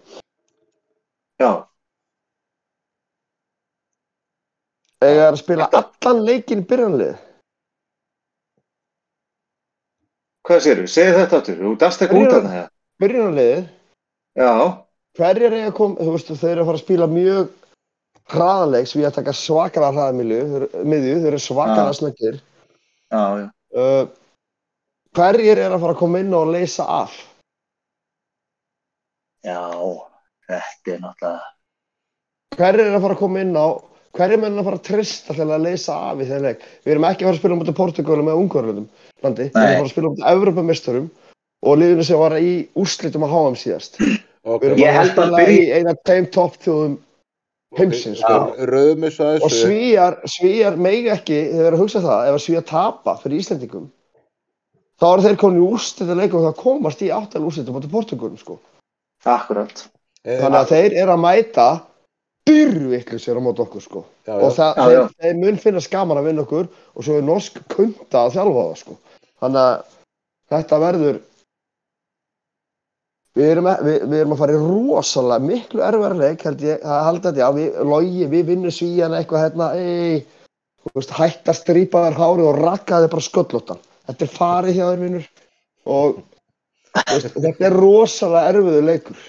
Já, 1.38 1.51
eiga 5.07 5.29
að 5.31 5.37
spila 5.42 5.68
allan 5.79 6.24
leikin 6.27 6.64
byrjanlið? 6.66 7.16
hvað 10.48 10.62
séru? 10.64 10.85
Segðu 10.88 11.18
þetta 11.20 11.38
áttur, 11.42 11.59
þú 11.61 11.70
dast 11.83 12.03
ekki 12.07 12.20
út 12.22 12.33
af 12.38 12.46
það. 12.48 12.68
Byrjanliðið, 13.03 13.64
Já, 14.38 14.53
hverjir 15.18 15.55
eiga 15.59 15.68
að 15.70 15.74
koma, 15.77 15.98
þú 16.07 16.12
veist, 16.14 16.31
þeir 16.40 16.51
eru 16.55 16.62
að 16.62 16.68
fara 16.70 16.79
að 16.79 16.85
spila 16.85 17.09
mjög 17.12 17.51
hraðanleik, 18.33 18.92
við 18.96 19.07
að 19.09 19.16
taka 19.18 19.35
svakalega 19.37 19.92
hraðamiðju, 19.96 20.68
miðju, 20.92 21.16
þeir 21.22 21.31
eru 21.33 21.40
svakalega 21.44 21.92
Já. 21.92 21.98
snöggir. 22.01 22.40
já, 23.12 23.22
já. 23.42 23.46
Uh, 23.79 24.05
hverjir 25.18 25.61
er 25.61 25.74
að 25.77 25.83
fara 25.85 25.94
að 25.94 26.01
koma 26.01 26.22
inn 26.24 26.35
og 26.38 26.51
leysa 26.55 26.87
af? 27.03 27.14
Já, 29.44 29.61
þetta 30.48 30.94
er 30.94 31.00
náttúrulega, 31.04 31.54
Hverjir 32.58 32.80
er 32.88 32.96
að 32.96 33.02
fara 33.04 33.14
að 33.14 33.20
koma 33.20 33.40
inn 33.44 33.54
á, 33.54 33.66
hverjir 34.18 34.40
menn 34.42 34.58
að 34.58 34.64
fara 34.66 34.78
að 34.80 34.87
trista 34.88 35.34
til 35.37 35.44
að 35.46 35.62
leysa 35.62 35.94
af 36.11 36.18
í 36.18 36.26
þeim 36.26 36.42
leik? 36.48 36.62
Við 36.84 36.92
erum 36.94 37.04
ekki 37.06 37.22
að 37.22 37.28
fara 37.28 37.37
að 37.37 37.40
spila 37.42 37.54
um 37.54 37.61
þetta 37.62 37.76
Portugalum 37.78 38.30
eða 38.32 38.40
Ungverðum 38.42 38.87
landi, 39.22 39.44
við 39.52 39.58
erum 39.62 39.68
að 39.68 39.76
fara 39.78 39.87
að 39.88 39.92
spila 39.92 40.08
um 40.08 40.16
þetta 40.16 40.32
Evropameisturum 40.38 41.11
og 41.68 41.76
liðinu 41.78 42.06
sem 42.08 42.18
var 42.22 42.34
í 42.38 42.54
úrslitum 42.78 43.26
að 43.28 43.34
HM 43.37 43.58
síðast. 43.62 44.00
Ok, 44.48 44.62
Við 44.62 44.68
erum 44.70 44.80
Ég 44.82 44.88
að 44.88 44.98
held 44.98 45.11
að 45.11 45.14
spila 45.14 45.38
byrja- 45.42 45.61
í 45.61 45.70
eina 45.78 45.90
af 45.94 46.02
þeim 46.08 46.26
topp 46.38 46.56
þjóðum 46.64 46.96
heimsins, 47.78 48.18
sko. 48.22 48.38
þessu 49.04 49.24
að 49.28 49.42
Og 49.44 49.50
svíjar, 49.52 50.16
svíjar 50.24 50.76
megi 50.80 51.11
ekki, 51.12 51.38
þeir 51.52 51.66
eru 51.68 51.76
að 51.76 51.82
hugsa 51.84 52.00
það, 52.00 52.28
ef 52.30 52.34
að 52.38 52.44
svíjar 52.46 52.64
tapa 52.70 53.14
fyrir 53.22 53.38
Íslendingum, 53.42 53.90
þá 54.98 55.06
eru 55.12 55.22
þeir 55.28 55.37
komin 55.42 55.61
í 55.61 55.66
úrslitaleikum 55.68 56.40
og 56.40 56.46
það 56.48 56.56
komast 56.64 57.02
í 57.04 57.11
áttal 57.12 57.44
úrslitum 57.44 57.76
á 57.76 57.80
Portugalum, 57.92 58.38
sko. 58.40 58.58
akkurat. 59.26 59.84
Eh, 60.26 60.40
Þannig 60.42 60.59
að 60.64 60.72
þeir 60.72 60.96
eru 61.02 61.14
að 61.14 61.22
mæta 61.22 61.68
dyrvittlu 62.48 63.18
sér 63.20 63.38
á 63.38 63.42
mót 63.44 63.61
okkur, 63.61 63.82
sko. 63.84 64.01
já, 64.26 64.32
og 64.34 64.49
já, 64.51 64.57
það, 64.57 64.70
Já, 64.78 64.82
þeir, 64.88 64.99
já. 64.99 65.09
þeir 65.22 65.38
mun 65.42 65.59
finna 65.62 65.80
skaman 65.84 66.18
að 66.20 66.28
vinna 66.30 66.45
okkur 66.47 66.68
og 66.97 67.05
svo 67.07 67.18
er 67.20 67.26
norsk 67.28 67.59
kunda 67.74 68.22
að 68.24 68.34
þjálfa 68.38 68.64
það 68.68 68.76
sko. 68.82 68.97
þannig 69.42 69.61
að 69.62 69.97
þetta 70.55 70.78
verður 70.82 71.18
við 73.38 73.51
erum, 73.53 73.68
að, 73.70 73.82
við, 73.86 73.99
við 74.11 74.18
erum 74.22 74.32
að 74.34 74.40
fara 74.42 74.57
í 74.57 74.62
rosalega 74.64 75.47
miklu 75.47 75.84
erfæra 75.86 76.18
leik 76.18 76.42
held 76.49 76.64
ég 76.66 76.82
að 76.82 77.05
halda 77.09 77.28
þetta, 77.28 77.45
já, 77.45 77.49
við, 77.59 77.78
logi, 77.92 78.26
við 78.32 78.49
vinnum 78.51 78.74
svíjana 78.74 79.20
eitthvað 79.20 79.45
hérna, 79.45 79.68
ei, 79.78 80.22
þú 80.88 80.95
veist, 80.99 81.14
hætt 81.20 81.53
að 81.53 81.59
strýpa 81.61 82.03
þér 82.09 82.18
hárið 82.18 82.49
og 82.51 82.61
rakka 82.64 83.03
þér 83.05 83.12
bara 83.14 83.26
sköllóttan, 83.28 83.82
þetta 84.09 84.26
er 84.26 84.34
farið 84.34 84.78
hjá 84.80 84.84
þér 84.88 85.03
vinnur 85.05 85.28
og 85.86 86.18
þú 86.97 87.05
veist, 87.12 87.38
þetta 87.38 87.68
er 87.70 87.76
rosalega 87.78 88.55
erfiðu 88.55 88.82
leikur 88.88 89.20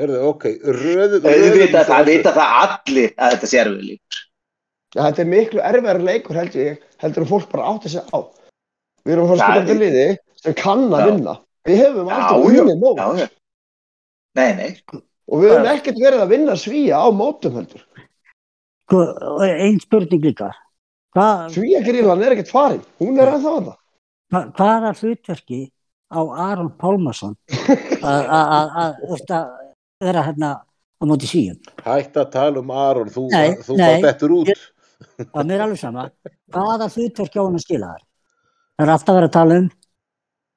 Heyrðu, 0.00 0.18
ok, 0.30 0.44
Auðvitað, 0.72 1.84
það 1.90 2.06
vita 2.08 2.30
það 2.32 2.52
allir 2.62 3.10
að 3.20 3.34
þetta 3.34 3.48
sé 3.50 3.58
erfið 3.60 3.82
lík. 3.90 4.20
Já, 4.92 5.00
þetta 5.06 5.22
er 5.24 5.28
miklu 5.32 5.60
erfiðar 5.68 6.00
leikur 6.06 6.38
held 6.40 6.56
ég, 6.56 6.80
heldur 7.02 7.24
að 7.26 7.30
fólk 7.32 7.50
bara 7.52 7.66
átti 7.74 7.92
sig 7.92 8.06
á. 8.12 8.18
Við 9.04 9.12
erum 9.14 9.26
að 9.26 9.32
fara 9.32 9.36
að 9.36 9.42
Það 9.42 9.52
spila 9.52 9.60
þetta 9.60 9.74
er- 9.74 9.82
liði 9.82 10.06
sem 10.42 10.56
kann 10.62 10.84
að 10.88 11.04
vinna. 11.10 11.34
Við 11.68 11.76
hefum 11.82 12.08
já, 12.08 12.18
unnið 12.48 12.80
mót 12.82 12.98
já, 13.02 13.06
já. 13.22 13.28
Nei, 14.40 14.50
nei. 14.58 14.70
og 15.28 15.42
við 15.42 15.52
hefum 15.52 15.68
ekkert 15.74 16.00
verið 16.02 16.24
að 16.24 16.32
vinna 16.32 16.56
svíja 16.56 16.96
á 17.04 17.06
mótum 17.12 17.56
heldur. 17.60 17.84
sko, 18.88 18.98
og 19.36 19.42
ein 19.44 19.78
spurning 19.80 20.24
líka 20.24 20.50
Hva, 21.12 21.26
Svíagrílan 21.52 22.22
er 22.24 22.32
ekkert 22.32 22.48
farin, 22.48 22.80
hún 22.98 23.18
er 23.20 23.28
ennþá 23.34 23.52
þetta. 23.58 23.74
hva, 24.32 24.40
hvaða 24.56 24.92
hlutverki 24.96 25.60
á 26.12 26.20
Aron 26.48 26.70
Pálmarsson 26.80 27.36
að- 28.02 29.52
vera 30.08 30.24
hérna 30.28 30.52
á 30.62 31.02
móti 31.08 31.28
svíum? 31.30 31.58
Hætt 31.84 32.16
að 32.18 32.32
tala 32.36 32.62
um 32.62 32.72
Aron, 32.74 33.10
þú, 33.12 33.28
bara 33.32 34.00
dettur 34.06 34.36
út. 34.40 34.52
Það 35.18 35.38
er 35.42 35.48
mér 35.50 35.64
alveg 35.64 35.80
sama. 35.80 36.08
Hvaða 36.54 36.88
hlutverki 36.94 37.40
á 37.40 37.42
hann 37.42 37.58
að 37.58 37.64
skila 37.64 37.94
þar? 37.94 38.04
Það 38.72 38.84
er 38.86 38.92
alltaf 38.96 39.16
verið 39.18 39.30
að 39.30 39.38
tala 39.38 39.62
um 39.62 39.70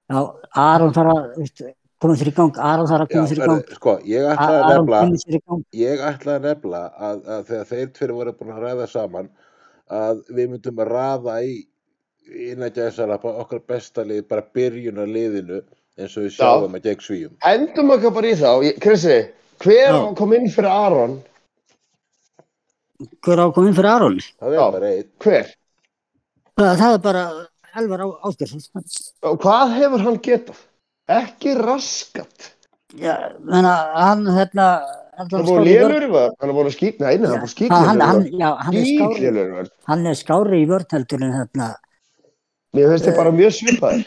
Já, 0.06 0.20
Aron 0.62 0.94
þarf 0.94 1.12
að 1.16 1.62
koma 2.04 2.16
sér 2.20 2.30
í 2.30 2.34
gang, 2.38 2.58
Aron 2.62 2.90
þarf 2.90 3.08
að 3.08 3.14
koma 3.16 3.30
sér 3.30 3.40
í 3.40 3.42
gang 3.42 3.62
er, 3.64 3.78
sko, 3.80 3.94
ég 4.06 4.28
ætlaði 4.30 4.60
að 4.60 4.76
nefna, 4.92 5.58
ég 5.80 6.04
ætlaði 6.10 6.36
að 6.36 6.46
nefna 6.46 6.82
að, 7.08 7.24
að 7.36 7.48
þegar 7.48 7.70
þeir 7.72 7.88
tveir 7.96 8.14
voru 8.20 8.34
búin 8.38 8.52
að 8.54 8.66
ræða 8.68 8.86
saman 8.92 9.32
að 10.02 10.22
við 10.38 10.52
myndum 10.52 10.84
að 10.86 10.92
raða 10.92 11.40
í 11.42 11.56
innan 12.52 12.76
gæðsalapa 12.76 13.34
okkar 13.42 13.64
besta 13.66 14.06
lið, 14.06 14.28
bara 14.30 14.46
byrjun 14.46 15.02
að 15.02 15.16
liðinu 15.18 15.60
eins 16.00 16.18
og 16.18 16.26
við 16.26 16.34
sjáum 16.36 16.76
að 16.78 16.84
gegn 16.90 17.04
svíum. 17.06 17.34
Endum 17.52 17.94
okkar 17.96 18.14
bara 18.18 18.28
í 18.32 18.36
þá, 18.40 18.50
Ég- 18.68 18.80
Krissi, 18.84 19.18
hver 19.64 19.92
á 19.96 20.00
að 20.02 20.16
koma 20.20 20.36
inn 20.40 20.50
fyrir 20.52 20.72
Aron? 20.72 21.14
Hver 23.26 23.42
á 23.42 23.46
að 23.48 23.54
koma 23.56 23.68
inn 23.72 23.78
fyrir 23.78 23.92
Aron? 23.92 24.18
Það 24.40 24.50
er 24.52 24.58
Já. 24.60 24.66
bara 24.76 24.90
einn. 24.96 25.08
Hver? 25.26 25.54
Það, 26.56 26.74
það 26.82 26.94
er 26.94 27.02
bara 27.06 27.24
Elvar 27.76 28.04
á 28.04 28.08
Áskjörsson. 28.30 28.62
Og 29.28 29.40
hvað 29.44 29.74
hefur 29.76 30.04
hann 30.06 30.20
getað? 30.24 30.60
Ekki 31.12 31.56
raskat. 31.60 32.52
Já, 32.96 33.16
menna, 33.44 33.74
hann 34.00 34.24
hérna 34.32 34.68
Hann 35.16 35.30
er 35.32 35.44
búin 35.48 35.64
lélur 35.64 36.04
í 36.04 36.08
vörð, 36.12 36.34
hann 36.42 36.50
er 36.52 36.56
búin 36.56 36.68
að 36.68 36.74
skýt, 36.76 36.98
nei, 37.00 37.16
nei, 37.18 37.28
hann 37.28 37.38
er 37.38 37.40
búin 37.40 37.48
að 37.48 37.52
skýt 37.54 37.72
hann, 37.72 38.02
hann, 38.04 38.76
er 38.76 38.84
skári, 38.84 39.22
í 39.24 39.44
vörð. 39.56 39.70
hann 39.88 40.08
er 40.12 40.18
skári 40.20 40.58
í 40.60 40.66
vörð 40.68 40.92
heldur 40.92 41.22
en 41.24 41.32
hérna 41.38 41.68
Mér 42.76 42.90
finnst 42.92 43.06
þið 43.08 43.16
bara 43.16 43.32
mjög 43.32 43.54
svipaðir. 43.56 44.02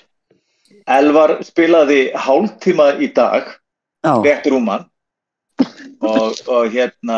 Elvar 0.89 1.37
spilaði 1.45 1.99
hálftíma 2.17 2.95
í 3.05 3.11
dag, 3.17 3.51
já, 4.05 4.13
rétt 4.25 4.47
rúman 4.49 4.87
og, 6.01 6.39
og 6.49 6.69
hérna 6.73 7.17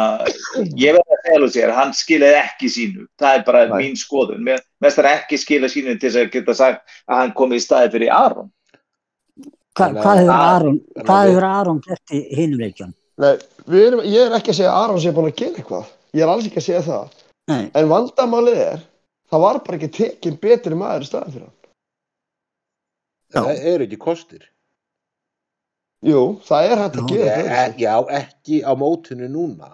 ég 0.80 0.96
verði 0.96 1.16
að 1.16 1.24
segja 1.26 1.50
sér, 1.54 1.72
hann 1.76 1.92
skilaði 1.94 2.38
ekki 2.40 2.70
sínu 2.72 3.04
það 3.20 3.36
er 3.36 3.44
bara 3.46 3.64
Nei. 3.68 3.74
mín 3.82 3.98
skoðun 4.00 4.40
mér 4.46 4.62
mest 4.80 4.98
er 5.02 5.10
ekki 5.12 5.38
skila 5.38 5.68
sínu 5.70 5.94
til 6.00 6.08
þess 6.08 6.22
að 6.22 6.30
geta 6.32 6.54
sagt 6.56 6.96
að 7.06 7.20
hann 7.20 7.34
komi 7.36 7.60
í 7.60 7.62
staði 7.62 7.92
fyrir 7.94 8.14
Aron 8.16 8.48
hva, 9.76 9.90
hvað 9.92 10.08
að- 10.08 10.22
hefur 10.22 10.34
Aron 10.38 10.80
hvað 11.04 11.28
hefur 11.28 11.48
Aron 11.50 11.82
gert 11.86 12.16
í 12.16 12.22
hinum 12.40 12.64
leikjum? 12.64 12.94
Nei, 13.20 13.34
við 13.68 13.86
erum, 13.90 14.00
ég 14.08 14.26
er 14.30 14.36
ekki 14.40 14.54
að 14.54 14.58
segja 14.62 14.72
að 14.72 14.82
Aron 14.86 15.00
sé 15.04 15.10
búin 15.12 15.28
að 15.28 15.36
gera 15.42 15.60
eitthvað. 15.60 15.88
Ég 16.16 16.22
er 16.24 16.30
alls 16.32 16.46
ekki 16.48 16.56
að 16.62 16.64
segja 16.64 16.80
það. 16.86 17.10
Nei, 17.52 17.62
En 17.76 17.90
vandamálið 17.90 18.60
er, 18.64 18.78
það 19.30 19.42
var 19.44 19.58
bara 19.66 19.76
ekki 19.76 19.90
tekin 19.98 20.38
betri 20.40 20.78
maður 20.80 21.04
í 21.04 21.08
staðan 21.10 21.34
fyrir 21.34 21.44
hann. 21.44 21.58
Já. 23.30 23.40
Það 23.46 23.64
eru 23.72 23.84
ekki 23.86 23.98
kostir. 24.02 24.42
Jú, 26.02 26.20
það 26.48 26.70
er 26.72 26.80
hægt 26.80 26.96
að 26.98 27.08
gera 27.12 27.24
E, 27.30 27.42
þetta 27.42 27.56
öðruvísi. 27.60 27.82
já, 27.84 27.94
ekki 28.20 28.60
á 28.64 28.72
mótinu 28.80 29.28
núna. 29.30 29.68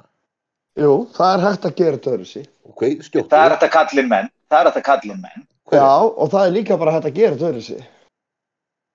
Jú, 0.76 0.92
það 1.16 1.34
er 1.36 1.44
hægt 1.46 1.64
að 1.68 1.76
gera 1.78 1.96
þetta 1.96 2.10
öðruvísi. 2.16 2.42
Ok, 2.66 2.82
skjóttu. 3.06 3.28
það 3.30 3.44
er 3.46 3.54
þetta 3.56 3.68
kallin 3.76 4.08
menn 4.10 4.30
það 4.50 4.58
er 4.60 4.70
þetta 4.70 4.82
kallin 4.88 5.20
menn 5.22 5.46
Hver 5.66 5.78
er? 5.78 5.82
Já, 5.82 5.94
og 6.22 6.30
það 6.34 6.46
er 6.48 6.52
líka 6.56 6.76
bara 6.78 6.92
hægt 6.96 7.06
að 7.10 7.14
gera 7.20 7.36
þetta 7.36 7.48
öðruvísi. 7.52 7.78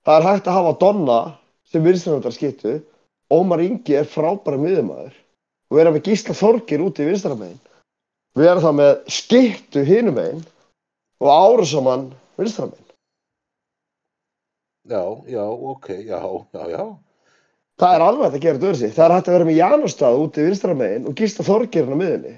Það 0.05 0.19
er 0.19 0.27
hægt 0.29 0.47
að 0.51 0.57
hafa 0.59 0.75
Donna 0.83 1.19
sem 1.71 1.83
vinstranöndar 1.83 2.35
skiptu. 2.35 2.75
Ómar 3.31 3.61
Ingi 3.63 3.95
er 3.95 4.05
frábæra 4.11 4.59
miðumæður. 4.59 5.13
Og 5.71 5.77
vera 5.79 5.91
með 5.95 6.03
Gísla 6.09 6.35
Þorgir 6.35 6.81
út 6.83 6.99
í 6.99 7.05
vinstramegin. 7.07 7.59
Við 8.35 8.47
erum 8.51 8.63
það 8.65 8.75
með 8.81 8.91
skiptu 9.07 9.83
hinum 9.87 10.15
megin 10.19 10.41
og 11.23 11.29
árusamann 11.31 12.09
vinstramegin. 12.39 12.90
Já, 14.91 15.01
já, 15.31 15.43
ok, 15.71 15.87
já, 16.03 16.19
já, 16.53 16.63
já. 16.75 16.83
Það 17.81 17.93
er 17.97 18.03
alveg 18.05 18.25
að 18.35 18.41
gera 18.43 18.57
þetta 18.57 18.67
öðruvísi. 18.69 18.89
Það 18.95 19.05
er 19.07 19.13
hægt 19.15 19.29
að 19.29 19.35
vera 19.37 19.47
með 19.49 19.59
Janustad 19.61 20.17
út 20.21 20.37
í 20.41 20.45
vinstramegin 20.49 21.05
og 21.09 21.15
Gísla 21.17 21.45
Þorgir 21.47 21.85
hann 21.87 21.95
á 21.95 22.01
miðunni. 22.01 22.33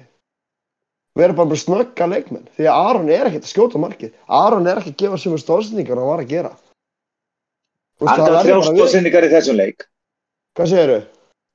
Við 1.18 1.26
erum 1.28 1.40
bara 1.40 1.50
með 1.52 1.60
snögga 1.64 2.06
leikmenn. 2.10 2.46
Því 2.58 2.68
að 2.70 2.86
Aron 2.90 3.10
er 3.14 3.28
ekkert 3.30 3.48
að 3.48 3.52
skjóta 3.54 3.82
markið. 3.82 4.14
Aron 4.42 4.70
er 4.70 4.80
ekki 4.82 4.94
að 4.94 5.02
gefa 5.04 5.20
sömu 5.24 5.40
stóðsendingar 5.42 6.00
hann 6.00 6.10
var 6.14 6.24
að 6.24 6.32
gera. 6.32 6.54
Hann 8.04 8.10
það 8.22 8.32
gaf 8.34 8.46
þrjá 8.48 8.58
stóðsendingar 8.70 9.28
í 9.28 9.34
þessum 9.34 9.60
leik 9.60 9.84
Hvað 10.58 10.70
segirðu? 10.74 11.02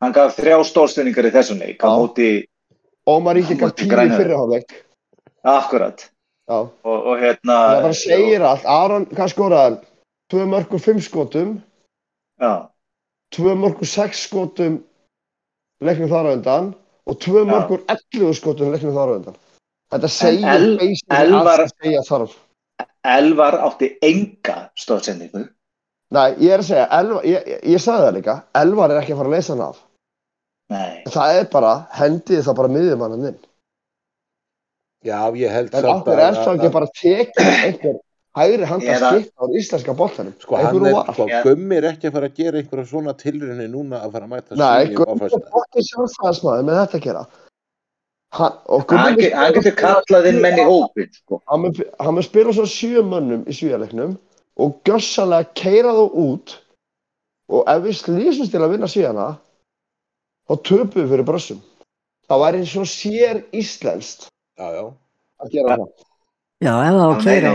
hann 0.03 0.14
gaf 0.14 0.36
þrjá 0.38 0.57
stóðsendingar 0.68 1.26
í 1.28 1.32
þessum 1.34 1.59
leik 1.62 1.82
Já. 1.82 1.88
móti 1.90 2.28
Ómar 3.11 3.40
Ingi 3.40 3.57
gaf 3.59 3.72
tíu 3.76 3.88
í 3.88 3.90
Grænhöfða. 3.90 4.20
fyrirháleik. 4.22 4.72
akkurat 5.44 6.05
Já. 6.49 6.59
og, 6.62 6.99
og 7.11 7.18
hérna 7.20 7.57
Það 7.59 7.82
bara 7.88 7.99
segir 7.99 8.42
allt. 8.53 8.64
Aron, 8.64 9.07
hvað 9.11 9.32
skoraði 9.34 9.64
hann? 9.66 9.78
Tvö 10.29 10.45
mörg 10.47 10.72
og 10.74 10.81
fimm 10.81 11.01
skotum. 11.01 11.62
já, 12.41 12.68
Tvö 13.35 13.55
mörg 13.57 13.79
og 13.81 13.87
sex 13.87 14.26
skotum 14.29 14.83
leiknum 15.81 16.09
þar 16.11 16.26
á 16.29 16.33
undan. 16.37 16.74
Og 17.09 17.16
tvö 17.20 17.45
Já. 17.45 17.51
mörg 17.53 17.70
og 17.72 17.81
ellu 17.89 18.35
skotum 18.35 18.72
leiknum 18.72 18.93
þar 18.95 19.09
á 19.09 19.14
undan. 19.16 19.37
Þetta 19.93 20.09
segir 20.09 20.49
El- 20.49 20.79
Elvar- 21.11 21.64
að 21.64 21.70
segja 21.83 22.03
þarf. 22.05 22.35
Elvar 23.05 23.55
átti 23.64 23.97
enga 24.03 24.70
stóðsendingu 24.76 25.49
Nei, 26.11 26.31
ég 26.41 26.51
er 26.53 26.59
að 26.59 26.64
segja, 26.64 26.87
Elvar, 26.91 27.22
ég, 27.24 27.47
ég, 27.47 27.61
ég 27.64 27.81
sagði 27.81 28.05
það 28.07 28.14
líka, 28.16 28.35
Elvar 28.55 28.91
er 28.91 29.01
ekki 29.03 29.12
að 29.12 29.16
fara 29.18 29.29
að 29.29 29.35
leysa 29.37 29.53
hann 29.53 29.61
af. 29.68 29.79
nei 30.70 31.03
Það 31.05 31.39
er 31.41 31.45
bara, 31.53 31.72
hendið 31.93 32.43
það 32.47 32.57
bara 32.57 32.68
miðjumanninn 32.68 33.26
inn. 33.29 33.39
Já, 35.05 35.20
ég 35.37 35.51
held 35.53 35.74
En 35.74 35.85
okkur 35.85 36.18
er 36.18 36.35
það 36.35 36.55
ekki 36.59 36.72
bara 36.72 36.87
tekið 37.01 37.51
einhver 37.64 37.99
hægri 38.39 38.64
handa 38.70 38.93
Eða- 38.95 39.11
skipt 39.12 39.34
á 39.39 39.45
íslenska 39.61 39.95
boltanum. 39.99 40.34
Sko, 40.43 40.57
hann 40.57 40.86
er, 40.86 40.93
var. 40.95 41.12
sko. 41.14 41.26
Gummi 41.45 41.76
er 41.76 41.86
ekki 41.93 42.09
að 42.09 42.12
fara 42.16 42.28
að 42.30 42.34
gera 42.41 42.59
einhverja 42.62 42.86
svona 42.93 43.14
tilrunni 43.18 43.66
núna 43.72 44.01
að 44.05 44.12
fara 44.12 44.24
að 44.26 44.32
mæta 44.32 44.57
Nei, 44.57 44.95
Gummi 44.95 45.12
er 45.12 45.28
föstudag. 45.28 45.51
fokkið 45.57 45.89
sjálfstæðismæður 45.91 46.64
með 46.68 46.80
þetta 46.82 46.99
að 47.01 47.05
gera. 47.09 47.26
Hann, 48.39 48.53
og 48.68 48.91
hann, 48.93 49.16
getur 49.16 49.72
kallað 49.80 50.26
inn 50.28 50.41
menn 50.45 50.59
í 50.61 50.64
hópin 50.68 51.09
sko. 51.16 51.41
Hann 51.49 51.61
mun 51.62 51.74
hann 52.01 52.14
mun 52.14 52.22
spila 52.26 52.53
svo 52.53 52.66
sjö 52.68 53.01
mönnum 53.03 53.45
í 53.49 53.55
svíjarleiknum 53.57 54.18
og 54.61 54.74
gjössalega 54.84 55.49
keira 55.57 55.95
þá 55.97 56.05
út 56.12 56.59
og 57.49 57.64
ef 57.72 57.80
við 57.86 57.97
slýsumst 58.03 58.53
til 58.53 58.61
að 58.61 58.74
vinna 58.74 58.91
svíjana 58.91 59.28
þá 60.49 60.55
töpum 60.61 61.01
við 61.03 61.09
fyrir 61.14 61.24
brössum. 61.24 61.62
Það 62.28 62.43
væri 62.45 62.61
svo 62.68 62.84
sér 62.84 63.41
íslenskt 63.57 64.28
Já, 64.59 64.66
já. 64.76 64.84
að 65.41 65.51
gera 65.57 65.76
það. 65.78 65.89
já, 66.61 66.74
ef 66.84 66.93
það 66.93 67.01
Já, 67.01 67.09
að 67.09 67.24
keira 67.24 67.55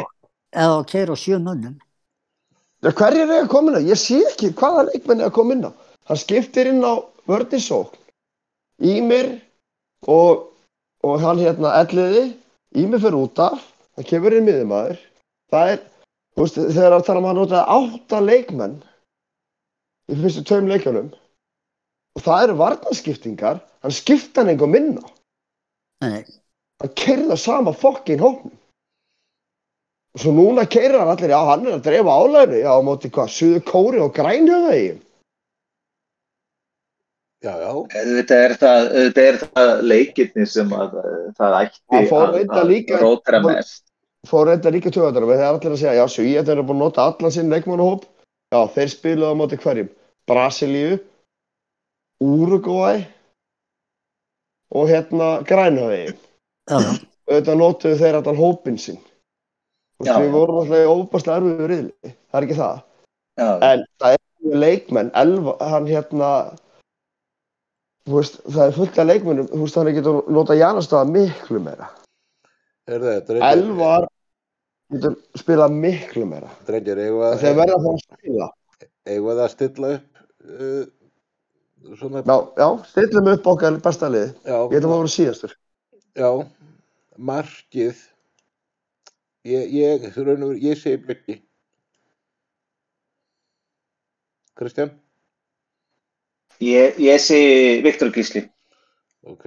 það 0.53 0.77
að 0.77 0.87
keira 0.93 1.17
á 1.17 1.17
sjö 1.19 1.39
mönnum 1.41 1.79
Já, 2.83 2.89
hverjir 2.91 3.29
er 3.31 3.45
að 3.45 3.51
koma 3.51 3.71
inn 3.71 3.79
á? 3.79 3.89
Ég 3.93 3.99
sé 3.99 4.17
ekki 4.27 4.49
hvaða 4.59 4.89
leikmenn 4.89 5.21
er 5.23 5.29
að 5.29 5.35
koma 5.37 5.55
inn 5.55 5.63
á. 5.63 5.71
Hann 6.09 6.19
skiptir 6.19 6.67
inn 6.67 6.83
á 6.83 6.99
vördinsókn. 7.31 7.95
Ímir 8.83 9.29
og, 10.11 10.49
og 11.07 11.21
hann 11.23 11.39
hérna 11.39 11.71
elliði. 11.79 12.25
Ímir 12.75 12.99
fyrir 12.99 13.21
út 13.21 13.39
af. 13.39 13.61
Það 13.95 14.09
kemur 14.09 14.35
inn 14.35 14.47
miðumæður. 14.49 14.99
Það 15.53 15.71
er, 15.71 15.79
þú 16.35 16.43
veist, 16.43 16.59
þegar 16.75 16.97
að 16.97 17.05
tala 17.07 17.21
um 17.21 17.27
að 17.29 17.31
hann 17.31 17.39
notaði 17.39 17.77
átta 17.77 18.19
leikmenn 18.27 18.75
í 20.11 20.19
fyrstu 20.19 20.43
tveim 20.49 20.67
leikjunum 20.73 21.11
og 22.13 22.25
það 22.25 22.43
eru 22.49 22.57
varnarskiptingar. 22.59 23.61
Hann 23.79 23.95
skipta 23.95 24.43
hann 24.43 24.51
einhver 24.51 24.73
minna. 24.73 25.05
Nei, 26.03 26.25
Hann 26.83 26.91
keirða 26.99 27.39
sama 27.39 27.71
fokkin 27.71 28.19
hóknum. 28.19 28.57
Svo 30.13 30.29
núna 30.29 30.67
keirir 30.69 30.99
hann 30.99 31.09
allir, 31.09 31.31
já, 31.33 31.39
hann 31.47 31.65
er 31.65 31.79
að 31.79 31.85
dreifa 31.87 32.15
álæðinu, 32.21 32.59
já, 32.61 32.69
á 32.69 32.81
móti 32.85 33.09
hvað, 33.13 33.31
suðu 33.33 33.61
kóri 33.65 34.01
og 34.03 34.11
grænhjöða 34.13 34.73
í. 34.77 34.83
Já, 37.43 37.53
já. 37.59 37.71
Þetta 37.91 38.35
er 38.39 38.53
það, 38.61 38.89
þetta 38.97 39.23
er 39.29 39.39
það 39.43 39.71
leikirni 39.89 40.45
sem 40.47 40.69
að 40.77 40.93
uh, 41.01 41.15
það 41.39 41.55
ætti 41.59 41.81
að, 41.81 41.97
að 41.97 42.11
fór- 42.11 42.35
mest. 43.47 43.81
Fór 44.29 44.47
reynda 44.47 44.71
líka 44.71 44.91
töðandur, 44.95 45.25
þeir 45.27 45.41
eru 45.41 45.57
allir 45.57 45.73
að 45.73 45.81
segja, 45.81 45.95
já, 45.97 46.05
Svíjarnir 46.13 46.53
eru 46.53 46.65
búin 46.69 46.77
að 46.77 46.85
nota 46.85 47.07
allan 47.09 47.33
sinn 47.35 47.49
leikmannahóp. 47.51 48.05
Já, 48.53 48.59
þeir 48.77 48.91
spiluðu 48.93 49.33
á 49.33 49.39
móti 49.41 49.59
hverjum? 49.59 49.89
Brasilíu, 50.29 50.99
Uruguay 52.23 53.01
og 54.71 54.87
hérna 54.87 55.31
já, 56.69 56.77
Auðvitað 57.27 57.59
notuðu 57.59 57.99
þeir 57.99 58.19
allan 58.21 58.39
hópin 58.39 58.79
sinn. 58.79 59.01
Já. 60.03 60.15
við 60.19 60.31
vorum 60.33 60.59
alltaf 60.61 60.91
óbærslega 60.93 61.37
erfiður 61.39 61.69
riðli, 61.71 62.13
það 62.31 62.39
er 62.39 62.47
ekki 62.47 62.57
það. 62.59 62.79
Já, 63.39 63.47
En 63.69 63.83
það 64.01 64.15
er 64.17 64.57
leikmenn, 64.63 65.11
elva, 65.23 65.53
hann 65.71 65.85
hérna, 65.89 66.29
þú 68.07 68.17
veist, 68.19 68.39
það 68.47 68.63
er 68.67 68.75
fullt 68.77 68.97
af 69.03 69.07
leikmennum, 69.09 69.47
þú 69.51 69.61
veist, 69.63 69.77
hann 69.79 69.91
getur 69.95 70.19
nota 70.35 70.57
Janastaða 70.59 71.09
miklu 71.13 71.61
meira. 71.63 71.87
Er 72.89 72.99
það, 72.99 73.21
drengir? 73.29 73.47
Elvar 73.53 74.07
getur 74.93 75.15
spilað 75.39 75.77
miklu 75.85 76.25
meira. 76.29 76.49
Drengir, 76.67 76.99
eigum 77.05 77.21
við 77.21 77.29
að, 77.29 77.37
það 77.45 77.63
að 77.77 78.01
spila. 78.03 78.49
að 79.45 79.53
stilla 79.53 79.93
upp 79.97 80.23
uh, 80.43 80.83
svona, 81.99 82.23
Já, 82.27 82.35
já, 82.59 82.67
stillum 82.91 83.31
upp 83.33 83.47
okkar 83.53 83.79
besta 83.83 84.09
liði. 84.11 84.33
já, 84.43 84.57
Ég 84.71 84.77
ætlum 84.81 84.93
að 84.97 85.01
vera 85.05 85.13
síðastur. 85.15 85.55
já, 86.19 86.29
markið 87.17 88.03
Ég, 89.43 89.73
ég, 89.75 90.03
raun 90.15 90.43
og 90.43 90.53
veru, 90.53 90.59
ég 90.63 90.77
segi 90.79 90.97
Björki. 91.03 91.33
Kristján? 94.55 94.91
Ég, 96.63 96.99
ég 97.03 97.19
segi 97.19 97.81
Viktor 97.83 98.11
Gísli. 98.15 98.45
Ok. 99.27 99.43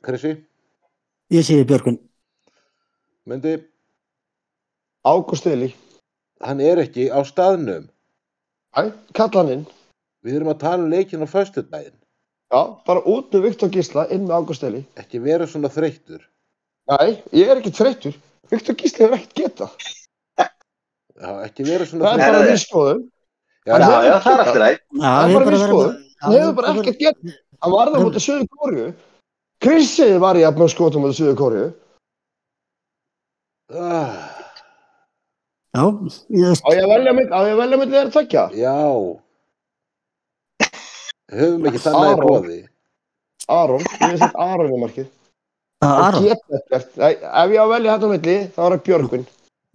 Krissi? 0.00 0.32
Ég 1.30 1.44
segi 1.46 1.64
Björgun. 1.64 2.00
Myndi, 3.22 3.52
Ágúst 5.06 5.46
Eli. 5.46 5.74
hann 6.40 6.60
er 6.60 6.80
ekki 6.82 7.06
á 7.12 7.20
staðnum. 7.22 7.86
Æ, 8.74 8.90
kalla 9.12 9.42
hann 9.42 9.52
inn. 9.52 9.66
Við 10.24 10.40
erum 10.40 10.50
að 10.50 10.58
tala 10.64 10.82
um 10.82 10.90
leikin 10.90 11.22
á 11.22 11.28
föstudaginn. 11.30 11.94
Já, 12.50 12.60
bara 12.86 13.04
út 13.06 13.30
með 13.30 13.46
Viktor 13.46 13.70
Gísla, 13.70 14.08
inn 14.10 14.26
með 14.26 14.40
Ágúst 14.40 14.66
Eli. 14.66 14.82
Ekki 14.98 15.22
vera 15.22 15.46
svona 15.46 15.70
þreyttur. 15.70 16.24
Nei, 16.90 17.22
ég 17.36 17.46
er 17.46 17.60
ekki 17.60 17.70
þreyttur. 17.76 18.18
Viktor 18.50 18.74
Gísli 18.80 19.04
hefur 19.04 19.16
ekkert 19.18 19.34
getað. 19.40 19.88
Já, 21.20 21.30
ekki 21.46 21.64
vera 21.68 21.84
Það 21.84 21.90
svona 21.92 22.10
er 22.10 22.18
Nei, 22.20 22.30
bara 22.32 22.44
við 22.48 22.60
skoðum. 22.64 23.00
Já, 23.68 23.72
Já, 23.72 23.78
já, 23.80 24.14
það 24.24 24.32
er 24.32 24.40
alltaf 24.40 24.56
rætt. 24.62 24.80
Já, 24.80 25.00
Það 25.04 25.30
er 25.30 25.34
bara 25.36 25.50
verið- 25.50 25.68
skoðum. 25.68 25.96
Hann 26.20 26.32
hefur 26.36 26.54
bara 26.60 26.72
ekkert 26.80 26.98
getað. 27.04 27.34
Hann 27.60 27.72
var 27.74 27.88
það 27.92 28.04
mútið 28.06 28.24
Suður 28.26 28.46
Kóriu. 28.56 28.86
Krissi 29.60 30.08
var 30.22 30.34
í 30.40 30.44
jafnum 30.46 30.68
skotum 30.72 31.02
mútið 31.04 31.18
Suður 31.20 31.36
Kóriu. 31.42 31.66
Ah, 33.70 34.36
Já, 35.70 35.84
ég 36.34 36.58
Á 36.66 36.68
ég 36.74 36.82
að 36.82 36.90
velja 36.90 37.12
mitt, 37.14 37.30
á 37.30 37.38
ég 37.46 37.52
að 37.54 37.60
velja 37.62 37.76
mitt 37.78 37.90
þeirra 37.92 38.10
tvekja? 38.16 38.44
já. 38.58 38.74
Höfum 41.30 41.66
ekki 41.70 41.78
þannig 41.84 42.10
að 42.10 42.22
bóði. 42.26 42.56
Aron, 43.46 43.84
ég 43.84 44.00
hef 44.10 44.18
sett 44.18 44.34
Aron 44.34 44.72
í 44.74 44.80
markið. 44.82 45.06
Það 45.80 46.00
Aron. 46.06 46.26
Ef 46.28 46.98
ég 47.00 47.60
á 47.60 47.64
að 47.64 47.70
velja 47.74 47.94
þetta 47.94 48.08
á 48.08 48.12
milli, 48.14 48.34
þá 48.54 48.60
er 48.66 48.74
það 48.74 48.82
Björgvin. 48.88 49.22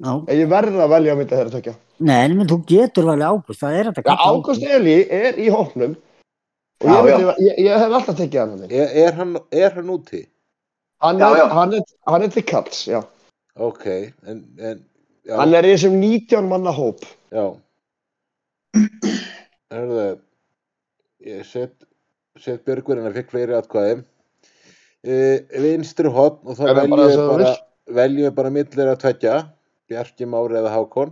Já, 0.06 0.12
Ef 0.28 0.36
ég 0.42 0.50
verði 0.52 0.82
að 0.84 0.92
velja 0.92 1.14
á 1.16 1.18
milli 1.18 1.32
þeirra 1.38 1.54
tvekja. 1.56 1.74
nei, 2.06 2.18
en 2.26 2.48
þú 2.52 2.58
getur 2.68 3.06
valið 3.08 3.30
Ágúst, 3.32 3.60
það 3.62 3.78
er 3.80 3.90
þetta 3.90 4.04
Já, 4.12 4.16
Ágúst 4.30 4.66
Eli 4.76 4.96
er 5.10 5.38
í 5.40 5.48
hóknum. 5.54 5.94
Og 6.84 6.90
Já, 6.92 6.96
ég, 7.00 7.06
myndi, 7.16 7.46
ég, 7.48 7.60
ég 7.66 7.80
hef 7.80 7.94
alltaf 8.00 8.18
tekið 8.20 8.40
hann 8.42 8.50
hann. 8.56 8.66
Er, 8.70 8.90
er, 9.06 9.14
hann, 9.16 9.38
er 9.56 9.72
hann 9.78 9.90
úti? 9.96 10.22
Hann 11.02 11.22
Já, 11.24 11.30
er, 11.32 11.38
já. 11.40 11.46
hann 11.56 11.74
er, 11.80 11.86
hann 12.12 12.26
er 12.28 12.34
til 12.36 12.44
kalls, 12.52 12.82
já. 12.92 13.00
Ok, 13.56 13.86
en, 14.28 14.42
en 14.60 14.82
já, 15.26 15.38
Hann 15.40 15.56
er 15.56 15.64
í 15.70 15.72
þessum 15.78 15.96
19 16.04 16.50
manna 16.52 16.74
hóp. 16.76 17.06
já. 17.32 17.46
Hörðu, 19.72 20.06
ég 21.26 21.46
set, 21.48 21.74
set 22.40 22.66
Björgurinn 22.68 23.08
að 23.08 23.16
fikk 23.22 23.32
fleiri 23.34 23.56
atkvæði. 23.58 24.04
Uh, 25.06 25.38
vinstri 25.62 26.10
hotn 26.10 26.48
og 26.50 26.58
þá 26.58 26.64
Er 26.66 26.78
veljum 26.80 26.96
bara 26.96 27.06
við 27.06 27.20
bara, 27.30 28.08
við 28.18 28.32
bara 28.40 28.50
millir 28.50 28.90
að 28.90 29.00
tvekja. 29.04 29.36
Bjarki 29.90 30.26
Mári 30.26 30.58
eða 30.58 30.72
Hákon. 30.74 31.12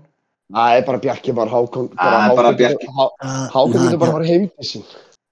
Er 0.54 0.82
bara 0.88 0.98
Bjarki 1.04 1.34
Már 1.38 1.52
Hákon. 1.52 1.90
Bara 1.94 2.22
Hákon 2.26 2.58
getur- 2.58 2.96
Há- 2.98 3.50
Hákon 3.54 3.72
getur 3.78 4.00
bara 4.02 4.12
að 4.12 4.16
fara 4.18 4.26
heim. 4.32 4.48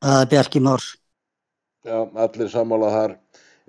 Það 0.02 0.22
er 0.22 0.30
Bjarki 0.36 0.60
Már. 0.62 0.82
Já, 1.86 1.98
allir 2.16 2.50
sammála 2.54 2.92
þar. 2.94 3.16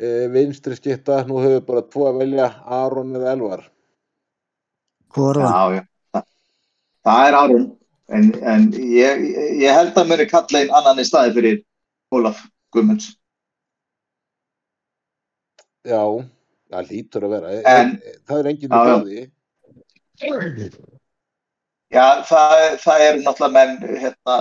Uh, 0.02 0.26
vinstri 0.32 0.76
skitta, 0.76 1.22
nú 1.24 1.38
höfum 1.40 1.56
við 1.56 1.66
bara 1.66 1.82
tvo 1.88 2.06
að 2.10 2.18
velja, 2.20 2.50
Aron 2.66 3.12
eða 3.16 3.32
Elvar. 3.32 3.64
Hvor 5.14 5.34
var 5.40 5.46
hann? 5.46 5.52
Já, 5.52 5.80
já. 5.80 5.86
Það, 6.12 6.24
það 7.08 7.26
er 7.28 7.34
Aron. 7.40 7.66
En, 8.12 8.30
en 8.44 8.64
ég, 8.76 9.22
ég 9.62 9.72
held 9.72 9.96
að 9.96 10.08
mér 10.10 10.20
er 10.20 10.28
kalla 10.28 10.60
einn 10.60 10.72
annan 10.76 11.00
í 11.00 11.04
staði 11.08 11.32
fyrir 11.36 11.60
Ólaf 12.12 12.42
Guðmunds. 12.74 13.14
Já, 15.88 16.02
það 16.72 16.90
lítur 16.90 17.24
að 17.26 17.32
vera. 17.36 17.48
En- 17.52 17.66
En, 17.72 17.94
það 18.28 18.38
er 18.42 18.48
enginn 18.52 18.70
í 18.70 18.76
Já, 18.76 18.82
já. 21.92 22.06
það, 22.28 22.76
það 22.84 23.00
er 23.06 23.16
náttúrulega 23.24 23.52
menn, 23.56 23.74
hérna, 24.02 24.36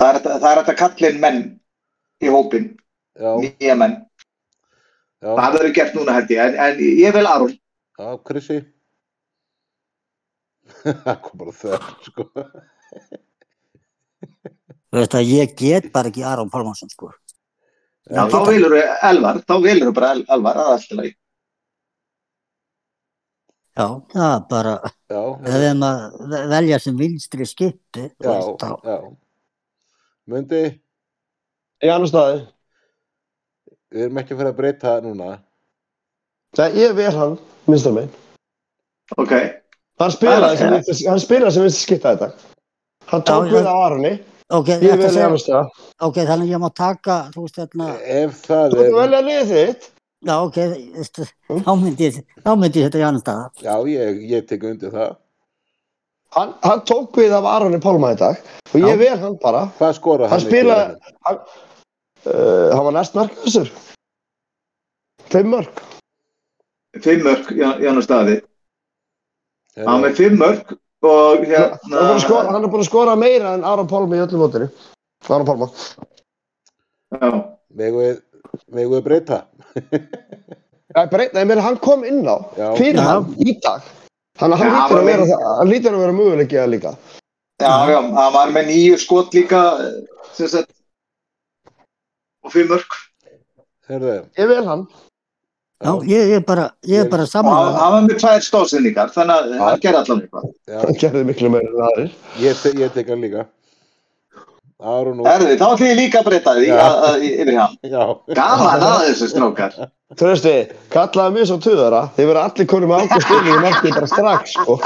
það 0.00 0.10
er, 0.14 0.20
er 0.60 0.60
kalla 0.82 1.08
inn 1.10 1.20
menn 1.20 1.40
í 2.20 2.28
hópin, 2.30 2.66
Já, 3.18 3.32
nýja 3.40 3.76
menn. 3.80 3.96
já, 5.22 5.32
Það 5.36 5.56
verður 5.56 5.74
gert 5.78 5.94
núna 5.96 6.12
ég, 6.30 6.38
en, 6.44 6.54
en 6.66 6.78
ég 6.78 7.12
vil 7.16 7.26
Aron. 7.26 7.56
já, 7.98 8.10
Krissi. 8.28 8.60
Það 11.04 11.16
kom 11.24 11.40
bara 11.40 11.56
þögn, 11.56 11.96
sko. 12.06 12.28
Þú 14.90 14.98
veist 15.00 15.14
að 15.18 15.28
ég 15.32 15.52
get 15.58 15.90
bara 15.94 16.08
ekki 16.12 16.22
Aron 16.26 16.50
Pálmarsson, 16.50 16.90
sko. 16.92 17.10
Já, 18.10 18.24
þá 18.26 18.38
velur 18.48 18.72
þú 18.74 18.80
Elvar, 19.10 19.36
þá 19.46 19.54
velur 19.62 19.88
þú 19.90 19.94
bara 19.94 20.10
El- 20.16 20.24
Elvar, 20.36 20.56
það 20.58 20.68
er 20.68 20.72
alltaf 20.76 20.96
leið. 21.00 21.14
Já, 23.80 23.86
það 24.12 24.30
er 24.34 24.40
bara, 24.50 24.72
Já, 25.10 25.20
ef 25.40 25.44
við 25.54 25.66
erum 25.70 25.84
að 25.86 26.00
ve- 26.32 26.46
velja 26.50 26.78
sem 26.82 26.96
vinstri 26.98 27.46
skipti, 27.46 28.06
já, 28.20 28.32
já. 28.84 28.96
Mundi, 30.30 30.62
Í 31.82 31.88
annar 31.88 32.10
staði. 32.10 32.42
við 33.94 34.02
erum 34.04 34.18
ekki 34.20 34.34
að 34.34 34.38
fara 34.42 34.50
að 34.52 34.58
breyta 34.58 34.88
það 34.90 35.06
núna. 35.06 35.30
Nei, 36.58 36.68
ég 36.82 36.94
vel 36.98 37.14
hann, 37.16 37.38
minnst 37.66 37.86
megin. 37.94 38.10
Ok, 39.16 39.32
Hann 40.00 40.10
spilaði 40.10 40.58
sem 40.58 41.62
vinstri- 41.64 41.70
skipta 41.78 42.16
þetta. 42.16 42.34
Hann 43.06 43.22
tók 43.22 43.48
við 43.50 43.64
á 43.66 43.74
Aroni. 43.86 44.12
Ok, 44.50 44.68
Ég 44.68 44.80
þetta 44.82 44.96
vel 44.96 45.06
í 45.10 45.40
segja, 45.44 45.62
ok, 46.06 46.20
þannig 46.28 46.50
ég 46.52 46.60
má 46.62 46.68
taka, 46.74 47.16
þú 47.34 47.46
veist, 47.46 47.56
þarna, 47.60 47.88
Ef 48.18 48.42
það 48.46 48.74
Þú 48.74 48.76
ert 48.76 48.84
að 48.84 48.90
er, 48.90 49.00
velja 49.00 49.20
liðið 49.28 49.50
þitt. 49.54 49.88
já, 50.26 50.34
ok, 50.44 50.58
veistu, 50.98 51.26
þá 51.48 51.72
myndi 51.82 52.06
ég, 52.08 52.20
þá 52.44 52.50
myndi 52.58 52.80
ég 52.82 52.88
þetta 52.90 53.00
í 53.02 53.06
annan 53.08 53.22
stað. 53.24 53.62
já, 53.62 53.74
ég, 53.94 54.22
ég 54.30 54.46
tek 54.50 54.62
undir 54.70 54.90
það. 54.94 55.16
Hann, 56.30 56.52
hann 56.62 56.80
tók 56.86 57.16
við 57.18 57.32
af 57.34 57.44
Aroni 57.50 57.80
Pálma 57.82 58.12
í 58.14 58.16
dag. 58.20 58.36
Og 58.70 58.76
ég 58.78 58.92
Já. 58.94 58.98
vel 59.00 59.18
hann 59.18 59.38
bara. 59.42 59.64
Hvað 59.80 59.94
skora 59.96 60.28
Hann 60.30 60.38
hann? 60.38 60.46
spilaði- 60.46 61.40
Uh, 62.20 62.68
hann 62.76 62.84
var 62.84 62.92
næst 62.92 63.14
markaðsur. 63.16 63.70
Fimm 65.32 65.48
mörg. 65.54 65.70
fimm 67.00 67.22
mörg 67.24 67.48
í 67.56 67.62
annar 67.88 68.02
staði. 68.04 68.34
Hann 69.78 69.86
Hann 69.88 70.02
með 70.04 70.16
fimm 70.18 70.36
mörg 70.38 70.74
og 71.02 71.44
Hann 71.44 71.52
er 71.52 71.68
að 71.70 71.78
hérna, 71.88 72.18
skora- 72.20 72.50
hann 72.52 72.64
er 72.64 72.68
búin 72.72 72.82
að 72.84 72.88
skora 72.90 73.16
meira 73.16 73.54
en 73.56 73.64
Aron 73.64 73.88
Pálma 73.88 74.16
í 74.18 74.22
öllu 74.26 74.38
mótinu. 74.42 74.68
Aron 75.28 75.46
Pálma. 75.46 75.68
já, 77.12 77.30
Megum 77.70 78.02
við, 78.98 79.02
breyta? 79.06 79.44
Nei, 80.96 81.06
breyt, 81.06 81.32
nei, 81.34 81.44
meni, 81.46 81.60
hann 81.62 81.76
kom 81.78 82.04
inn 82.04 82.24
á 82.26 82.36
Já. 82.58 82.74
fyrir 82.76 82.98
Já. 82.98 83.06
hann 83.06 83.34
í 83.38 83.54
dag. 83.62 83.82
Þannig 84.40 84.56
að 84.56 84.60
hann 84.60 84.70
Já, 84.70 84.74
lítur 84.74 84.88
hann 84.90 85.00
að 85.00 85.10
vera, 85.10 85.26
það- 85.30 85.58
hann 85.58 85.68
lítur 85.70 85.94
að 85.94 86.00
vera 86.04 86.12
möguleiki 86.18 86.58
að 86.58 86.70
líka. 86.74 86.92
já, 87.60 87.74
já, 87.92 88.00
hann 88.00 88.32
var 88.34 88.48
með 88.50 88.66
nýju 88.70 88.98
skot 88.98 89.34
líka, 89.36 89.60
sem 90.32 90.48
sagt, 90.48 90.72
og 92.44 92.52
fimm 92.52 92.68
mörg. 92.72 92.98
Herðu, 93.88 94.16
Ég 94.38 94.48
vil 94.48 94.64
hann. 94.66 94.86
Já, 95.80 95.94
ég, 96.04 96.26
ég 96.28 96.34
er 96.36 96.42
bara, 96.44 96.64
ég 96.84 96.98
er 97.00 97.06
bara 97.08 97.22
Og 97.24 97.24
hann, 97.24 97.30
saman. 97.32 97.74
hann 97.80 97.92
var 97.94 98.02
með 98.04 98.18
tvær 98.20 98.42
stóðsynningar, 98.44 99.08
þannig 99.14 99.36
að 99.36 99.44
hann 99.64 99.78
gerði 99.80 99.98
allan 100.02 100.18
eitthvað. 100.24 100.42
Hann 100.82 100.96
gerði 101.00 101.22
miklu 101.30 101.48
meira 101.54 101.68
en 101.70 101.84
aðrir. 101.86 102.10
ég, 102.42 102.54
te, 102.62 102.68
ég 102.82 102.88
tek 102.92 103.08
hann 103.08 103.22
líka. 103.24 103.42
Erði, 104.80 105.56
þá 105.60 105.64
ætlum 105.74 105.88
ég 105.90 105.96
líka 105.98 106.16
að 106.20 106.26
breyta 106.28 106.50
því 106.56 106.68
að- 106.72 107.00
að- 107.08 107.24
yfir 107.30 107.50
hann. 107.56 107.74
já, 107.94 108.02
Gaman 108.36 108.84
að 108.84 109.00
þessu 109.08 109.26
strókar. 109.32 109.72
Trösti, 110.20 110.54
kallaði 110.92 111.30
mér 111.38 111.46
svo 111.48 111.58
tuðara. 111.64 112.02
Þið 112.16 112.24
verður 112.30 112.42
allir 112.44 112.66
konum 112.74 112.88
með 112.92 112.98
ákvæmst 113.04 113.30
inn 113.36 113.50
í 113.50 113.52
markið 113.64 113.92
bara 113.96 114.08
strax, 114.12 114.44
sko. 114.56 114.74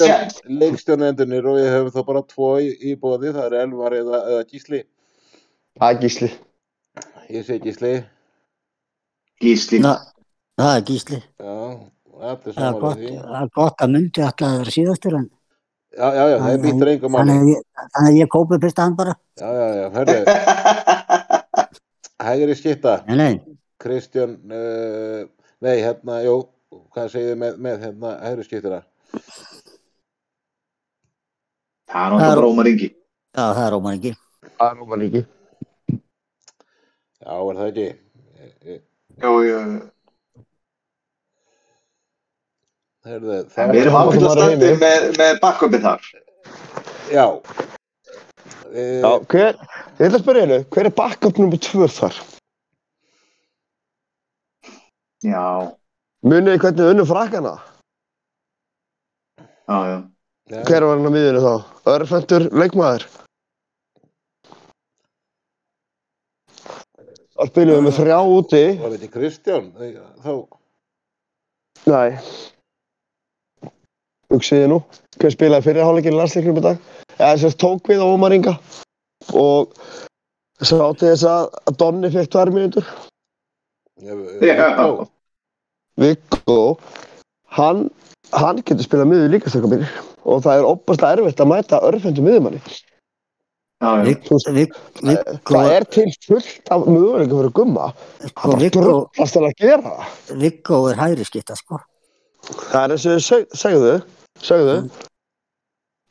séns. 0.00 0.34
Leikstjónendunir 0.48 1.44
og 1.50 1.54
við 1.58 1.66
höfum 1.74 1.92
þá 1.94 2.00
bara 2.08 2.22
tvo 2.30 2.48
í, 2.64 2.70
í 2.90 2.92
bóði, 2.96 3.28
það 3.34 3.46
er 3.50 3.56
Elvar 3.66 3.92
eða, 3.98 4.18
eða 4.32 4.44
Gísli. 4.50 4.80
Það 5.76 5.88
er 5.92 5.98
gísli. 6.06 6.30
Ég 7.36 7.42
segi 7.44 7.60
Gísli, 7.66 7.90
Gísli. 9.42 9.78
Na, 9.84 9.94
það 10.58 10.76
er 10.78 10.84
gísli. 10.88 11.18
já, 11.40 11.56
Það 12.16 12.66
er 12.66 12.76
gott, 12.80 12.96
því. 12.96 13.08
það 13.20 13.40
er 13.42 13.48
gott 13.58 13.82
að 13.84 13.90
myndi 13.92 14.22
alltaf 14.24 14.46
að 14.48 14.60
vera 14.62 14.72
síðastur 14.78 15.16
en 15.18 15.26
Já, 15.96 16.06
já, 16.12 16.22
já, 16.28 16.36
það 16.44 16.56
býttur 16.62 16.88
engum 16.92 17.14
að 17.16 17.30
ég, 17.48 17.60
þannig 17.96 18.10
að 18.10 18.16
ég 18.20 18.28
kópi 18.32 18.56
fyrst 18.60 18.80
hann 18.82 18.96
bara. 18.98 19.12
Já, 19.40 19.48
já, 19.48 19.66
já, 19.76 19.86
herðu, 19.94 20.16
hægri 22.26 22.56
skitta, 22.58 22.92
Nei, 23.08 23.16
nei, 23.20 23.56
Kristján, 23.80 24.34
uh, 24.52 25.22
nei, 25.64 25.74
hérna, 25.80 26.18
jú, 26.26 26.34
hvað 26.92 27.08
segir 27.14 27.30
þið 27.32 27.40
með, 27.44 27.56
með 27.68 27.86
hérna 27.86 28.12
hægri 28.26 28.44
skiptina? 28.48 28.82
Það 31.86 32.02
er 32.02 32.12
náttúrulega 32.16 32.40
Rómar 32.44 32.68
Ingi. 32.72 32.88
já, 33.36 33.44
það 33.56 33.62
er 33.66 33.76
ómar 33.78 33.96
ekki. 33.96 34.12
Það 34.56 34.66
er 34.68 34.76
róman 34.80 35.04
ekki. 35.06 35.22
Já, 37.16 37.32
er 37.36 37.56
það 37.60 37.66
ekki? 37.70 37.88
Eh, 39.16 39.24
Jú, 39.24 39.36
jú. 39.46 39.60
Herðu, 43.06 43.36
það 43.54 43.70
við 43.70 43.80
erum 43.84 43.96
heimi. 43.96 44.30
stöndið 44.34 44.80
með, 44.82 45.04
með 45.20 45.36
bakkupið 45.42 45.84
þar. 45.86 46.08
Já. 47.14 47.26
Já, 48.76 49.10
hver, 49.30 49.54
ég 49.96 50.08
ætla 50.08 50.18
að 50.18 50.22
spyrja 50.24 50.42
einu, 50.46 50.58
hver 50.74 50.88
er 50.90 50.94
backup 50.98 51.38
nummer 51.40 51.60
tvö 51.62 51.86
þar? 51.96 52.16
Já, 55.24 55.44
Munið 56.26 56.56
þið 56.56 56.60
hvernig 56.64 56.90
unnu 56.92 57.04
frakkana? 57.08 57.54
já, 59.38 59.78
já. 59.86 59.96
Já, 60.50 60.60
Hver 60.68 60.84
var 60.86 60.98
hann 60.98 61.08
á 61.08 61.12
miðinu 61.14 61.40
þá? 61.42 61.54
Örfendur 61.94 62.44
leikmaður. 62.54 63.06
Það 67.36 67.50
spilum 67.50 67.76
við 67.76 67.84
með 67.84 67.96
þrjá 67.98 68.18
úti. 68.32 68.62
Var 68.80 68.92
þetta 68.94 69.08
Kristján? 69.12 69.66
Þá, 70.24 70.30
Nei. 71.86 72.16
Hugsiði 74.32 74.70
nú. 74.72 74.78
Hver 75.20 75.34
spilaði 75.34 75.66
fyrir 75.68 75.86
hálfleikinu 75.86 76.18
landsleiknum 76.18 76.60
í 76.60 76.64
dag? 76.64 76.80
Eða 77.16 77.34
þess 77.34 77.48
að 77.50 77.58
tók 77.62 77.90
við 77.92 78.00
á 78.02 78.06
Ómar 78.08 78.34
Inga. 78.36 78.56
Og 79.36 79.76
sá 80.62 80.80
til 80.96 81.10
þess 81.12 81.26
að 81.28 81.44
að 81.68 81.76
Donni 81.82 82.10
fekk 82.14 82.32
tvær 82.32 82.52
mínútur. 82.56 82.88
já. 84.00 85.06
Viggo. 85.96 86.58
Hann, 87.56 87.86
hann 88.32 88.60
getur 88.64 88.84
spilað 88.84 89.12
miður 89.12 89.32
líka 89.36 89.52
stökka 89.52 89.70
mínir. 89.72 89.92
Og 90.26 90.42
það 90.44 90.58
er 90.60 90.68
opaslega 90.72 91.20
erfitt 91.20 91.40
að 91.40 91.52
mæta 91.52 91.84
örfendur 91.86 92.26
miðumanni. 92.26 92.60
Viggo, 93.76 94.38
Viggo, 94.56 94.78
Það 95.44 95.70
er 95.74 95.84
til 95.92 96.12
fullt 96.24 96.70
af 96.72 96.86
möguleikum 96.88 97.40
fyrir 97.42 97.52
gumma. 97.52 97.90
Það 98.24 98.54
Viggo, 98.62 98.84
drullast 98.86 99.36
til 99.36 99.42
að 99.44 99.58
gera 99.60 99.82
það. 99.82 100.38
Viggo 100.40 100.78
er 100.88 101.00
hægri 101.02 101.26
skipta, 101.28 101.56
sko. 101.58 101.80
Það 102.70 102.78
er 102.80 102.94
eins 102.94 103.04
og 103.10 103.20
seg, 103.26 103.44
segðu, 103.52 103.90
segðu, 104.40 104.76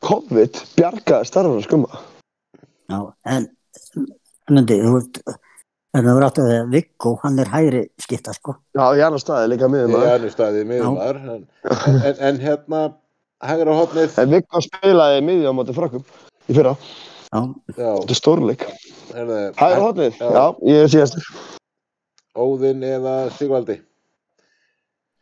COVID 0.06 0.60
bjargaði 0.76 1.30
starfara 1.32 1.64
skumma. 1.66 2.04
Já, 2.92 3.00
en, 3.34 3.50
myndi, 4.52 4.78
þú 4.84 4.94
veist, 5.00 5.20
en 5.26 6.06
það 6.06 6.12
var 6.12 6.28
átt 6.28 6.44
að 6.44 6.52
því 6.52 6.60
að 6.60 6.72
Viggo, 6.76 7.16
hann 7.24 7.42
er 7.42 7.52
hægri 7.56 7.84
skipta, 8.06 8.38
sko. 8.38 8.60
Já, 8.78 8.86
Janus 9.02 9.26
staði 9.26 9.50
líka 9.56 9.72
miður 9.74 9.98
Í 9.98 10.12
annu 10.12 10.32
staðið 10.36 10.70
miðumar. 10.70 11.22
En, 11.34 11.50
en, 11.98 12.16
en 12.30 12.40
hérna, 12.46 12.86
hægra 13.42 13.82
hotnið, 13.82 14.22
En 14.22 14.32
Viggo 14.38 14.62
spilaði 14.70 15.26
miðjum 15.26 15.50
á 15.50 15.58
móti 15.64 15.80
frakkum 15.82 16.06
í 16.46 16.54
fyrra. 16.54 16.78
Já, 17.36 17.42
já, 17.76 17.92
Þetta 18.00 18.14
er 18.16 18.20
stórleik. 18.20 18.66
herðu, 19.12 19.40
Hægur 19.60 19.84
hotnið? 19.86 20.20
Já. 20.22 20.28
Já, 20.36 20.46
ég 20.72 20.84
er 20.86 20.92
síðastur. 20.94 21.30
Óðinn 22.36 22.84
eða 22.88 23.16
Sigvaldi. 23.36 23.78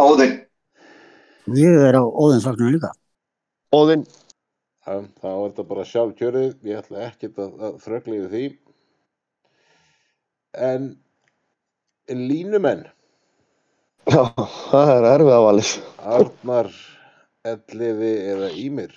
Óðinn. 0.03 0.35
ég 1.57 1.79
er 1.89 1.97
á 1.97 2.03
óðinsvagnum 2.03 2.73
líka. 2.77 2.91
Óðinn, 3.73 4.05
Já, 4.83 4.97
þá 5.23 5.27
er 5.31 5.43
þetta 5.47 5.63
bara 5.69 5.83
sjálf 5.87 6.15
kjörið, 6.19 6.49
ég 6.67 6.79
ætla 6.81 7.05
ekkert 7.07 7.37
að, 7.39 7.51
að 7.63 7.75
þrögla 7.85 8.15
yfir 8.17 8.31
því. 8.33 8.41
En 10.53 10.89
línumenn, 12.11 12.81
já, 14.11 14.23
það 14.69 14.91
er 14.97 15.07
erfið 15.13 15.31
af 15.37 15.47
alis. 15.53 15.71
Arnar, 16.17 16.69
Elliði 17.47 18.11
eða 18.33 18.49
Ímir. 18.59 18.91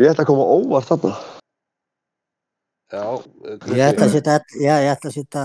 Ég 0.00 0.08
ætla 0.08 0.24
að 0.24 0.28
koma 0.30 0.44
óvart 0.56 0.88
þarna. 0.88 1.12
Já, 2.92 3.04
Ég 3.72 3.82
ætla 3.88 4.06
að 4.06 4.14
setja, 4.14 4.34
já, 4.60 4.72
ég 4.84 4.90
ætla 4.92 5.10
að 5.10 5.14
setja 5.16 5.44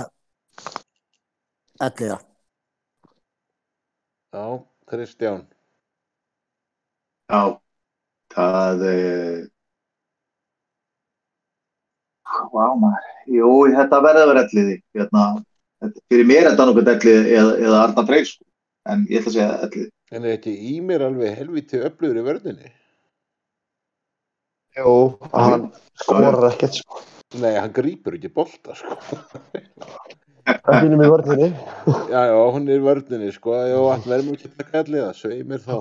elliða. 1.87 2.17
Já, 4.35 4.45
Kristján. 4.91 5.43
Já, 7.31 7.41
það 8.35 8.83
er... 8.91 9.45
Vá 12.51 12.65
maður, 12.79 13.05
jú, 13.31 13.51
þetta 13.75 13.99
verður 14.03 14.23
að 14.23 14.31
vera 14.31 14.43
elliði. 14.47 14.75
Hérna, 14.95 15.23
þetta- 15.83 16.03
fyrir 16.11 16.27
mér 16.27 16.41
er 16.43 16.49
þetta 16.51 16.67
nokkuð 16.69 16.91
elliði 16.93 17.37
eða, 17.39 17.53
eða 17.67 17.79
Arnar 17.85 18.07
Freyr, 18.09 18.27
sko. 18.27 18.43
En 18.87 19.05
ég 19.11 19.21
ætla 19.21 19.31
að 19.31 19.37
segja 19.37 19.61
elliði. 19.67 19.89
En 20.15 20.23
er 20.27 20.35
ekki 20.37 20.53
Ímir 20.75 21.03
alveg 21.03 21.35
helviti 21.39 21.79
öflugur 21.83 22.19
í 22.21 22.25
vörðinni? 22.27 22.73
Jú, 24.77 24.95
hann 25.33 25.69
skorar 25.97 26.49
ekkert 26.51 26.77
sko. 26.81 27.01
Nei, 27.41 27.55
hann 27.59 27.73
grípur 27.75 28.15
ekki 28.17 28.29
bolta, 28.33 28.75
sko. 28.77 28.97
Það 30.47 30.77
finnum 30.83 31.01
í 31.03 31.07
vörðinni. 31.11 31.47
Já, 32.07 32.19
já, 32.29 32.35
hún 32.55 32.69
er 32.69 32.77
í 32.77 32.83
vörðinni, 32.85 33.31
sko. 33.35 33.55
Já, 33.67 33.79
hann 33.91 34.05
verður 34.07 34.37
ekki 34.37 34.47
að 34.51 34.61
taka 34.61 34.83
elliða, 34.83 35.09
sveimir 35.17 35.63
þá. 35.65 35.73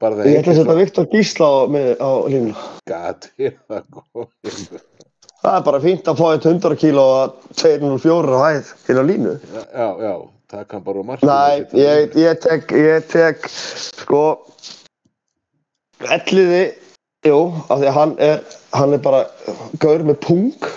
Það 0.00 0.22
Ég 0.24 0.38
ætla 0.40 0.54
að 0.54 0.58
setja 0.62 0.74
Viktor 0.78 1.06
Gísla 1.12 1.46
á, 1.46 1.56
á 2.00 2.10
línuna. 2.32 2.66
gat 2.88 3.28
við 3.36 3.54
það 3.68 3.82
góð. 3.92 4.28
Það 5.40 5.54
er 5.58 5.64
bara 5.68 5.80
fínt 5.84 6.08
að 6.08 6.18
fá 6.20 6.26
eitt 6.34 6.46
100 6.48 6.76
kíló 6.80 7.04
að 7.20 7.34
204 7.60 8.32
á 8.32 8.40
hæð 8.46 8.70
til 8.86 8.96
á 8.96 9.04
línu. 9.04 9.34
Já, 9.52 9.62
já, 9.76 9.88
já, 10.08 10.14
það 10.54 10.64
kann 10.72 10.84
bara 10.88 11.04
markinu. 11.10 11.30
Nei, 11.30 11.82
ég, 11.84 12.16
ég 12.24 12.40
tek, 12.44 12.72
ég 12.76 13.06
tek, 13.12 13.46
sko, 13.52 14.24
elliði, 16.08 16.64
jú, 17.26 17.40
af 17.68 17.80
því 17.80 17.90
að 17.90 17.96
hann 17.98 18.14
er, 18.24 18.40
hann 18.76 18.94
er 18.96 19.02
bara 19.04 19.24
gaur 19.82 20.06
með 20.06 20.20
pung. 20.24 20.70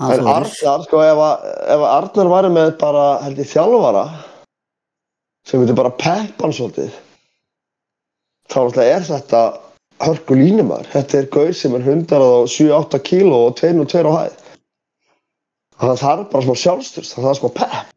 Hann 0.00 0.16
En. 0.16 0.26
Arnar, 0.32 0.48
sko, 0.86 1.02
ef, 1.04 1.20
að, 1.20 1.46
ef 1.68 1.84
að 1.84 1.90
Arnar 1.92 2.30
væri 2.32 2.50
með 2.54 2.70
bara, 2.80 3.06
held 3.24 3.40
ég, 3.42 3.50
þjálfara, 3.50 4.04
sem 5.46 5.60
myndi 5.60 5.76
bara 5.76 5.92
peppa 5.92 6.46
hann 6.46 6.56
svolítið, 6.56 6.94
þá 8.50 8.60
er 8.80 9.04
þetta 9.04 9.42
hörku 10.00 10.38
línumar. 10.38 10.88
Þetta 10.90 11.18
er 11.20 11.30
gaur 11.34 11.52
sem 11.56 11.76
er 11.76 11.84
107-8 11.84 13.02
kíló 13.04 13.44
og 13.50 13.56
202 13.60 14.08
á 14.08 14.12
hæð. 14.16 14.36
Það 15.80 16.02
þarf 16.02 16.26
bara 16.32 16.46
smá 16.46 16.60
sjálfstyrst, 16.64 17.14
það 17.16 17.28
þarf 17.28 17.40
smá 17.40 17.50
pepp. 17.60 17.94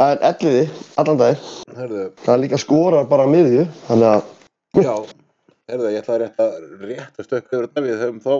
En 0.00 0.20
elliði, 0.22 0.66
allan 1.00 1.18
daginn, 1.18 1.48
Hörðu, 1.76 2.04
það 2.22 2.34
er 2.34 2.42
líka 2.44 2.58
skorar 2.62 3.08
bara 3.10 3.26
miðju, 3.28 3.64
þannig 3.88 4.08
að, 4.10 4.28
já, 4.78 4.92
hörðu, 5.70 5.92
ég 5.92 6.02
ætla 6.02 6.16
að 6.16 6.22
rétt 6.22 6.42
að, 6.44 6.56
rétt 6.84 7.20
að 7.20 7.28
stökka 7.28 7.56
yfir 7.56 7.68
þetta. 7.68 7.84
Við 7.86 8.02
höfum 8.04 8.20
þá 8.24 8.34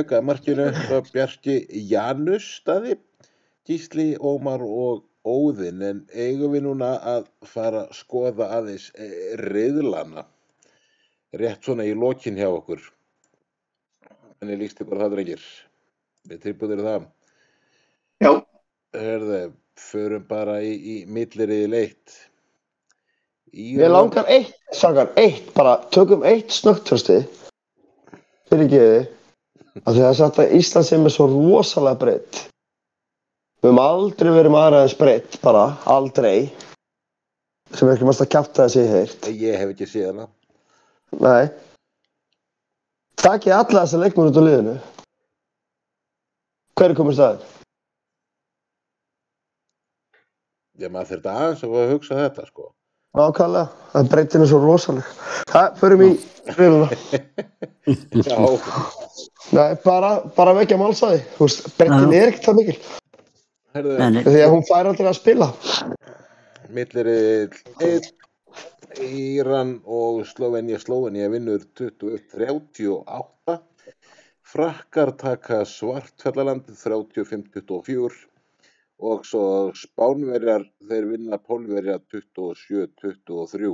aukaði 0.00 0.26
markinu 0.26 0.66
Bjarki 1.12 1.56
Janus 1.90 2.48
staði, 2.58 2.98
Gísli, 3.68 4.08
Ómar 4.18 4.64
og 4.66 5.04
Óðinn. 5.28 5.84
En 5.86 6.04
eigum 6.14 6.54
við 6.56 6.66
núna 6.66 6.94
að 7.14 7.28
fara 7.46 7.86
að 7.86 7.96
skoða 8.00 8.50
aðeins 8.58 8.90
eh, 8.96 9.36
riðlana. 9.40 10.26
Rétt 11.40 11.64
svona 11.64 11.86
í 11.86 11.94
lokin 11.94 12.38
hjá 12.40 12.48
okkur. 12.50 12.82
Þannig 14.40 14.64
líst 14.64 14.80
ykkur 14.82 14.98
á 14.98 15.02
það 15.04 15.16
drengir. 15.16 15.48
Við 16.30 16.44
tilbúðir 16.46 16.84
það. 16.84 17.10
Já, 18.20 18.32
Hörðu, 18.96 19.52
förum 19.78 20.24
bara 20.26 20.56
í, 20.66 20.72
í 20.74 20.94
milliriði 21.06 21.68
leitt. 21.70 22.16
Mér 23.52 23.90
langar 23.90 24.28
eitt, 24.30 24.54
sakar, 24.70 25.10
eitt, 25.18 25.50
bara 25.54 25.74
tökum 25.90 26.22
eitt 26.22 26.52
snöggtörsti 26.54 27.16
fyrir 28.50 28.70
geði 28.70 29.00
af 29.82 29.96
því 29.96 30.04
að 30.06 30.22
að 30.28 30.54
Ísland 30.58 30.86
sem 30.86 31.06
er 31.08 31.14
svo 31.14 31.26
rosalega 31.32 31.98
breytt 31.98 32.38
við 33.60 33.72
höfum 33.72 33.82
aldrei 33.82 34.30
verið 34.36 34.58
aðra 34.60 34.84
en 34.86 34.94
breytt, 35.02 35.40
bara, 35.42 35.64
aldrei 35.82 36.46
sem 37.74 37.90
ekki 37.90 38.06
mest 38.06 38.22
að 38.22 38.30
kjapta 38.36 38.68
þessi 38.68 38.86
heirt 38.86 39.28
Ég 39.34 39.58
hef 39.58 39.74
ekki 39.74 39.90
séð 39.90 40.08
hana. 40.12 40.30
Nei 41.18 41.50
Takk 43.20 43.50
ég 43.50 43.58
alla 43.58 43.82
þessa 43.82 44.00
leikmenn 44.00 44.30
út 44.30 44.38
á 44.38 44.42
liðinu 44.46 44.76
Hver 46.78 46.92
er 46.94 46.98
komið 47.02 47.18
staðin? 47.18 47.48
Ég 50.80 50.92
maður 50.94 51.16
þurfti 51.16 51.34
aðeins 51.34 51.64
að 51.66 51.80
að 51.80 51.90
hugsa 51.92 52.20
þetta, 52.22 52.46
sko. 52.48 52.70
Ákvæðlega, 53.10 53.66
það 53.90 54.10
breytin 54.12 54.44
er 54.44 54.48
svo 54.52 54.58
rosaleg 54.62 55.06
Það, 55.50 55.64
förum 55.80 56.02
í 56.06 56.10
reiluna 56.54 56.86
Já, 58.28 58.36
Nei, 59.50 59.74
bara, 59.82 60.10
bara 60.36 60.54
vekja 60.54 60.78
málsæði. 60.78 61.24
Þú 61.34 61.46
veist, 61.48 61.64
breytin 61.74 62.14
er 62.14 62.30
ekkert 62.30 62.46
það 62.46 62.58
mikil. 62.60 62.76
Herðu, 63.74 63.96
Því 64.28 64.42
að 64.44 64.52
hún 64.52 64.64
fær 64.68 64.90
aldrei 64.92 65.08
að 65.10 65.18
spila. 65.18 65.48
Milliriði 66.70 67.62
leitt. 67.80 68.12
Íran 69.00 69.72
og 69.90 70.22
Slovenía. 70.30 70.78
Slovenía 70.82 71.30
vinnur 71.32 71.66
21-38. 71.78 73.58
Frakkar 74.50 75.14
taka 75.18 75.64
Svartfjallaland 75.66 76.70
35-24 76.78 78.29
og 79.00 79.22
svo 79.24 79.42
Spánverjar, 79.76 80.64
þeir 80.88 81.06
vinna 81.10 81.38
Pólverjar 81.40 82.00
27-23. 82.12 83.70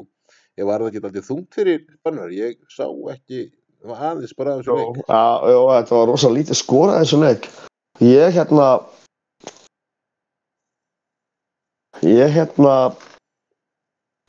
Ég 0.57 0.65
var 0.69 0.81
það 0.81 0.89
ekki 0.93 1.03
alltaf 1.05 1.27
þungt 1.31 1.55
fyrir 1.59 1.81
Spánverjar, 1.99 2.35
ég 2.37 2.61
sá 2.73 2.87
ekki, 3.15 3.41
það 3.83 3.91
var 3.93 4.05
aðeins 4.11 4.37
bara 4.39 4.55
aðeins 4.55 4.71
Jó, 4.71 4.77
leik. 4.77 5.03
já, 5.09 5.25
þetta 5.81 5.99
var 5.99 6.07
rosa 6.13 6.31
lítið 6.33 6.61
skorað 6.63 7.01
eins 7.03 7.13
og 7.17 7.25
leik. 7.27 7.51
Ég 8.05 8.33
hérna, 8.37 8.69
ég 12.05 12.33
hérna, 12.37 12.77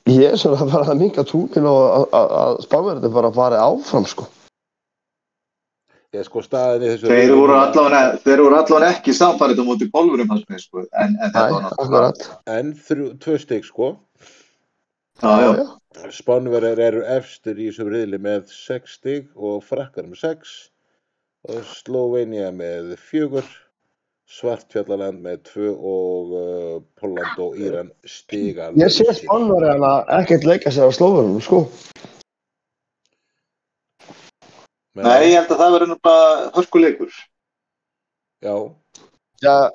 ég 0.07 0.31
er 0.31 0.37
svona 0.39 0.61
að 0.63 0.71
fara 0.71 0.93
að 0.93 1.01
minga 1.01 1.23
túnin 1.27 1.67
og 1.67 2.07
að- 2.15 2.35
að 2.41 2.61
spáverðin 2.67 3.13
bara 3.13 3.27
að 3.31 3.35
fara 3.41 3.63
áfram, 3.67 4.05
sko. 4.07 4.27
Ég 6.16 6.24
sko 6.24 6.39
staðin 6.39 6.86
í 6.86 6.91
þessu 6.93 7.10
Þeir 7.12 7.34
voru 7.36 7.55
allavega, 7.60 8.20
þeir 8.24 8.41
voru 8.45 8.55
allavega 8.62 8.91
ekki 8.95 9.16
samfærið 9.18 9.60
á 9.60 9.66
móti 9.68 9.88
með, 9.91 10.62
sko. 10.64 10.86
En, 10.88 11.18
en 11.20 11.34
þetta 11.34 11.43
var 11.51 11.66
náttúrulega... 11.66 12.30
En 12.53 12.70
þrjú, 12.88 13.08
tvö 13.26 13.36
stygg 13.43 13.68
sko. 13.68 13.89
Já, 15.20 15.34
já. 15.43 15.66
Spánverðar 16.14 16.80
eru 16.80 17.03
efstur 17.18 17.60
í 17.60 17.68
þessum 17.68 17.91
riðli 17.91 18.20
með 18.22 18.51
6 18.53 18.97
stygg 18.99 19.30
og 19.36 19.64
frakkar 19.66 20.08
með 20.08 20.22
6 20.24 20.58
og 21.51 21.64
Slovenia 21.74 22.51
með 22.55 22.93
4 23.10 23.43
Svartfjallaland 24.28 25.22
með 25.24 25.43
2 25.53 25.70
og 25.72 26.32
uh, 26.36 26.74
Polland 26.99 27.39
og 27.39 27.55
Íran 27.60 27.91
stiga 28.03 28.74
Ég 28.76 28.91
sé 28.91 29.08
spánverðina 29.16 29.91
ekkert 30.20 30.47
leika 30.47 30.74
sér 30.74 30.91
á 30.91 30.95
slóðunum, 30.95 31.39
sko. 31.43 31.62
Nei, 35.05 35.29
ég 35.29 35.37
held 35.37 35.51
að 35.53 35.61
það 35.61 35.73
verður 35.77 35.99
bara 36.07 36.51
hörkuleikur. 36.57 37.17
Já, 38.45 38.53
Já, 39.43 39.69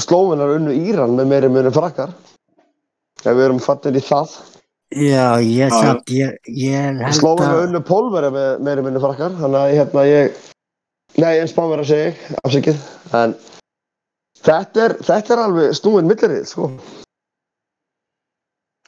slóðunar 0.00 0.56
unnu 0.58 0.74
Íran 0.76 1.16
með 1.16 1.30
meiri 1.30 1.50
muni 1.52 1.72
frakkar. 1.72 2.12
Ef 3.20 3.32
við 3.32 3.44
erum 3.46 3.60
fattir 3.64 3.96
í 3.96 4.02
það. 4.04 4.34
Já, 4.90 5.38
ég 5.40 5.70
Já, 5.70 5.76
samt, 5.76 6.10
ég, 6.12 6.36
ég 6.50 7.00
held 7.00 7.40
að, 7.40 7.60
unnu 7.64 7.80
pólveri 7.86 8.32
með 8.34 8.64
meiri 8.66 8.84
muni 8.84 9.02
frakkar. 9.02 9.36
Þannig 9.38 9.60
að 9.60 9.74
hérna 9.78 10.06
ég, 10.08 10.40
nei, 11.16 11.34
en 11.38 11.50
spánverða 11.50 11.88
segi 11.88 12.08
ég, 12.10 12.24
afsakið. 12.42 12.82
En 13.20 13.36
þetta 14.40 14.84
er, 14.86 14.96
þetta 15.08 15.36
er 15.36 15.44
alveg 15.46 15.76
snúin 15.78 16.10
millirrið, 16.10 16.48
sko. 16.50 16.72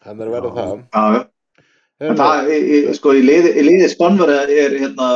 hann 0.02 0.20
er 0.20 0.28
að 0.28 0.36
verða 0.36 0.56
það. 0.58 0.74
Já, 0.92 1.04
já. 1.16 1.22
Það, 2.03 2.48
sko, 2.98 3.12
í 3.14 3.22
liði, 3.22 3.50
liði 3.62 3.88
Spánverða 3.92 4.40
er 4.50 4.72
hérna 4.80 5.09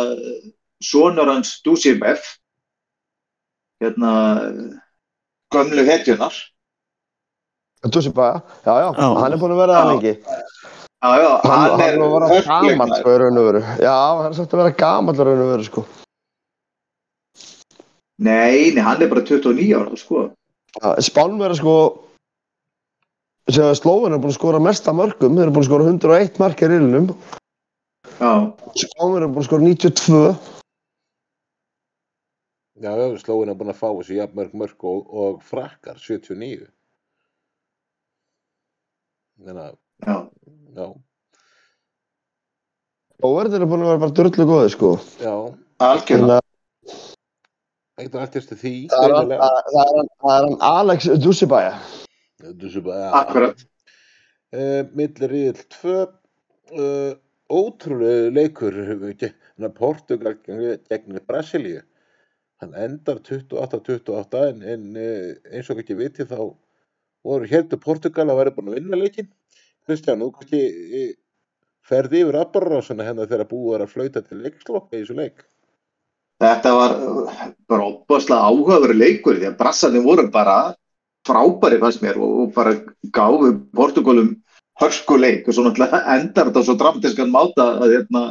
sonur 0.84 1.26
hans 1.32 1.57
Dusibef, 1.66 2.37
hérna 3.82 4.12
gömlu 5.55 5.82
hetjunar. 5.89 6.37
Dusibæja, 7.87 8.39
já, 8.66 8.74
já, 8.82 8.89
Já. 8.99 9.09
hann 9.20 9.32
er 9.34 9.39
búin 9.43 9.55
að 9.57 9.61
vera 9.64 9.74
það 9.80 9.84
Já. 9.84 9.91
lengi. 9.93 10.14
Já, 10.97 11.11
já, 11.22 11.30
Hann, 11.45 11.51
hann, 11.51 11.70
hann 11.70 11.80
er 11.80 11.93
er 11.93 11.99
að 11.99 12.14
vera 12.14 12.28
gamall, 12.28 12.30
hörkuleikmaður. 12.37 13.01
sko, 13.03 13.11
í 13.11 13.18
raun 13.22 13.39
og 13.41 13.47
veru. 13.51 13.61
Já, 13.84 13.97
hann 14.22 14.30
er 14.32 14.37
sagt 14.39 14.55
að 14.55 14.62
vera 14.62 14.76
gamall 14.80 15.14
í 15.14 15.26
raun 15.28 15.43
og 15.45 15.51
veru, 15.53 15.66
sko. 15.68 15.84
Nei, 18.18 18.70
nei, 18.74 18.82
hann 18.82 19.03
er 19.05 19.09
bara 19.12 19.22
29 19.26 19.74
ára, 19.76 19.97
sko. 20.01 20.22
Spánverða, 21.05 21.57
sko, 21.61 21.74
að 23.47 23.76
Slóðunar 23.78 24.16
er 24.16 24.22
búin 24.22 24.32
að 24.32 24.38
skora 24.40 24.61
mesta 24.62 24.92
mörgum. 24.97 25.36
Þeir 25.36 25.47
eru 25.47 25.55
búin 25.55 25.62
að 25.62 25.68
skora 25.68 25.88
101 25.90 26.38
mark 26.42 26.62
í 26.62 26.68
riðlinum. 26.70 27.09
Já, 28.16 28.32
Spánverða 28.74 29.26
er 29.26 29.32
búin 29.32 29.42
að 29.42 29.49
skora 29.49 29.66
92. 29.66 30.22
Já, 32.76 32.92
slóin 33.22 33.49
er 33.49 33.57
búin 33.57 33.72
að 33.72 33.78
fá 33.78 33.88
þessu 33.88 34.16
jafnmörg 34.18 34.57
mörg 34.59 34.84
og, 34.84 35.05
og 35.09 35.36
frakkar 35.47 35.97
79. 36.03 36.66
Þannig 39.47 39.62
að, 39.62 39.76
já. 40.05 40.16
já, 40.76 40.88
Slóðunar 43.16 43.62
er 43.62 43.70
búin 43.70 43.86
að 43.86 43.92
vera 43.92 44.03
bara 44.03 44.16
drullu 44.18 44.49
góði, 44.51 44.74
sko. 44.74 44.90
já, 45.22 45.34
Algjörlega. 45.86 46.42
Þannig 46.42 46.42
að 46.42 46.44
ekkert 47.97 48.18
allt 48.20 48.36
eftir 48.42 48.59
því. 48.61 48.74
það 48.92 49.07
er 49.14 50.44
hann 50.44 50.59
Alex 50.61 51.09
Dusibæja. 51.22 51.78
Þetta 52.43 52.70
svo 52.72 52.82
bara, 52.87 53.11
Akkurat. 53.22 53.64
Uh, 54.55 54.82
milli 54.97 55.28
riðil 55.30 55.62
2 55.74 55.95
uh, 55.97 57.12
ótrúlega 57.51 58.30
leikur 58.34 58.76
gegn 59.18 59.68
Portugal 59.76 60.37
gegn, 60.47 61.20
Brasilíu. 61.26 61.82
Hann 62.62 62.76
endar 62.80 63.20
28-28 63.24 64.45
en, 64.51 64.62
en 64.74 64.87
uh, 65.01 65.32
eins 65.53 65.72
og 65.72 65.82
ekki 65.82 65.99
viti 65.99 66.28
þá 66.28 66.39
voru 67.26 67.51
heldur 67.51 67.82
Portugal 67.82 68.28
að 68.30 68.41
vera 68.43 68.55
búin 68.55 68.70
að 68.70 68.78
vinna 68.80 69.01
leikin 69.01 69.28
Kristján, 69.87 70.22
þú 70.22 70.32
kannski 70.34 70.62
ferði 71.87 72.24
yfir 72.24 72.39
aðbarrásuna 72.41 73.07
hennar 73.07 73.28
þegar 73.30 73.51
búið 73.51 73.84
að 73.84 73.93
flauta 73.93 74.22
til 74.24 74.41
leikslokka 74.43 74.97
í 74.97 75.03
þessu 75.03 75.16
leik? 75.18 75.45
Þetta 76.43 76.72
var 76.76 76.95
bara 77.70 77.87
opaslega 77.87 78.49
áhugaveru 78.51 78.97
leikur 78.97 79.39
því 79.39 79.51
að 79.51 79.59
brassarnir 79.61 80.05
voru 80.05 80.26
bara 80.32 80.57
frábæri 81.27 81.81
fannst 81.83 82.03
mér 82.05 82.18
og, 82.22 82.33
og 82.43 82.53
bara 82.55 82.77
gáfu 83.14 83.53
Portugalum 83.77 84.35
hörskuleik 84.81 85.49
og 85.49 85.57
svo 85.57 85.64
náttúrulega 85.66 86.03
endar 86.16 86.51
þetta 86.51 86.62
svo 86.64 86.77
dramatískan 86.77 87.33
máta 87.33 87.66
að 87.81 87.95
hérna, 87.97 88.22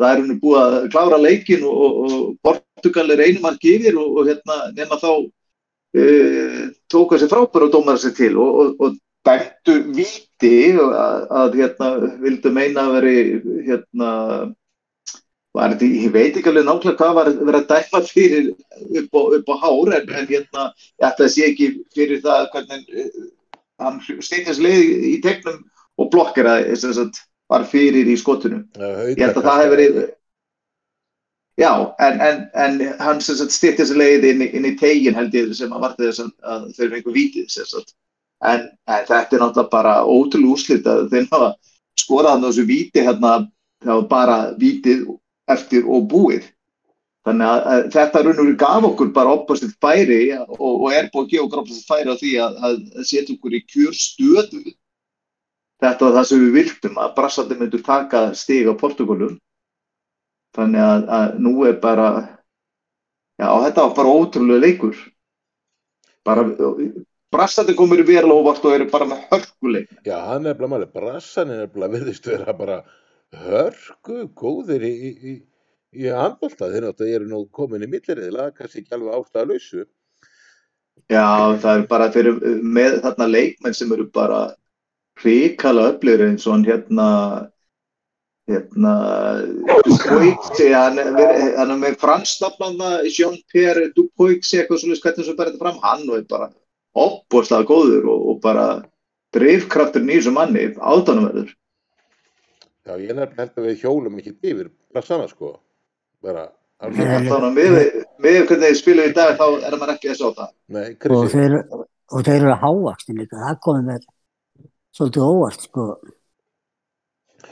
það 0.00 0.10
er 0.10 0.20
henni 0.20 0.36
búið 0.42 0.60
að 0.62 0.76
klára 0.94 1.20
leikin 1.20 1.64
og, 1.68 1.98
og, 2.04 2.20
Portugal 2.44 3.14
er 3.14 3.24
einu 3.26 3.42
mark 3.44 3.64
yfir 3.64 3.98
og, 4.00 4.18
og 4.18 4.30
hérna, 4.30 4.58
nema 4.76 4.98
þá 5.00 5.10
uh, 5.14 6.62
tóka 6.92 7.20
sér 7.20 7.32
frábæri 7.32 7.68
og 7.68 7.74
dómara 7.74 8.00
sér 8.00 8.16
til 8.16 8.38
og, 8.40 8.86
dæmtu 9.24 9.78
víti 9.96 10.56
að, 10.76 11.20
að 11.32 11.54
hérna, 11.60 11.90
vildu 12.20 12.50
meina 12.52 12.88
að 12.88 12.96
veri 12.98 13.16
hérna 13.68 14.10
þetta, 15.54 15.86
ég 15.86 16.14
veit 16.14 16.34
ekki 16.36 16.50
alveg 16.50 16.66
nákvæmlega 16.66 16.98
hvað 16.98 17.14
var 17.18 17.30
verið 17.38 17.60
að 17.60 17.68
dæma 17.70 18.00
fyrir 18.08 18.48
upp 19.00 19.14
á, 19.14 19.20
upp 19.38 19.52
á 19.52 19.54
hár 19.62 19.94
en, 19.98 20.10
en 20.18 20.26
hérna, 20.30 20.66
ég 20.98 21.06
ætla 21.08 21.28
að 21.28 21.32
sé 21.34 21.46
ekki 21.50 21.68
fyrir 21.94 22.22
það 22.24 22.48
hvernig 22.54 22.90
uh, 23.04 23.22
hann 23.84 24.00
stýttist 24.02 24.62
leið 24.62 25.06
í 25.12 25.14
tegnum 25.22 25.62
og 26.00 26.10
blokkeraði, 26.10 26.74
sem 26.78 26.94
sagt, 26.96 27.22
var 27.50 27.66
fyrir 27.70 28.08
í 28.10 28.16
skotunum. 28.18 28.64
Ég 28.74 29.20
held 29.20 29.38
að 29.38 29.46
það 29.46 29.60
hefur 29.62 29.74
verið, 29.74 29.98
já, 31.60 31.72
en, 32.06 32.22
en, 32.28 32.40
en 32.64 32.80
hann 33.04 33.22
stýttist 33.22 33.94
leið 33.94 34.26
inn, 34.32 34.46
inn 34.48 34.70
í 34.70 34.74
tegin 34.80 35.18
held 35.18 35.36
ég 35.36 35.52
sem 35.54 35.74
að 35.74 35.86
varti 35.86 36.08
þess 36.08 36.24
að, 36.24 36.32
að 36.50 36.64
fengu 36.80 37.14
vítið, 37.14 37.46
sem 37.52 37.68
sagt. 37.70 37.94
En, 38.44 38.66
þetta 38.90 39.20
er 39.38 39.44
náttúrulega 39.44 39.70
bara 39.72 39.98
ótrúlega 40.02 40.56
úrslit 40.56 40.88
að 40.90 41.06
þeir 41.12 41.28
hafa 41.30 41.52
skorað 42.00 42.34
hann 42.34 42.42
á 42.42 42.48
þessu 42.50 42.66
víti 42.68 43.04
hérna, 43.06 43.36
það 43.84 44.00
var 44.00 44.08
bara 44.10 44.38
vítið 44.58 45.04
eftir 45.50 45.86
og 45.88 46.08
búið. 46.10 46.48
Þannig 47.24 47.48
að, 47.48 47.66
að 47.72 47.86
þetta 47.94 48.22
raunur 48.24 48.56
gaf 48.60 48.86
okkur 48.90 49.12
bara 49.16 49.34
oppastilt 49.38 49.76
færi 49.80 50.18
og, 50.36 50.58
og 50.60 50.88
er 50.92 51.08
búið 51.12 51.22
að 51.22 51.30
gefa 51.30 51.44
okkur 51.46 51.62
oppastilt 51.62 51.88
færi 51.88 52.12
á 52.12 52.16
því 52.20 52.32
að, 52.44 52.58
að, 52.68 52.74
setja 53.08 53.36
okkur 53.36 53.56
í 53.56 53.60
kjör 53.64 53.96
stöðu. 53.96 54.74
Þetta 55.84 56.04
var 56.04 56.14
það 56.18 56.28
sem 56.28 56.42
við 56.44 56.58
viltum 56.58 57.00
að 57.00 57.14
brassandi 57.16 57.56
myndur 57.60 57.84
taka 57.84 58.20
stig 58.36 58.68
á 58.68 58.74
Portugalum. 58.76 59.38
Þannig 60.54 60.84
að, 60.84 61.08
að 61.16 61.40
nú 61.46 61.54
er 61.66 61.80
bara, 61.80 62.10
já 63.40 63.48
þetta 63.64 63.88
var 63.88 63.96
bara 63.96 64.14
ótrúlega 64.20 64.64
leikur. 64.66 65.00
Bara, 66.24 66.44
brassandi 67.34 67.74
komur 67.76 68.04
í 68.04 68.06
vel 68.06 68.28
óvart 68.28 68.64
og 68.68 68.76
eru 68.76 68.90
bara 68.92 69.08
með 69.08 69.24
hörkuleik. 69.32 69.88
Já, 70.04 70.18
hann 70.28 70.46
er 70.46 70.60
bara 70.60 70.70
máli, 70.76 70.90
brassan 70.92 71.56
er 71.56 71.72
bara 71.72 71.90
virðist 71.96 72.28
vera 72.28 72.52
bara 72.56 72.82
hörku 73.42 74.24
góðir 74.38 74.84
í, 74.86 74.92
í, 74.94 75.34
í, 75.94 76.08
handbólta, 76.08 76.70
þeir 76.72 76.88
náttúrulega 76.88 77.20
eru 77.20 77.30
nú 77.30 77.42
komin 77.54 77.86
í 77.86 77.90
milliriðla, 77.90 78.50
kannski 78.56 78.82
ekki 78.82 78.96
alveg 78.96 79.18
ástæða 79.18 79.46
lausu. 79.52 79.86
Já, 81.10 81.26
það 81.60 81.72
er 81.72 81.88
bara 81.90 82.12
fyrir 82.14 82.38
með 82.62 83.00
þarna 83.04 83.26
leikmenn 83.30 83.76
sem 83.76 83.90
eru 83.92 84.06
bara 84.14 84.44
hrikala 85.20 85.90
öflur 85.92 86.22
eins 86.28 86.46
og 86.46 86.56
hann 86.56 86.68
hérna 86.68 87.08
hérna 88.50 88.94
Dupoixi, 89.86 90.68
hann, 90.72 90.98
hann 91.00 91.70
er 91.72 91.78
með 91.80 91.98
fransnafnanna 92.02 93.04
Jean-Pierre 93.08 93.90
Dupoixi 93.96 94.60
eitthvað 94.60 94.82
svolítið 94.82 95.04
hvernig 95.06 95.28
sem 95.28 95.38
þetta 95.38 95.60
fram, 95.62 95.78
hann 95.84 96.04
er 96.12 96.26
bara 96.28 96.50
opbúrslega 96.94 97.66
góður 97.68 98.10
og, 98.12 98.26
og 98.30 98.40
bara 98.44 98.66
drifkraftur 99.34 100.04
í 100.04 100.18
þessu 100.18 100.34
manni 100.34 100.66
átanumverður. 100.76 101.54
Já, 102.84 102.92
ég 103.00 103.14
nefnilega 103.16 103.40
held 103.40 103.54
að 103.60 103.66
við 103.68 103.78
hjólum 103.84 104.18
ekki 104.20 104.34
yfir 104.44 104.66
brassana, 104.92 105.28
sko. 105.30 105.54
Bara, 106.24 106.48
með, 106.84 107.78
með 108.20 108.40
hvernig 108.48 108.76
spilum 108.76 109.08
í 109.08 109.14
dag 109.16 109.38
þá 109.40 109.46
er 109.68 109.76
maður 109.80 109.94
ekki 109.94 110.10
að 110.12 110.34
það. 110.40 110.50
nei, 110.74 110.90
og 111.16 111.30
þeir, 111.32 111.54
og 112.12 112.26
þeir 112.26 112.36
eru 112.42 112.58
hávaksni 112.64 113.16
líka, 113.22 113.40
það 113.40 113.58
komið 113.64 113.88
mér 113.88 114.04
svolítið 114.94 115.24
óvart, 115.30 115.64
sko. 115.64 115.86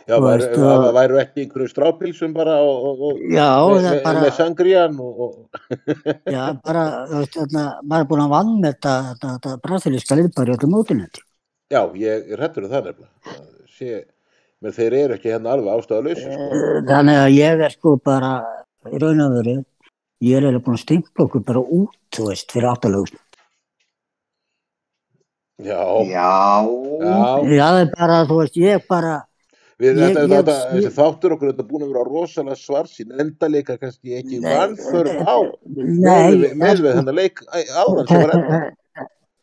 já, 0.02 0.14
þú 0.18 0.22
væru, 0.26 0.46
það 0.52 0.84
og- 0.88 0.94
væru 0.98 1.18
ekki 1.22 1.44
einhverju 1.46 1.70
strápilsum 1.72 2.32
bara 2.36 2.58
og, 2.60 2.86
og, 2.90 3.02
og 3.08 3.18
Já, 3.32 3.48
með, 3.56 3.72
það 3.72 3.88
er 3.88 3.96
með, 3.96 4.02
bara, 4.04 4.22
með 4.26 4.32
sangrían 4.38 5.00
og, 5.00 5.20
og 5.26 6.32
já, 6.36 6.44
bara, 6.64 6.84
þarna, 7.36 7.64
maður 7.88 8.04
er 8.04 8.08
búin 8.12 8.24
að 8.26 8.32
vann 8.36 8.52
með 8.60 8.72
þetta, 8.74 8.94
þetta, 9.12 9.32
þetta 9.38 9.56
brasilíska 9.68 10.18
liðbæri 10.20 10.56
öllum 10.58 10.74
mótinu. 10.76 11.08
já, 11.72 11.80
ég 11.96 12.32
er 12.36 12.44
hættur 12.44 12.66
um 12.68 12.72
það 12.74 12.90
nefnilega. 12.90 13.12
Það 13.32 13.48
Sé, 13.72 14.02
menn 14.62 14.74
þeir 14.76 14.94
eru 15.00 15.16
ekki 15.18 15.32
hérna 15.32 15.52
alveg 15.56 15.72
ástæða 15.74 16.04
lausu, 16.06 16.22
sko. 16.22 16.46
Eh, 16.54 16.78
Þannig 16.88 17.20
að 17.24 17.34
ég 17.36 17.64
er 17.66 17.74
sko 17.74 17.96
bara, 18.04 18.32
í 18.92 19.00
raun 19.02 19.20
og 19.26 19.34
veru, 19.40 19.56
ég 20.22 20.36
er 20.38 20.46
eiginlega 20.46 20.64
búin 20.68 20.78
að 20.78 20.84
stimpla 20.86 21.26
okkur 21.26 21.44
bara 21.50 21.62
út, 21.80 21.96
þú 22.14 22.28
veist, 22.30 22.52
fyrir 22.54 22.70
áttalögum. 22.72 23.20
Já, 25.62 25.82
Já, 26.10 26.30
já, 27.02 27.18
Já, 27.54 27.66
það 27.68 27.80
er 27.84 27.90
bara, 27.98 28.16
þú 28.26 28.38
veist, 28.40 28.56
ég 28.58 28.88
bara, 28.88 29.12
Við, 29.82 29.96
Ég- 29.98 30.12
þetta, 30.12 30.20
ég- 30.22 30.30
þetta, 30.30 30.52
ég- 30.54 30.74
þessi 30.84 30.90
þáttur 30.94 31.32
okkur 31.34 31.48
þetta 31.50 31.64
búin 31.66 31.82
að 31.82 31.88
vera 31.92 32.02
rosalega 32.06 32.54
svarsýn 32.58 33.14
endaleika 33.18 33.74
kannski 33.80 34.12
ekki 34.20 34.38
vanþörf 34.44 35.16
á. 35.26 35.36
Nei, 35.74 36.36
með, 36.38 36.52
með 36.60 36.82
við 36.84 36.94
þennan 36.98 37.16
leik 37.18 37.40
áðan 37.50 38.06
sem 38.06 38.20
var 38.22 38.34
enda 38.36 38.60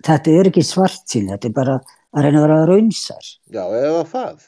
þetta, 0.07 0.36
er 0.39 0.47
ekki 0.51 0.63
svart 0.63 1.03
sín, 1.11 1.28
þetta 1.34 1.49
er 1.49 1.55
bara 1.57 1.76
að 2.15 2.24
reyna 2.24 2.39
að 2.39 2.45
vera 2.47 2.59
raunsar. 2.72 3.26
já, 3.51 3.63
eða 3.67 4.05
það 4.13 4.47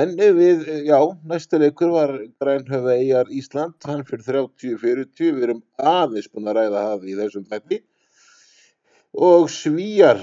en 0.00 0.14
við, 0.36 0.66
já, 0.88 0.98
næsta 1.30 1.60
leikur 1.60 1.92
var 1.94 2.14
Grænhöfða 2.42 2.96
Eyjar 2.96 3.32
Ísland 3.34 3.88
hann 3.88 4.04
fyrir 4.08 4.26
30-40 4.26 5.36
við 5.36 5.48
erum 5.48 5.64
aðeins 5.76 6.30
búin 6.30 6.50
að 6.50 6.60
ræða 6.60 6.84
það 6.90 7.08
í 7.08 7.16
þessum 7.20 7.48
þætti. 7.50 7.80
Og 9.30 9.48
svíjar 9.50 10.22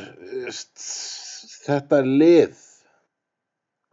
þetta 1.68 2.02
lið 2.06 2.56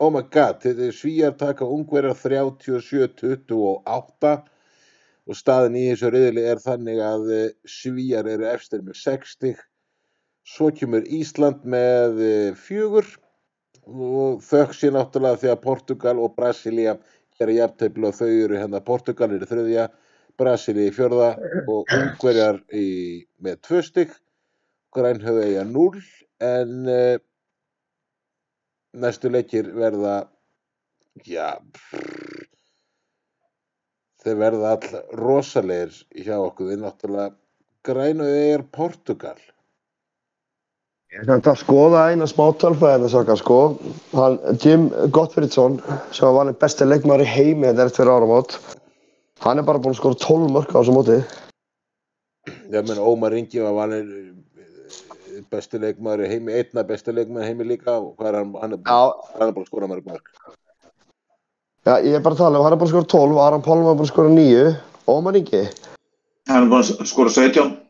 oh 0.02 0.10
my 0.12 0.24
god, 0.30 0.60
þetta 0.62 0.88
er 0.88 0.96
svíjar 0.96 1.36
taka 1.38 1.66
ungverjar 1.70 2.16
37-28 2.18 4.34
og 5.24 5.38
staðin 5.38 5.78
í 5.80 5.84
þessu 5.90 6.10
riðli 6.12 6.44
er 6.50 6.60
þannig 6.62 6.98
að 7.00 7.30
eh, 7.32 7.52
svíjar 7.64 8.28
eru 8.28 8.48
efstir 8.50 8.82
með 8.84 8.98
60 9.00 9.62
svo 10.44 10.68
kemur 10.76 11.06
Ísland 11.08 11.64
með 11.64 12.20
eh, 12.20 12.50
fjögur 12.58 13.08
og 13.86 14.40
þökk 14.44 14.74
sér 14.76 14.94
náttúrulega 14.94 15.40
því 15.42 15.50
að 15.52 15.62
Portugal 15.64 16.16
og 16.22 16.34
Brasilia 16.36 16.96
gera 17.38 17.56
jafntefli 17.58 18.08
og 18.08 18.16
þau 18.16 18.28
eru 18.30 18.58
hérna. 18.58 18.80
Portugal 18.84 19.30
eru 19.34 19.48
þriðja, 19.48 19.88
Brasilia 20.38 20.90
í 20.90 20.94
fjörða 20.94 21.30
og 21.70 21.92
ungverjar 21.94 22.60
í, 22.74 22.86
með 23.42 23.60
tvö 23.66 23.82
stygg 23.86 24.14
grænhöfðu 24.94 25.44
eiga 25.48 25.64
0 25.68 26.02
en 26.46 26.90
uh, 26.90 27.16
næstu 28.94 29.30
leikir 29.30 29.70
verða 29.74 30.16
já 31.26 31.58
prr, 31.74 32.46
þeir 34.24 34.38
verða 34.40 34.76
all 34.76 35.02
rosalegir 35.20 35.98
hjá 36.24 36.36
okkur. 36.38 36.72
Við 36.72 36.82
náttúrulega 36.82 37.34
grænhöfðu 37.86 38.44
eigar 38.46 38.66
Portugal 38.74 39.40
Ég 41.14 41.28
ætla 41.30 41.52
að 41.52 41.60
skoða 41.60 42.00
eina 42.10 42.26
smá 42.26 42.48
tölfræðina 42.58 43.08
saka 43.12 43.36
sko. 43.38 43.56
Hann, 44.18 44.38
Jim 44.58 44.88
Gottfridsson, 45.14 45.76
sem 46.10 46.26
var 46.26 46.40
valinn 46.40 46.56
besti 46.58 46.88
leikmaður 46.88 47.22
í 47.22 47.28
heimi 47.30 47.68
þetta 47.68 47.84
eftir 47.86 48.10
áramót, 48.10 48.56
hann 49.44 49.62
er 49.62 49.66
bara 49.68 49.78
búinn 49.78 49.94
að 49.94 50.00
skora 50.00 50.18
12 50.24 50.48
mörg 50.56 50.74
á 50.74 50.78
þessu 50.80 50.96
móti. 50.96 51.20
ég 52.74 52.88
menn 52.88 52.98
Ómar 52.98 53.36
Ingi 53.38 53.62
var 53.62 53.76
vanir 53.78 54.10
besti 55.54 55.78
leikmaður 55.78 56.24
í 56.26 56.32
heimi, 56.32 56.58
einna 56.58 56.82
besti 56.88 57.14
leikmaður 57.14 57.46
í 57.46 57.52
heimi 57.52 57.68
líka 57.68 57.94
og 57.94 58.10
hvað 58.18 58.32
er 58.32 58.40
hann, 58.40 58.52
hann 58.64 58.74
er, 58.74 58.82
Já, 58.82 59.14
hann 59.38 59.46
er 59.48 59.54
bara 59.54 59.64
að 59.64 59.70
skora 59.70 59.90
mörg 59.92 60.10
mörg 60.10 60.34
já, 61.86 61.94
ég 62.02 62.18
er 62.18 62.26
bara 62.26 62.34
að 62.34 62.42
tala 62.42 62.58
um, 62.58 62.66
hann 62.66 62.74
er 62.74 62.80
búinn 62.82 62.90
að 62.90 62.96
skora 62.96 63.12
12, 63.14 63.40
Aron 63.46 63.62
Pálm 63.62 63.86
var 63.86 63.94
búinn 63.94 64.08
að 64.08 64.12
skora 64.12 64.34
9, 64.34 64.76
Ómar 65.14 65.38
Ingi. 65.38 65.64
Hann 66.50 66.66
er 66.66 66.70
búin 66.74 66.82
að 66.82 67.06
skora 67.06 67.30
17. 67.30 67.83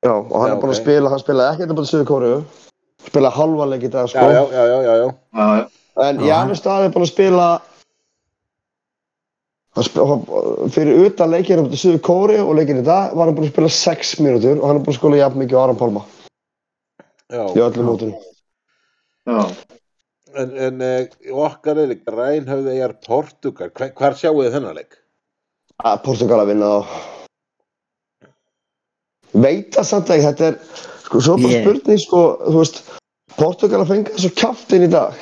Já, 0.00 0.12
og 0.16 0.36
hann 0.40 0.48
Já, 0.48 0.54
er 0.54 0.60
búinn 0.62 0.72
að 0.72 0.78
ok. 0.78 0.82
spila, 0.82 1.10
hann 1.12 1.20
spilaði 1.20 1.56
ekkert 1.58 1.76
bara 1.76 1.88
Suður 1.90 2.06
Kóru, 2.08 2.30
spilaði 3.04 3.36
halva 3.36 3.66
leik 3.68 3.82
í 3.84 3.90
dag 3.92 4.06
já, 4.08 4.12
sko. 4.14 4.28
já, 4.32 4.42
já, 4.54 4.62
já, 4.70 4.78
já, 4.86 4.94
já. 5.02 5.66
En 6.06 6.22
Janus 6.24 6.62
Daði 6.64 6.86
er 6.88 6.94
búinn 6.94 7.04
að 7.04 7.10
spila 7.12 7.48
hann 9.76 9.84
sp 9.86 10.00
hann, 10.08 10.24
fyrir 10.74 11.02
utan 11.04 11.30
leikinu 11.34 11.66
um 11.66 11.76
Suður 11.76 12.00
Kóri 12.08 12.38
og 12.40 12.54
leikinu 12.56 12.80
í 12.80 12.86
dag 12.88 13.12
var 13.18 13.28
hann 13.28 13.36
búinn 13.36 13.50
að 13.50 13.52
spila 13.52 13.72
6 13.76 14.14
mínútur 14.24 14.56
og 14.56 14.66
hann 14.70 14.80
er 14.80 14.86
búinn 14.86 14.94
að 14.96 15.00
skora 15.02 15.20
jafn 15.20 15.42
mikið 15.44 15.60
á 15.60 15.62
Aron 15.66 15.80
Pálma 15.84 16.02
já. 17.30 17.44
í 17.44 17.60
öllum 17.68 17.90
mótunum. 17.92 18.16
já. 19.28 19.40
En, 20.40 20.52
en 20.62 20.82
eh, 20.86 21.08
okkar 21.34 21.76
er 21.82 21.90
líka 21.90 22.12
Rænhöfði 22.14 22.72
eigar 22.78 22.96
Portugal, 23.04 23.68
hvar, 23.74 23.90
hvar 23.98 24.14
sjáu 24.16 24.36
þið 24.40 24.52
þennan 24.56 24.76
leik? 24.80 24.96
að 25.84 26.02
Portugal 26.08 26.40
að 26.44 26.54
vinna 26.54 26.68
þá 26.80 27.19
veit 29.32 29.74
það 29.76 29.86
samt 29.90 30.10
ekki 30.10 30.26
þetta 30.26 30.48
er 30.50 30.58
sko 31.04 31.20
svo 31.20 31.36
bara 31.40 31.52
Ég- 31.54 31.64
spurning 31.64 32.00
sko 32.02 32.22
þú 32.46 32.56
veist 32.58 32.80
Portugal 33.38 33.82
að 33.84 33.90
fengi 33.92 34.14
þessu 34.16 34.30
kjaftin 34.36 34.84
í 34.84 34.90
dag. 34.90 35.14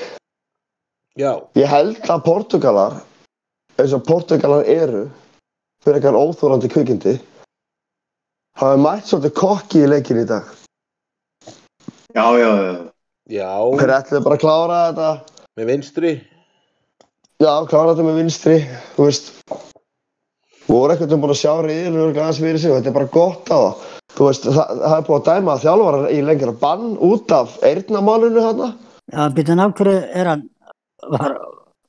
Já, 1.19 1.33
ég 1.59 1.67
held 1.69 1.99
að 2.09 2.23
Portugalar 2.25 3.01
eins 3.79 3.93
og 3.95 4.05
Portugalar 4.07 4.65
eru 4.71 5.05
fyrir 5.85 5.99
eitthvað 5.99 6.19
óþórandi 6.19 6.71
kvikindi 6.73 7.15
hafi 8.59 8.81
mætt 8.83 9.07
svolítið 9.07 9.35
kokki 9.39 9.83
í 9.85 9.91
leikin 9.91 10.23
í 10.23 10.27
dag. 10.27 10.47
Já, 12.15 12.27
já, 12.39 12.49
já. 12.49 12.73
já, 13.31 13.51
þeir 13.79 13.95
ætluðu 13.99 14.25
bara 14.25 14.39
að 14.39 14.43
klára 14.43 14.79
þetta. 14.89 15.11
Með 15.59 15.71
vinstri. 15.73 16.13
Já, 17.39 17.53
klára 17.71 17.93
þetta 17.93 18.07
með 18.09 18.19
vinstri 18.23 18.57
þú 18.97 19.07
veist. 19.09 19.33
Voru 20.69 20.95
ekkert 20.95 21.15
um 21.15 21.23
búin 21.23 21.33
að 21.35 21.41
sjá 21.43 21.55
riðinu 21.65 22.03
og 22.09 22.17
aðeins 22.19 22.41
fyrir 22.43 22.61
sig 22.61 22.73
og 22.73 22.81
þetta 22.81 22.91
er 22.91 22.99
bara 22.99 23.13
gott 23.15 23.53
á 23.53 23.59
það 23.59 23.98
þú 24.19 24.27
veist, 24.27 24.47
það, 24.51 24.71
það 24.83 24.97
er 24.99 25.07
búin 25.07 25.19
að 25.21 25.29
dæma 25.31 25.55
að 25.55 25.65
þjálfarar 25.65 26.13
í 26.15 26.21
lengra 26.27 26.55
bann 26.63 26.87
út 27.09 27.35
af 27.37 27.57
eyrnamálinu 27.67 28.45
þarna 28.45 28.71
Já, 29.09 29.23
býtum 29.33 29.61
af 29.65 29.75
hverju 29.79 29.99
er 30.21 30.29
hann, 30.29 30.43
var, 31.15 31.37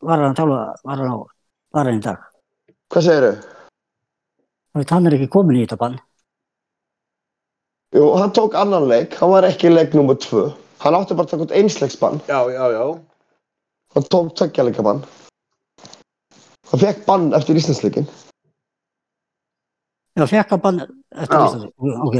var 0.07 0.21
hann 0.23 0.37
tala, 0.37 0.59
var 0.87 1.01
hann 1.01 1.11
á, 1.11 1.17
var 1.75 1.89
hann 1.89 1.97
í 1.99 2.03
dag? 2.05 2.21
hvað? 2.93 3.41
Þú 4.69 4.79
veit, 4.79 4.93
Hann 4.93 5.09
er 5.09 5.17
ekki 5.17 5.27
komin 5.33 5.57
í 5.57 5.65
þetta 5.65 5.79
bann. 5.81 5.97
Jú, 7.97 8.05
hann 8.21 8.31
tók 8.37 8.55
annan 8.55 8.85
leik, 8.87 9.17
hann 9.19 9.33
var 9.33 9.47
ekki 9.47 9.67
í 9.67 9.73
leik 9.73 9.95
nummer 9.97 10.15
tvö. 10.21 10.45
Hann 10.79 10.95
átti 10.95 11.17
bara 11.17 11.25
að 11.27 11.33
taka 11.33 11.47
út 11.47 11.55
einsleiksbann, 11.57 12.21
Já, 12.29 12.39
já, 12.53 12.63
já, 12.71 12.83
hann 13.97 14.07
tók 14.13 14.31
tveggjarleikabann. 14.37 15.01
Hann 16.69 16.83
fekk 16.85 17.03
bann 17.09 17.31
eftir 17.33 17.57
Íslandsleikin. 17.57 18.05
Já, 20.19 20.25
fekk 20.27 20.51
að 20.57 20.61
bann 20.65 20.83
eftir 20.83 21.37
Já. 21.39 21.45
Íslandi. 21.47 21.71
Ok. 22.07 22.19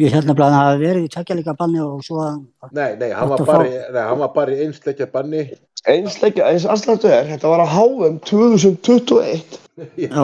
Ég 0.00 0.14
held 0.14 0.28
nefnilega 0.30 0.46
að 0.46 0.54
hann 0.54 0.68
hafi 0.70 0.80
verið 0.80 1.02
í 1.04 1.08
tveggjalíka 1.12 1.54
banni 1.58 1.80
og 1.84 2.04
svo 2.06 2.20
að, 2.24 2.36
nei, 2.76 2.92
nei, 3.00 3.10
hann 3.12 3.28
var 3.28 3.42
bara, 3.44 3.64
nei, 3.68 4.04
hann 4.06 4.20
var 4.22 4.30
bara 4.36 4.54
í 4.54 4.62
einsleikja 4.64 5.08
banni 5.12 5.42
Einsleikja, 5.90 6.46
eins 6.48 6.64
aðslættu 6.68 7.10
er, 7.10 7.26
þetta 7.28 7.50
var 7.50 7.64
að 7.64 7.74
HM 7.74 8.16
2021 8.28 9.58
Já, 10.00 10.22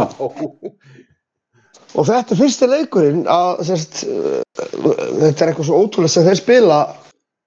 og 1.96 2.08
þetta 2.08 2.34
er 2.36 2.40
fyrsti 2.40 2.70
leikurinn 2.70 3.26
að, 3.32 3.62
sérst, 3.68 4.00
uh, 4.08 4.40
þetta 4.54 5.44
er 5.44 5.50
eitthvað 5.50 5.68
svo 5.68 5.82
ótrúlega 5.82 6.14
sem 6.14 6.26
þeir 6.28 6.40
spila, 6.40 6.80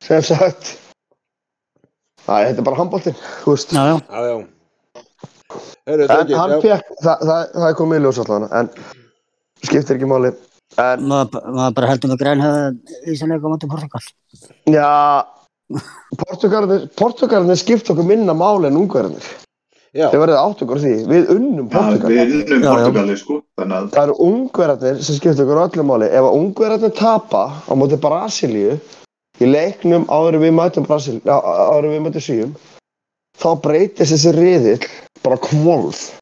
sem 0.06 0.24
sagt, 0.30 0.76
Æ, 2.30 2.34
þetta 2.52 2.62
er 2.62 2.66
bara 2.68 2.82
handbóltinn, 2.84 3.18
þú 3.42 3.56
veist. 3.56 3.74
já, 3.74 3.84
já, 3.90 3.98
já, 4.06 4.22
já 4.36 4.59
Heyrðu, 5.90 6.06
En 6.06 6.12
drengir, 6.14 6.38
hann 6.38 6.54
fekk, 6.64 6.94
það, 7.02 7.26
það, 7.32 7.44
það 7.58 7.68
er 7.72 7.78
komið 7.82 8.00
í 8.00 8.04
ljós 8.06 8.22
allan, 8.24 8.46
en 8.60 8.70
skiptir 9.66 9.98
ekki 9.98 10.10
máli. 10.12 10.32
En, 10.78 11.02
maður, 11.10 11.48
maður 11.58 11.76
bara 11.80 11.88
heldur 11.90 12.12
með 12.14 12.20
grænhöða 12.22 12.64
í 13.10 13.16
sem 13.18 13.32
leika 13.34 13.50
á 13.50 13.52
móti 13.52 13.70
Portugal. 13.72 14.02
já, 14.70 14.90
Portugalinir 17.00 17.58
skipt 17.60 17.90
okkur 17.92 18.06
minna 18.06 18.34
máli 18.38 18.70
en 18.70 18.78
ungverðinir. 18.80 19.26
já, 19.94 20.08
Þið 20.14 20.22
verðið 20.22 20.40
átt 20.44 20.62
okkur 20.66 20.78
á 20.78 20.82
því. 20.84 20.94
Við 21.10 21.30
unnum 21.36 21.66
Já, 21.70 21.74
Portugal. 21.74 22.10
við 22.14 22.22
unnum 22.36 22.62
Já, 22.62 22.70
já. 22.70 22.74
Portugali, 22.86 23.18
sko. 23.18 23.40
Þannig 23.58 23.78
að, 23.80 23.90
Það 23.96 24.04
eru 24.06 24.16
ungverðarnir 24.30 25.00
sem 25.08 25.18
skipta 25.18 25.46
okkur 25.46 25.62
öllu 25.66 25.86
máli. 25.90 26.10
Ef 26.10 26.28
að 26.30 26.38
ungverðarnir 26.40 26.94
tapa 27.00 27.44
á 27.66 27.74
móti 27.74 27.98
Brasilíu 28.04 28.76
í 29.40 29.50
leiknum 29.50 30.06
áður 30.12 30.38
en 30.38 30.44
við 30.46 30.54
mætum 30.60 30.86
Brasilíu, 30.86 31.22
áður 31.26 31.88
en 31.90 31.96
við 31.96 32.04
mætum 32.06 32.22
Svíum, 32.28 32.54
þá 33.40 33.50
breytist 33.64 34.12
þessi 34.14 34.36
riðill 34.36 34.80
bara 35.24 35.40
kvolf. 35.44 36.20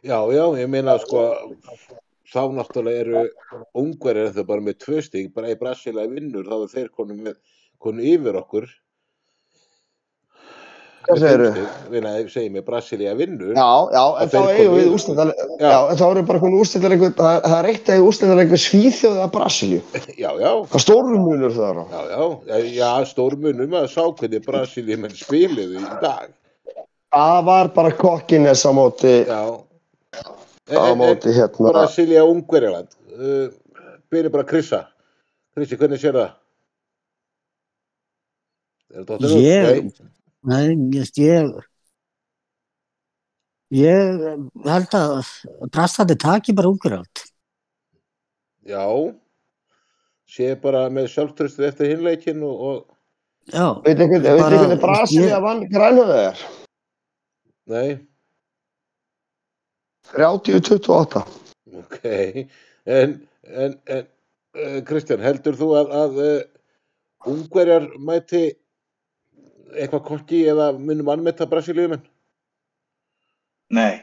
já, 0.00 0.18
já, 0.32 0.44
ég 0.56 0.68
meina 0.70 0.96
sko 1.02 1.22
þá 2.30 2.42
náttúrulega 2.56 3.04
eru 3.04 3.22
ungverðir 3.76 4.32
þau 4.36 4.44
bara 4.48 4.64
með 4.64 4.78
tvö 4.84 5.02
stík, 5.04 5.32
bara 5.34 5.50
í 5.52 5.58
Brasilia 5.60 6.06
vinnur, 6.08 6.46
þá 6.46 6.56
er 6.56 6.70
þeir 6.74 6.92
konu, 6.96 7.16
með, 7.26 7.36
konu 7.82 8.06
yfir 8.06 8.38
okkur 8.40 8.68
Hvað. 11.08 11.56
Vinna, 11.90 12.10
ef 12.20 12.28
segir 12.32 12.50
mér 12.52 12.64
Brasilia 12.66 13.14
vinnur 13.16 13.54
Já, 13.56 13.68
já, 13.94 14.02
en 14.20 14.28
þá 14.30 14.36
eigum 14.52 14.74
við 14.76 14.90
úrslitaleg, 14.94 15.38
Já. 15.62 15.70
en 15.90 15.96
þá 15.96 16.04
við 16.18 16.26
bara 16.28 16.40
komin 16.42 16.58
úrslitaleg, 16.60 17.04
það, 17.16 17.38
það 17.46 17.54
er 17.60 17.68
eitt 17.70 17.88
að 17.88 17.94
eiga 17.96 18.08
úrslitaleg 18.10 18.52
Svíþjóð 18.64 19.14
eða 19.16 19.30
Brasilíu. 19.36 19.80
já, 20.24 20.28
já, 20.44 20.50
Það 20.74 20.84
stórum 20.84 21.24
munur 21.24 21.54
það 21.56 21.80
á. 21.80 21.84
já, 21.88 22.02
já, 22.10 22.20
já, 22.50 22.60
já 22.76 22.90
stór 23.14 23.38
munum 23.40 23.78
að 23.80 23.88
sá 23.94 24.02
hvernig 24.04 24.44
Brasilia 24.44 25.00
menn 25.00 25.16
spiliðu 25.16 25.80
í 25.80 25.86
dag 26.04 26.28
Það 27.10 27.40
var 27.48 27.72
bara 27.80 27.94
kokkiness 28.04 28.66
á 28.68 28.70
móti, 28.76 29.16
já 29.24 29.40
á 30.70 30.92
móti 30.94 31.32
hérna. 31.34 31.72
Brasilia 31.72 32.22
Ungverjaland 32.28 32.92
uh, 33.16 33.48
byrja 34.12 34.30
bara 34.36 34.44
að 34.44 34.52
krissa 34.52 34.84
Krissi, 35.56 35.74
hvernig 35.80 35.98
sér 35.98 36.14
það? 36.14 36.30
Er 38.94 39.06
Ég- 39.40 39.90
Nei, 40.48 40.72
ég, 40.96 41.10
ég, 41.20 41.50
ég 43.76 44.22
held 44.64 44.94
að 44.96 45.32
Braslandi 45.74 46.16
taki 46.22 46.54
bara 46.56 46.70
Ungverjald. 46.72 47.24
Já 48.64 48.84
sé 50.30 50.52
bara 50.62 50.84
með 50.94 51.08
sjálftröstur 51.12 51.66
eftir 51.68 51.90
hinleikin 51.90 52.40
og, 52.46 52.60
og 52.70 52.96
Já, 53.50 53.66
Veit 53.82 53.98
ekki 54.04 54.20
hvernig 54.22 54.76
Brasilia 54.82 55.36
ég- 55.38 55.42
vann 55.42 55.64
grænhöfða 55.72 56.18
er? 56.28 56.42
Nei, 57.70 57.88
30-28. 60.12 61.22
ok. 61.80 61.98
En, 62.86 63.14
en, 63.44 63.74
en 63.86 64.06
uh, 64.56 64.78
Kristján, 64.86 65.22
heldur 65.24 65.56
þú 65.58 65.68
að, 65.80 65.92
að 66.02 66.20
uh, 66.24 66.38
ungverjar 67.30 67.88
mæti 68.00 68.44
eitthvað 69.74 70.06
kokki 70.08 70.44
eða 70.52 70.72
munum 70.78 71.10
annmetta 71.12 71.48
Brasilíumenn? 71.50 72.02
Nei, 73.70 74.02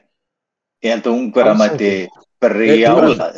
ég 0.86 0.96
held 0.96 1.10
að 1.10 1.18
ungverða 1.18 1.56
mæti 1.60 1.92
brjála. 2.44 3.30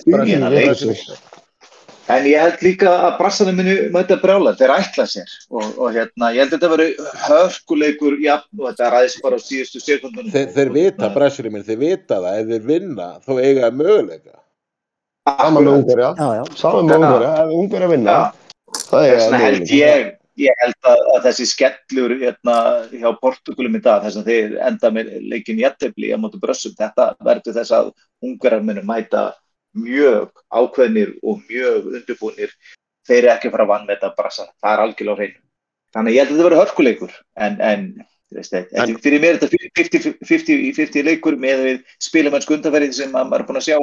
En 2.09 2.25
ég 2.25 2.41
held 2.41 2.61
líka 2.65 2.89
að 3.05 3.17
brassanum 3.19 3.59
muni 3.59 3.73
mæta 3.93 4.17
brjála, 4.17 4.55
þeir 4.57 4.71
ætla 4.73 5.05
sér 5.09 5.29
og, 5.53 5.65
og 5.77 5.93
hérna, 5.93 6.31
ég 6.33 6.41
held 6.41 6.55
að 6.55 6.55
þetta 6.55 6.69
veri 6.73 6.87
hörkuleikur 7.27 8.15
jafn 8.23 8.63
og 8.63 8.71
þetta 8.71 8.89
ræðist 8.95 9.21
bara 9.25 9.37
á 9.37 9.41
síðustu 9.45 9.81
sekundunum. 9.83 10.31
Þeir, 10.33 10.47
þeir 10.55 10.71
vita, 10.73 11.09
Brasilíumenn, 11.13 11.65
þeir 11.67 11.81
vita 11.83 12.17
það, 12.17 12.39
ef 12.41 12.53
þeir 12.53 12.65
vinna, 12.71 13.09
þá 13.25 13.31
eiga 13.37 13.67
þeir 13.67 13.77
möguleika. 13.83 14.39
Saman 15.29 15.61
með 15.67 15.73
Ungverja. 15.75 16.09
já, 16.17 16.29
já. 16.39 16.43
Saman 16.57 16.89
með 16.89 16.97
Ungverja. 16.97 17.33
Ef 17.43 17.53
Ungverja 17.59 17.91
vinna, 17.93 18.17
Já, 18.17 18.79
það 18.89 19.05
er 19.05 19.13
þess 19.13 19.29
vegna 19.29 19.43
held 19.45 20.18
ég, 20.39 20.55
held 20.63 20.89
að, 20.89 21.01
að 21.15 21.25
þessi 21.27 21.47
skellur 21.49 22.13
hérna 22.21 22.55
hjá 22.91 23.09
Portugalum 23.21 23.77
í 23.77 23.81
dag, 23.83 24.03
þess 24.05 24.21
að 24.21 24.29
þeir 24.31 24.57
enda 24.69 24.91
með 24.95 25.11
leikin 25.31 25.61
jættefli 25.61 26.11
á 26.15 26.17
mótu 26.21 26.39
brössum, 26.41 26.75
þetta 26.79 27.11
verður 27.25 27.57
þess 27.59 27.75
að 27.75 27.91
ungverjar 28.25 28.65
munu 28.65 28.83
mæta 28.87 29.23
mjög 29.77 30.31
ákveðnir 30.49 31.15
og 31.21 31.43
mjög 31.49 31.89
undirbúnir, 31.93 32.53
þeir 33.07 33.19
eru 33.23 33.33
ekki 33.35 33.49
að 33.49 33.55
fara 33.57 33.67
að 33.67 33.73
vann 33.73 33.87
með 33.87 33.95
þetta 33.97 34.13
brassa, 34.17 34.47
það 34.61 34.73
er 34.73 34.83
algjörlega 34.85 35.15
á 35.15 35.19
hreinu. 35.21 35.39
Þannig 35.95 36.15
ég 36.15 36.21
held 36.21 36.29
að 36.29 36.37
þetta 36.37 36.47
verður 36.49 36.63
hörkuleikur, 36.63 37.15
en, 37.45 37.61
en 37.65 37.85
veist, 38.35 38.53
þetta, 38.53 38.83
En- 38.83 38.99
fyrir 39.05 39.23
mér 39.23 39.39
þetta 39.41 39.69
50 40.29 40.59
í 40.67 40.73
50 40.77 41.07
leikur 41.07 41.39
með 41.41 41.65
undanferðið 41.79 42.93
sem 42.99 43.15
maður 43.15 43.41
er 43.43 43.47
búin 43.49 43.61
að 43.61 43.67
sjá, 43.71 43.79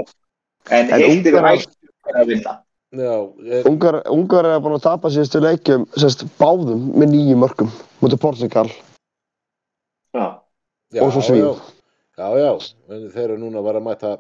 en, 0.71 0.93
En 0.93 1.03
eitt 1.03 1.27
er 1.27 1.41
ættir 1.43 2.15
að 2.15 2.31
vinna. 2.31 2.61
Ungar, 2.95 4.03
Ungar 4.13 4.47
er 4.47 4.61
búin 4.63 4.77
að 4.77 4.85
tapa 4.87 5.11
síðustu 5.11 5.41
leikjum 5.43 5.87
sérst, 5.99 6.23
báðum 6.39 6.85
með 6.95 7.11
nýju 7.17 7.39
mörgum 7.43 7.73
mútið 8.01 8.21
Portugal 8.23 8.69
Já. 10.15 11.03
og 11.03 11.11
svo 11.13 11.25
Svín. 11.27 11.43
já, 11.43 11.51
já, 12.17 12.29
já, 12.39 12.53
en 12.95 13.11
þeir 13.11 13.25
eru 13.27 13.39
núna 13.43 13.59
að 13.61 13.67
vera 13.69 13.83
að 13.83 13.89
mæta, 13.89 14.13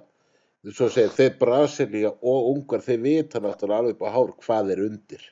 svo 0.74 0.90
segir, 0.90 1.14
þeir 1.14 1.38
Brasilía 1.40 2.10
og 2.10 2.50
ungar, 2.50 2.82
þeir 2.82 3.00
vita 3.06 3.40
náttúrulega 3.40 3.84
alveg 3.84 4.00
bara 4.02 4.14
hár 4.16 4.34
hvað 4.42 4.74
er 4.74 4.82
undir. 4.88 5.22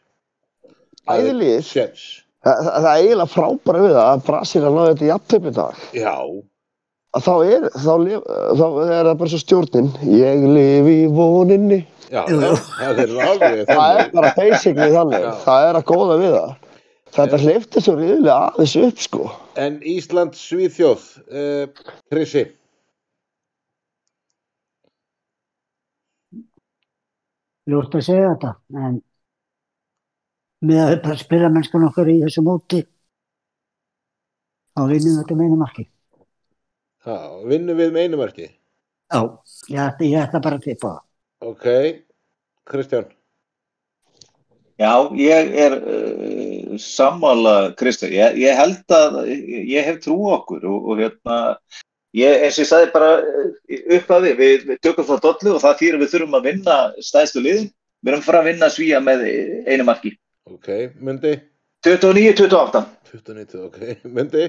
Séns. 1.67 2.05
Það, 2.45 2.65
það, 2.71 2.89
er 2.89 3.03
eiginlega 3.03 3.33
frábæra 3.33 3.83
við 3.83 3.95
það 3.97 4.09
að 4.13 4.25
Brasilia 4.31 4.73
náði 4.73 4.95
þetta 4.95 5.05
í 5.51 5.53
dag 5.59 5.85
Já, 5.97 6.15
að 6.15 6.43
þá 7.23 7.33
er, 7.47 7.69
þá, 7.77 7.93
lif, 8.03 8.25
þá 8.59 8.67
er 8.85 9.09
það 9.09 9.17
bara 9.23 9.33
svo 9.33 9.41
stjórnin. 9.43 9.91
Ég 10.11 10.45
lifi 10.57 10.97
í 11.05 11.09
voninni. 11.15 11.81
Já, 12.11 12.23
það 12.29 13.01
er 13.05 13.15
alveg 13.25 13.39
það 13.39 13.47
er 13.55 13.71
þannig. 13.71 14.13
bara 14.15 14.35
basically 14.37 14.91
þannig. 14.93 15.25
Já. 15.25 15.33
það 15.47 15.69
er 15.69 15.79
að 15.81 15.89
góða 15.91 16.19
við 16.21 16.37
það. 16.39 16.53
Þetta 17.15 17.39
hlifti 17.45 17.81
svo 17.85 17.95
riðilega 18.01 18.37
aðeins 18.49 18.77
upp 18.83 19.01
sko. 19.05 19.31
En 19.63 19.79
Ísland, 19.87 20.35
Svíþjóð, 20.35 21.09
uh, 21.31 21.91
Krissi, 22.11 22.49
Ljótt 27.65 27.95
að 27.97 28.03
segja 28.05 28.33
þetta, 28.35 28.51
en 28.77 28.97
með 30.69 30.81
að 30.83 30.99
bara 31.07 31.17
spila 31.17 31.49
mennskun 31.53 31.87
okkar 31.87 32.11
í 32.13 32.19
þessu 32.21 32.43
móti, 32.45 32.83
þá 34.77 34.83
vinnum 34.91 35.15
við 35.15 35.21
þetta 35.23 35.37
með 35.39 35.49
einu 35.49 35.61
marki. 35.63 35.85
Já, 37.05 37.19
vinnum 37.51 37.79
við 37.79 37.93
með 37.95 38.09
einu 38.09 38.23
marki. 38.23 38.49
Já, 39.13 39.21
ég 39.69 40.07
ég 40.09 40.23
ætla 40.25 40.41
bara 40.45 40.59
að 40.61 40.71
tippa 40.71 40.95
það. 40.95 41.03
Ok, 41.45 41.67
Kristján, 42.65 43.13
Já, 44.75 44.91
ég 45.15 45.53
er 45.55 45.75
uh, 45.79 46.79
sammála 46.83 47.75
Kristján, 47.79 48.11
ég, 48.11 48.39
ég 48.43 48.57
held 48.59 48.95
að 48.97 49.21
ég 49.71 49.87
hef 49.87 50.01
trú 50.03 50.17
á 50.27 50.41
okkur 50.41 50.65
og, 50.67 50.89
og 50.91 50.99
hérna, 50.99 51.37
ég, 52.19 52.43
eins 52.43 52.59
og 52.59 52.65
ég 52.65 52.71
sagði 52.73 52.89
bara 52.97 53.13
uh, 53.23 53.53
upp 53.95 54.11
að 54.17 54.27
við, 54.27 54.35
við, 54.41 54.67
við 54.73 54.81
tökum 54.83 55.07
það 55.07 55.23
dollu 55.29 55.55
og 55.55 55.63
það 55.63 55.85
að 55.95 56.01
við 56.03 56.11
þurfum 56.17 56.35
að 56.41 56.49
vinna 56.49 56.79
stæðstu 57.07 57.45
liðin, 57.45 57.71
við 58.03 58.13
erum 58.13 58.25
að 58.25 58.27
fara 58.27 58.43
að 58.43 58.51
vinna 58.51 58.71
svíja 58.75 59.03
með 59.05 59.23
einu 59.71 59.87
marki, 59.87 60.15
ok, 60.51 60.71
Mundi, 60.99 61.37
29-28 61.87 62.85
29, 63.13 63.63
ok, 63.69 63.81
Mundi, 64.19 64.49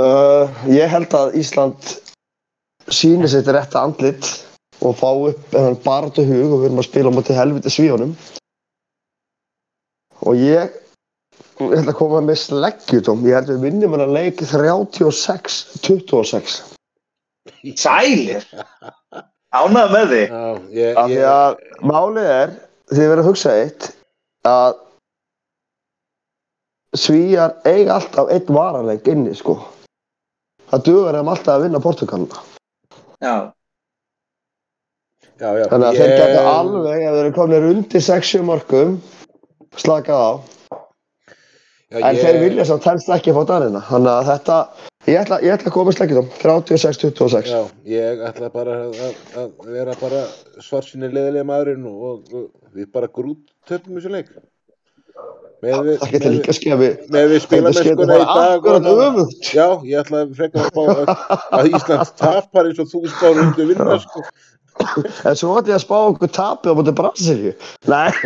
uh, 0.00 0.48
ég 0.70 0.92
held 0.92 1.14
að 1.16 1.36
Ísland 1.40 1.96
síni 2.92 3.28
sitt 3.30 3.48
rétta 3.48 3.82
andlit 3.82 4.28
og 4.82 4.96
fá 4.98 5.10
upp 5.12 5.56
en 5.58 5.76
baratu 5.84 6.24
hug 6.26 6.56
og 6.56 6.62
við 6.62 6.70
erum 6.70 6.82
að 6.82 6.88
spila 6.88 7.12
á 7.12 7.16
móti 7.16 7.36
helviti 7.36 7.72
svíunum. 7.72 8.14
Og 10.22 10.38
ég 10.38 10.70
ég 11.60 11.76
held 11.78 11.90
að 11.90 11.98
koma 11.98 12.20
með 12.24 12.38
sleggjutóm 12.42 13.24
ég 13.26 13.34
held 13.36 13.50
að 13.50 13.56
við 13.56 13.64
vinnum 13.68 13.94
hann 13.94 14.06
að 14.06 14.14
leik 14.16 14.36
36-26 14.42 16.60
Sælir, 17.78 18.44
ánað 19.50 19.88
með 19.90 20.12
þig. 20.12 20.28
Já, 20.30 20.42
ég, 20.78 20.98
af 20.98 21.08
því 21.10 21.16
ég, 21.16 21.24
að 21.26 21.52
málið 21.90 22.28
er 22.30 22.48
verður 22.92 23.22
að 23.22 23.28
hugsa 23.28 23.50
eitt 23.58 23.82
að 24.46 24.72
svíjar 26.98 27.52
eiga 27.66 27.94
alltaf 27.96 28.26
einn 28.30 28.54
varanleik 28.54 29.04
inni 29.10 29.34
sko 29.38 29.54
það 30.72 30.84
dugur 30.88 31.18
þeim 31.18 31.30
alltaf 31.34 31.54
að 31.58 31.66
vinna 31.66 31.80
Portugalina 31.84 32.42
Já, 33.22 33.34
já, 35.40 35.50
já, 35.58 35.66
Þannig 35.70 35.88
að 35.88 35.98
þeir 35.98 36.10
ég- 36.10 36.18
geta 36.22 36.42
alveg, 36.52 37.02
ef 37.02 37.12
þeir 37.14 37.20
eru 37.24 37.32
komin 37.36 37.66
undir 37.68 38.02
6-7 38.06 38.42
mörgum, 38.46 38.96
slakað 39.78 40.18
á. 40.22 40.32
já, 41.92 41.98
En 42.02 42.16
ég- 42.16 42.22
þeir 42.24 42.38
vilja 42.42 42.64
samt 42.68 42.84
helst 42.88 43.08
ekki 43.14 43.34
fá 43.36 43.42
danina. 43.46 43.80
Þannig 43.88 44.12
að 44.12 44.28
þetta, 44.30 44.56
ég 45.06 45.20
ætla, 45.22 45.38
ég 45.42 45.52
ætla 45.56 45.68
að 45.70 45.74
koma 45.76 45.90
með 45.90 45.96
sleggjum, 45.98 46.28
36-26. 46.42 47.50
Já, 47.52 47.62
ég 47.84 48.22
ætla 48.28 48.48
bara 48.52 48.76
að, 48.86 49.00
að- 49.36 49.66
vera 49.66 49.94
bara 50.00 50.22
svarsinni 50.60 51.10
leðilega 51.12 51.44
maðurinn 51.52 51.86
og, 51.86 52.02
og, 52.02 52.34
og 52.34 52.74
við 52.74 52.90
bara 52.92 53.06
grút 53.08 53.42
töfum 53.68 53.98
þessu 53.98 54.10
leik. 54.14 54.30
Það 55.62 55.88
getur 56.10 56.26
með, 56.26 56.32
líka 56.34 56.52
skefi. 56.56 56.88
með 57.14 57.24
við 57.30 57.40
spilamennskuna 57.44 58.16
í 58.18 58.24
dag. 58.28 58.60
Öfugt. 58.92 59.50
Já, 59.54 59.66
ég 59.86 60.00
ætla 60.00 60.16
að 60.24 60.32
frekar 60.38 60.60
að 60.62 60.68
spá 60.72 60.82
að, 60.82 61.12
að 61.58 61.68
Ísland 61.70 62.08
tapar 62.18 62.70
eins 62.70 62.80
og 62.82 62.88
þú 62.90 62.98
spáður 63.12 63.42
undir 63.46 63.66
vinna, 63.70 63.98
sko. 64.02 64.18
En 65.28 65.36
svo 65.38 65.48
ætla 65.60 65.70
ég 65.74 65.78
að 65.78 65.84
spá 65.84 65.96
okkur 66.00 66.30
tapið 66.32 66.72
á 66.72 66.74
móti 66.78 66.94
Brasilíu. 66.98 67.54
Nei. 67.92 68.10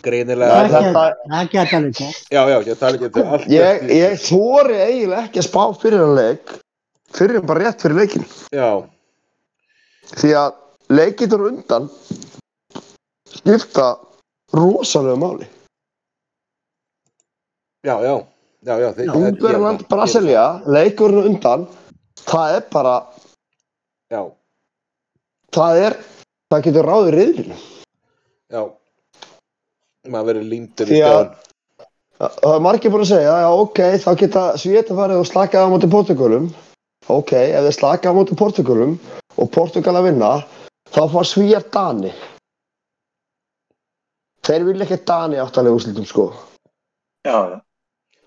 Greinilega. 0.00 0.52
Það 0.72 1.50
geta 1.52 1.76
alveg 1.76 1.98
gert. 2.00 2.22
Já, 2.32 2.42
já, 2.48 2.56
ég 2.66 2.78
tala 2.80 2.94
ekki 2.96 3.06
um 3.06 3.12
þetta 3.12 3.36
allt. 3.36 3.50
Ég, 3.52 3.90
ég 3.92 4.22
þóri 4.24 4.78
eiginlega 4.80 5.26
ekki 5.28 5.42
að 5.42 5.50
spá 5.50 5.62
fyrir 5.82 6.00
hann 6.06 6.16
leik, 6.16 6.54
fyrir 7.14 7.44
bara 7.44 7.68
rétt 7.68 7.84
fyrir 7.84 8.00
leikin. 8.00 8.24
Já, 8.56 8.70
Því 10.10 10.32
að 10.34 10.56
leikitur 10.90 11.44
undan 11.46 11.86
skipta 13.34 13.86
rosalega 14.52 15.16
máli. 15.16 15.46
já, 17.84 17.96
já, 18.02 18.14
já, 18.64 18.74
já. 18.80 19.12
Ungverland, 19.14 19.86
Brasilia, 19.88 20.60
leikurinn 20.66 21.34
undan, 21.34 21.66
það 22.26 22.56
er 22.56 22.64
bara, 22.72 22.96
Já, 24.10 24.24
það 25.54 25.76
er, 25.86 25.96
það 26.50 26.64
getur 26.66 26.88
ráðið 26.90 27.14
riðlinu. 27.14 27.56
já. 28.50 28.62
Maður 30.10 30.26
verið 30.32 30.48
límdur 30.48 30.90
í 30.90 30.96
stjáðan. 30.96 31.30
Það 32.20 32.54
er 32.54 32.62
margir 32.64 32.92
búin 32.92 33.04
að 33.04 33.10
segja, 33.12 33.36
já 33.40 33.50
ok, 33.62 33.78
þá 34.02 34.10
geta 34.20 34.42
Svíta 34.60 34.96
farið 34.96 35.22
og 35.22 35.28
slakað 35.28 35.64
á 35.64 35.72
móti 35.72 35.88
Portugalum. 35.92 36.50
Ok, 37.08 37.32
ef 37.32 37.64
þeir 37.64 37.76
slakað 37.76 38.12
á 38.12 38.18
móti 38.18 38.36
Portugalum 38.36 38.98
og 39.40 39.50
Portugal 39.54 39.96
að 39.96 40.10
vinna, 40.10 40.32
þá 40.92 41.00
fá 41.12 41.20
Svíjar 41.24 41.64
Dani. 41.72 42.12
Þeir 44.50 44.64
vilja 44.66 44.86
ekki 44.88 44.96
Dani 45.06 45.38
áttalega 45.38 45.76
úrslitum 45.78 46.06
sko. 46.10 46.24
já, 47.22 47.36
já. 47.54 47.58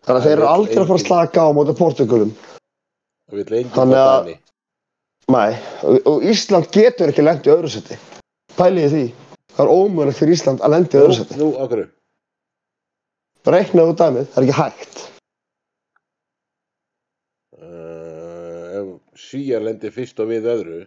Þannig 0.03 0.19
að 0.19 0.25
þeir 0.27 0.37
eru 0.37 0.47
aldrei 0.47 0.79
að 0.79 0.87
fara 0.87 0.99
að 0.99 1.05
slaka 1.05 1.43
á 1.43 1.49
móti 1.55 1.73
Portugalum. 1.75 2.31
Þannig 3.31 3.99
að-. 3.99 4.31
Nei, 5.31 5.53
og, 5.87 6.23
Ísland 6.27 6.67
getur 6.75 7.11
ekki 7.11 7.23
lent 7.23 7.47
í 7.47 7.51
öðru 7.53 7.69
seti. 7.71 7.95
Pæliði 8.57 8.89
því. 8.93 9.03
Það 9.53 9.63
er 9.65 9.71
ómögulegt 9.71 10.19
fyrir 10.19 10.35
Ísland 10.35 10.63
að 10.63 10.73
lenda 10.75 10.97
í 10.97 11.01
öðru 11.01 11.13
Nú, 11.13 11.19
seti. 11.19 11.37
nú, 11.39 11.47
okkur. 11.63 11.83
Reiknaðu 13.53 13.95
dæmið, 13.99 14.27
það 14.33 14.41
er 14.41 14.47
ekki 14.47 14.57
hægt. 14.59 15.05
Uh, 17.59 18.65
ef 18.79 19.19
Svíjar 19.23 19.63
lendir 19.63 19.91
fyrst 19.95 20.19
og 20.19 20.27
við 20.31 20.47
öðru 20.51 20.81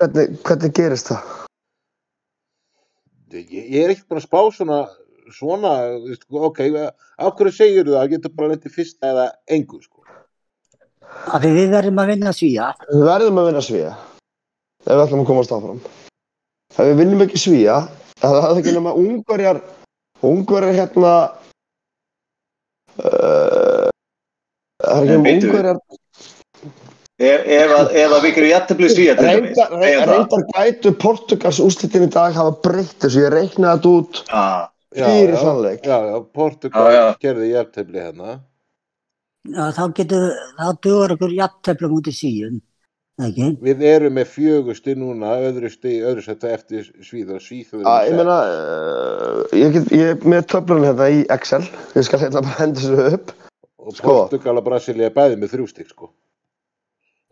Hvernig, 0.00 0.36
hvernig 0.44 0.72
gerist 0.74 1.12
það? 1.12 1.43
Veit 3.34 3.42
ekki, 3.44 3.64
ég 3.74 3.82
er 3.82 3.92
ekkert 3.92 4.08
búin 4.10 4.20
að 4.20 4.26
spá 4.28 4.40
svona, 4.54 4.80
svona, 5.34 5.74
þú 5.98 6.12
veist, 6.12 6.24
ok, 6.50 6.60
af 7.18 7.36
hverju 7.38 7.54
segir 7.54 7.90
það, 7.90 8.08
getur 8.14 8.34
bara 8.34 8.54
lendið 8.54 8.74
fyrsta 8.78 9.10
eða 9.10 9.28
engu, 9.56 9.80
sko. 9.82 10.02
Af 11.04 11.42
því 11.42 11.52
við 11.58 11.74
verðum 11.74 12.02
að 12.02 12.10
vinna 12.14 12.32
svíja. 12.34 12.72
Við 12.90 13.06
verðum 13.10 13.40
að 13.40 13.48
vinna 13.50 13.64
svíja 13.64 13.94
ef 14.84 14.92
við 14.92 15.02
ætlum 15.06 15.22
að 15.22 15.28
komast 15.30 15.54
áfram. 15.56 15.80
Ef 16.74 16.82
við 16.90 16.98
vinnum 17.00 17.24
ekki 17.24 17.40
svíja, 17.40 17.78
það 18.20 18.38
er 18.42 18.58
ekki 18.60 18.74
nema 18.76 18.92
ungverjar, 19.00 19.60
ungverjar 20.24 20.76
hérna, 20.76 21.12
uh, 23.00 23.88
það 24.82 24.90
er 24.90 25.04
ekki 25.04 25.14
nema 25.14 25.34
ungverjar, 25.38 25.80
Ef, 27.14 27.44
ef, 27.46 27.70
að, 27.70 27.92
að 27.94 28.24
við 28.24 28.32
gerum 28.34 28.48
jættabli 28.50 28.88
svíja 28.90 29.12
reyndar, 29.20 30.40
gætu 30.50 30.90
Portugals 30.98 31.60
úrslitin 31.62 32.08
í 32.08 32.10
dag 32.10 32.34
hafa 32.34 32.56
breytt 32.64 32.96
þessu, 33.04 33.20
ég 33.22 33.30
reiknaði 33.30 33.76
þetta 33.76 33.92
út 34.00 34.18
Já, 34.94 35.06
fyrir 35.06 35.36
já, 35.36 35.38
þann 35.44 35.60
leik. 35.62 35.86
Já, 35.86 35.94
já, 36.10 36.16
Portugal 36.34 36.88
Já, 36.90 36.96
já. 36.96 37.06
gerði 37.22 37.50
jafntefli 37.52 38.02
hérna. 38.02 38.34
Já, 39.46 39.62
þá 39.76 39.84
getur, 40.00 40.26
þá 40.58 40.66
dugur 40.86 41.14
okkur 41.14 41.36
jafntefla 41.36 41.92
mútið 41.92 42.16
síðan. 42.18 42.58
Ekki? 43.22 43.52
Við 43.62 43.86
erum 43.86 44.16
með 44.18 44.30
fjögusti 44.32 44.96
núna, 44.98 45.36
öðru 45.46 45.70
setta 46.24 46.50
eftir 46.50 46.90
Svíður, 46.98 47.38
Svíður. 47.38 47.84
Já, 47.86 48.08
ég 48.08 48.18
meina, 48.18 48.40
uh, 48.42 49.40
ég, 49.54 49.70
get, 49.76 49.94
ég 49.94 50.12
er 50.16 50.28
með 50.34 50.48
töflunum 50.50 50.88
hérna 50.88 51.10
í 51.14 51.22
Excel, 51.30 51.62
ég 51.94 52.10
skal 52.10 52.24
hérna 52.24 52.42
bara 52.42 52.58
henda 52.58 52.82
þessu 52.82 53.06
upp. 53.20 53.34
Og 53.84 53.94
sko. 53.94 54.18
Portugal 54.24 54.58
og 54.58 54.66
Brasilia 54.66 55.14
bæði 55.14 55.38
með 55.38 55.54
þrjú 55.54 55.70
stík, 55.70 55.94
sko. 55.94 56.10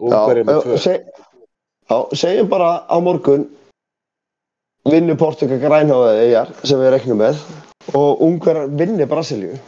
Og 0.01 0.11
Já, 0.11 0.16
Ungverja 0.18 0.47
með 0.49 0.62
tvö. 0.64 0.78
seg, 0.80 1.11
já, 1.90 1.97
segjum 2.16 2.49
bara 2.49 2.70
á 2.88 2.97
morgun 3.03 3.45
vinnu 4.88 5.16
Portugal 5.18 5.61
grænháðið 5.62 6.22
eigjar 6.24 6.55
sem 6.64 6.80
við 6.80 6.90
reiknum 6.95 7.20
með 7.22 7.43
og 7.99 8.22
ungverjar 8.24 8.72
vinni 8.78 9.07
Brasilíu. 9.11 9.59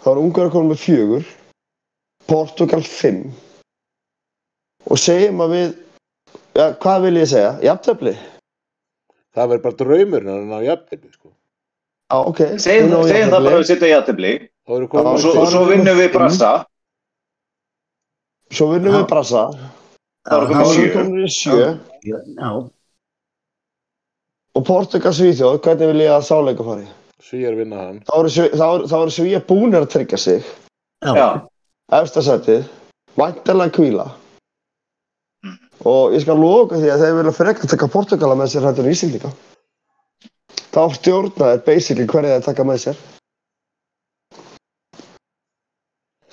Þá 0.00 0.08
er 0.14 0.22
ungverjar 0.22 0.52
komin 0.54 0.72
með 0.72 0.82
fjögur, 0.84 1.28
Portugal 2.30 2.82
fimm 2.86 3.30
og 4.90 4.98
segjum 4.98 5.42
að 5.44 5.54
við, 5.54 5.72
ja, 6.56 6.70
hvað 6.80 7.02
vil 7.04 7.18
ég 7.20 7.28
segja, 7.30 7.52
jafntefli? 7.62 8.14
Það 9.36 9.52
verður 9.52 9.64
bara 9.66 9.78
draumurinn 9.82 10.32
að 10.32 10.48
ná 10.48 10.62
jafntefli, 10.64 11.12
sko. 11.14 11.28
Já, 12.10 12.16
ok. 12.26 12.40
segjum, 12.58 12.94
við 13.06 13.28
það 13.30 13.44
bara 13.44 13.58
að 13.60 13.68
setja 13.68 13.90
eru 14.80 14.86
Já, 14.86 14.90
komin 14.90 15.12
og 15.12 15.20
svo, 15.22 15.44
svo 15.46 15.62
vinnum 15.68 15.98
við 15.98 16.10
brassa. 16.14 16.50
Svo 18.50 18.66
vinnum 18.72 18.94
við 18.98 19.06
Brasa, 19.10 19.44
Það 20.28 20.52
komin 20.94 21.24
í 21.24 21.30
sjö. 21.32 21.78
Já, 22.04 22.50
og 24.58 24.64
Portugal 24.66 25.12
Svíþjóð, 25.14 25.60
hvernig 25.64 25.90
vil 25.92 26.02
ég 26.04 26.10
að 26.14 26.26
sáleika 26.26 26.64
fari? 26.66 26.86
Svíjar 27.22 27.54
vinna 27.58 27.76
hann. 27.84 28.00
Þá 28.08 28.14
eru 28.18 28.30
Sví- 28.34 28.50
þá 28.56 28.64
eru- 28.74 28.88
þá 28.90 28.94
eru 29.02 29.14
Svíja 29.14 29.40
búnir 29.46 29.80
að 29.84 29.90
tryggja 29.94 30.18
sig, 30.18 30.44
já, 31.04 31.12
Já, 31.14 31.28
efsta 32.00 32.20
setið, 32.26 32.64
væntanlega 33.16 33.74
kvíla. 33.76 34.06
Og 35.84 36.12
ég 36.12 36.20
skal 36.20 36.36
loka 36.36 36.76
því 36.76 36.90
að 36.92 37.00
þeir 37.04 37.14
vilja 37.20 37.32
frekar 37.32 37.70
taka 37.70 37.88
Portugala 37.88 38.34
með 38.36 38.50
sér 38.52 38.66
hættur 38.68 38.84
í 38.88 38.92
Íslandíka. 38.92 39.30
Þá 40.72 40.82
stjórna 40.94 41.46
þeir 41.54 41.64
basically 41.64 42.06
hverja 42.06 42.36
þeir 42.40 42.44
taka 42.50 42.64
með 42.64 42.78
sér. 42.84 42.96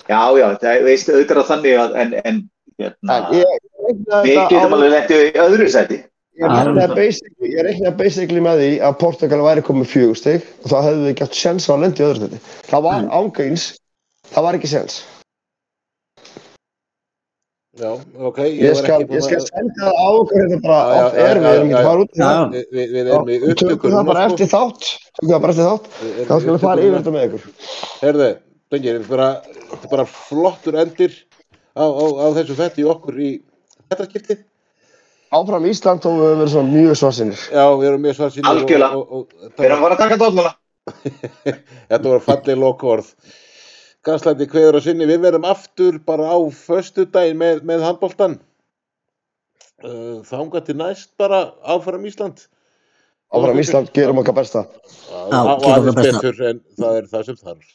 Já, 0.08 0.20
já, 0.40 0.46
það 0.62 0.84
veist 0.88 1.10
auðvitað 1.12 1.48
þannig 1.50 1.80
að, 1.82 1.96
en, 2.02 2.14
en 2.24 2.38
hérna, 2.78 3.18
við 4.24 4.38
getum 4.52 4.76
alveg 4.78 4.94
lendið 4.94 5.24
í 5.26 5.32
öðru 5.46 5.68
seti. 5.72 5.98
ég 6.38 6.46
reiknaði 6.54 7.96
basically, 7.98 8.40
með 8.44 8.60
því 8.62 8.70
að 8.86 8.98
Portugal 9.00 9.40
væri 9.42 9.64
komið 9.66 9.88
fjögur 9.92 10.18
stig 10.20 10.44
og 10.62 10.70
þá 10.70 10.76
hefðu 10.86 11.06
við 11.08 11.16
gett 11.22 11.34
sjens 11.40 11.66
á 11.66 11.72
að 11.74 11.80
lenda 11.84 12.02
í 12.02 12.06
öðru 12.08 12.26
þetta. 12.28 12.42
Það 12.70 12.82
var 12.88 12.98
Mm. 13.02 13.08
ángríns, 13.20 13.64
það 14.32 14.42
var 14.46 14.54
ekki 14.58 14.70
sjens. 14.74 15.00
Já, 17.78 17.92
ok. 18.18 18.38
Ég 18.58 18.74
skal, 18.74 19.04
ég 19.06 19.22
skal 19.22 19.38
að- 19.38 19.50
senda 19.52 19.74
það 19.86 19.98
á 20.02 20.06
okkur 20.18 20.40
þetta 20.42 20.60
bara 20.62 20.78
Já, 20.78 20.94
já, 20.98 21.04
off 21.06 21.14
já, 21.14 21.26
air, 21.28 21.38
við 21.38 21.52
erum 21.54 21.68
ekki 21.68 21.82
fara 21.86 22.00
út 22.02 22.10
í 22.10 22.18
það. 22.18 22.54
Við, 22.54 22.64
við, 22.74 22.88
við 22.94 23.10
erum 23.12 23.28
í 23.28 23.36
Já, 23.38 23.54
Tökum 23.60 23.90
það 23.92 24.06
bara 24.08 24.22
sko. 24.24 24.32
eftir 24.34 24.48
þátt, 24.54 24.88
tökum 25.18 25.30
það 25.30 25.42
bara 25.44 25.52
eftir 25.52 25.68
þátt. 25.68 25.84
Þá 26.28 26.34
skulum 26.40 26.56
við 26.56 26.64
fara 26.64 26.80
yfir 26.82 26.96
þetta 26.98 27.12
með 27.14 27.26
ykkur. 27.28 27.44
Herðu, 28.02 28.28
Dengir, 28.68 28.98
þetta 29.00 29.04
er 29.04 29.08
bara, 29.08 29.88
bara 29.90 30.04
flottur 30.08 30.76
endir 30.82 31.14
á, 31.72 31.84
á, 31.88 32.04
á 32.20 32.26
þessu 32.36 32.56
fetti 32.58 32.84
okkur 32.84 33.20
í 33.20 33.30
þetta 33.88 34.06
skiptið. 34.10 34.42
Áfram 35.38 35.66
Ísland 35.68 36.06
og 36.08 36.16
við 36.16 36.24
höfum 36.24 36.40
verið 36.40 36.52
svona 36.54 36.72
mjög 36.72 36.98
svarsinir. 37.00 37.44
Já, 37.52 37.64
við 37.76 37.86
erum 37.90 38.04
mjög 38.04 38.16
svarsýnir 38.16 38.48
Algjörlega. 38.48 38.96
og, 38.96 39.12
og, 39.12 39.32
og 39.44 39.58
Við 39.58 39.66
erum 39.68 39.78
að 39.78 39.84
fara 39.84 39.96
að 39.96 40.02
taka 40.02 40.18
dolluna. 40.22 40.52
þetta 41.90 42.12
var 42.12 42.22
fallið 42.24 42.60
lokaorð. 42.62 43.10
Gaslandi 44.08 44.48
kveður 44.48 44.78
á 44.78 44.80
sinni, 44.84 45.08
við 45.08 45.24
verum 45.26 45.48
aftur 45.48 45.98
bara 46.08 46.30
á 46.32 46.38
föstu 46.56 47.04
daginn 47.12 47.40
með, 47.40 47.64
með 47.68 47.84
handbóltan. 47.84 48.38
Uh, 49.84 50.20
Þánga 50.26 50.64
til 50.66 50.78
næst 50.80 51.12
bara 51.20 51.42
áfram 51.64 52.06
Ísland. 52.08 52.46
Áfram 53.28 53.60
Ísland, 53.60 53.92
gerum 53.96 54.22
okkar 54.22 54.38
besta. 54.40 54.64
Já, 54.88 55.28
gerum 55.28 55.52
okkar 55.56 55.76
aðeins 55.76 56.00
besta. 56.00 56.22
betur 56.22 56.48
en 56.52 56.64
það 56.80 57.02
er 57.02 57.12
það 57.12 57.28
sem 57.28 57.40
þarf. 57.42 57.68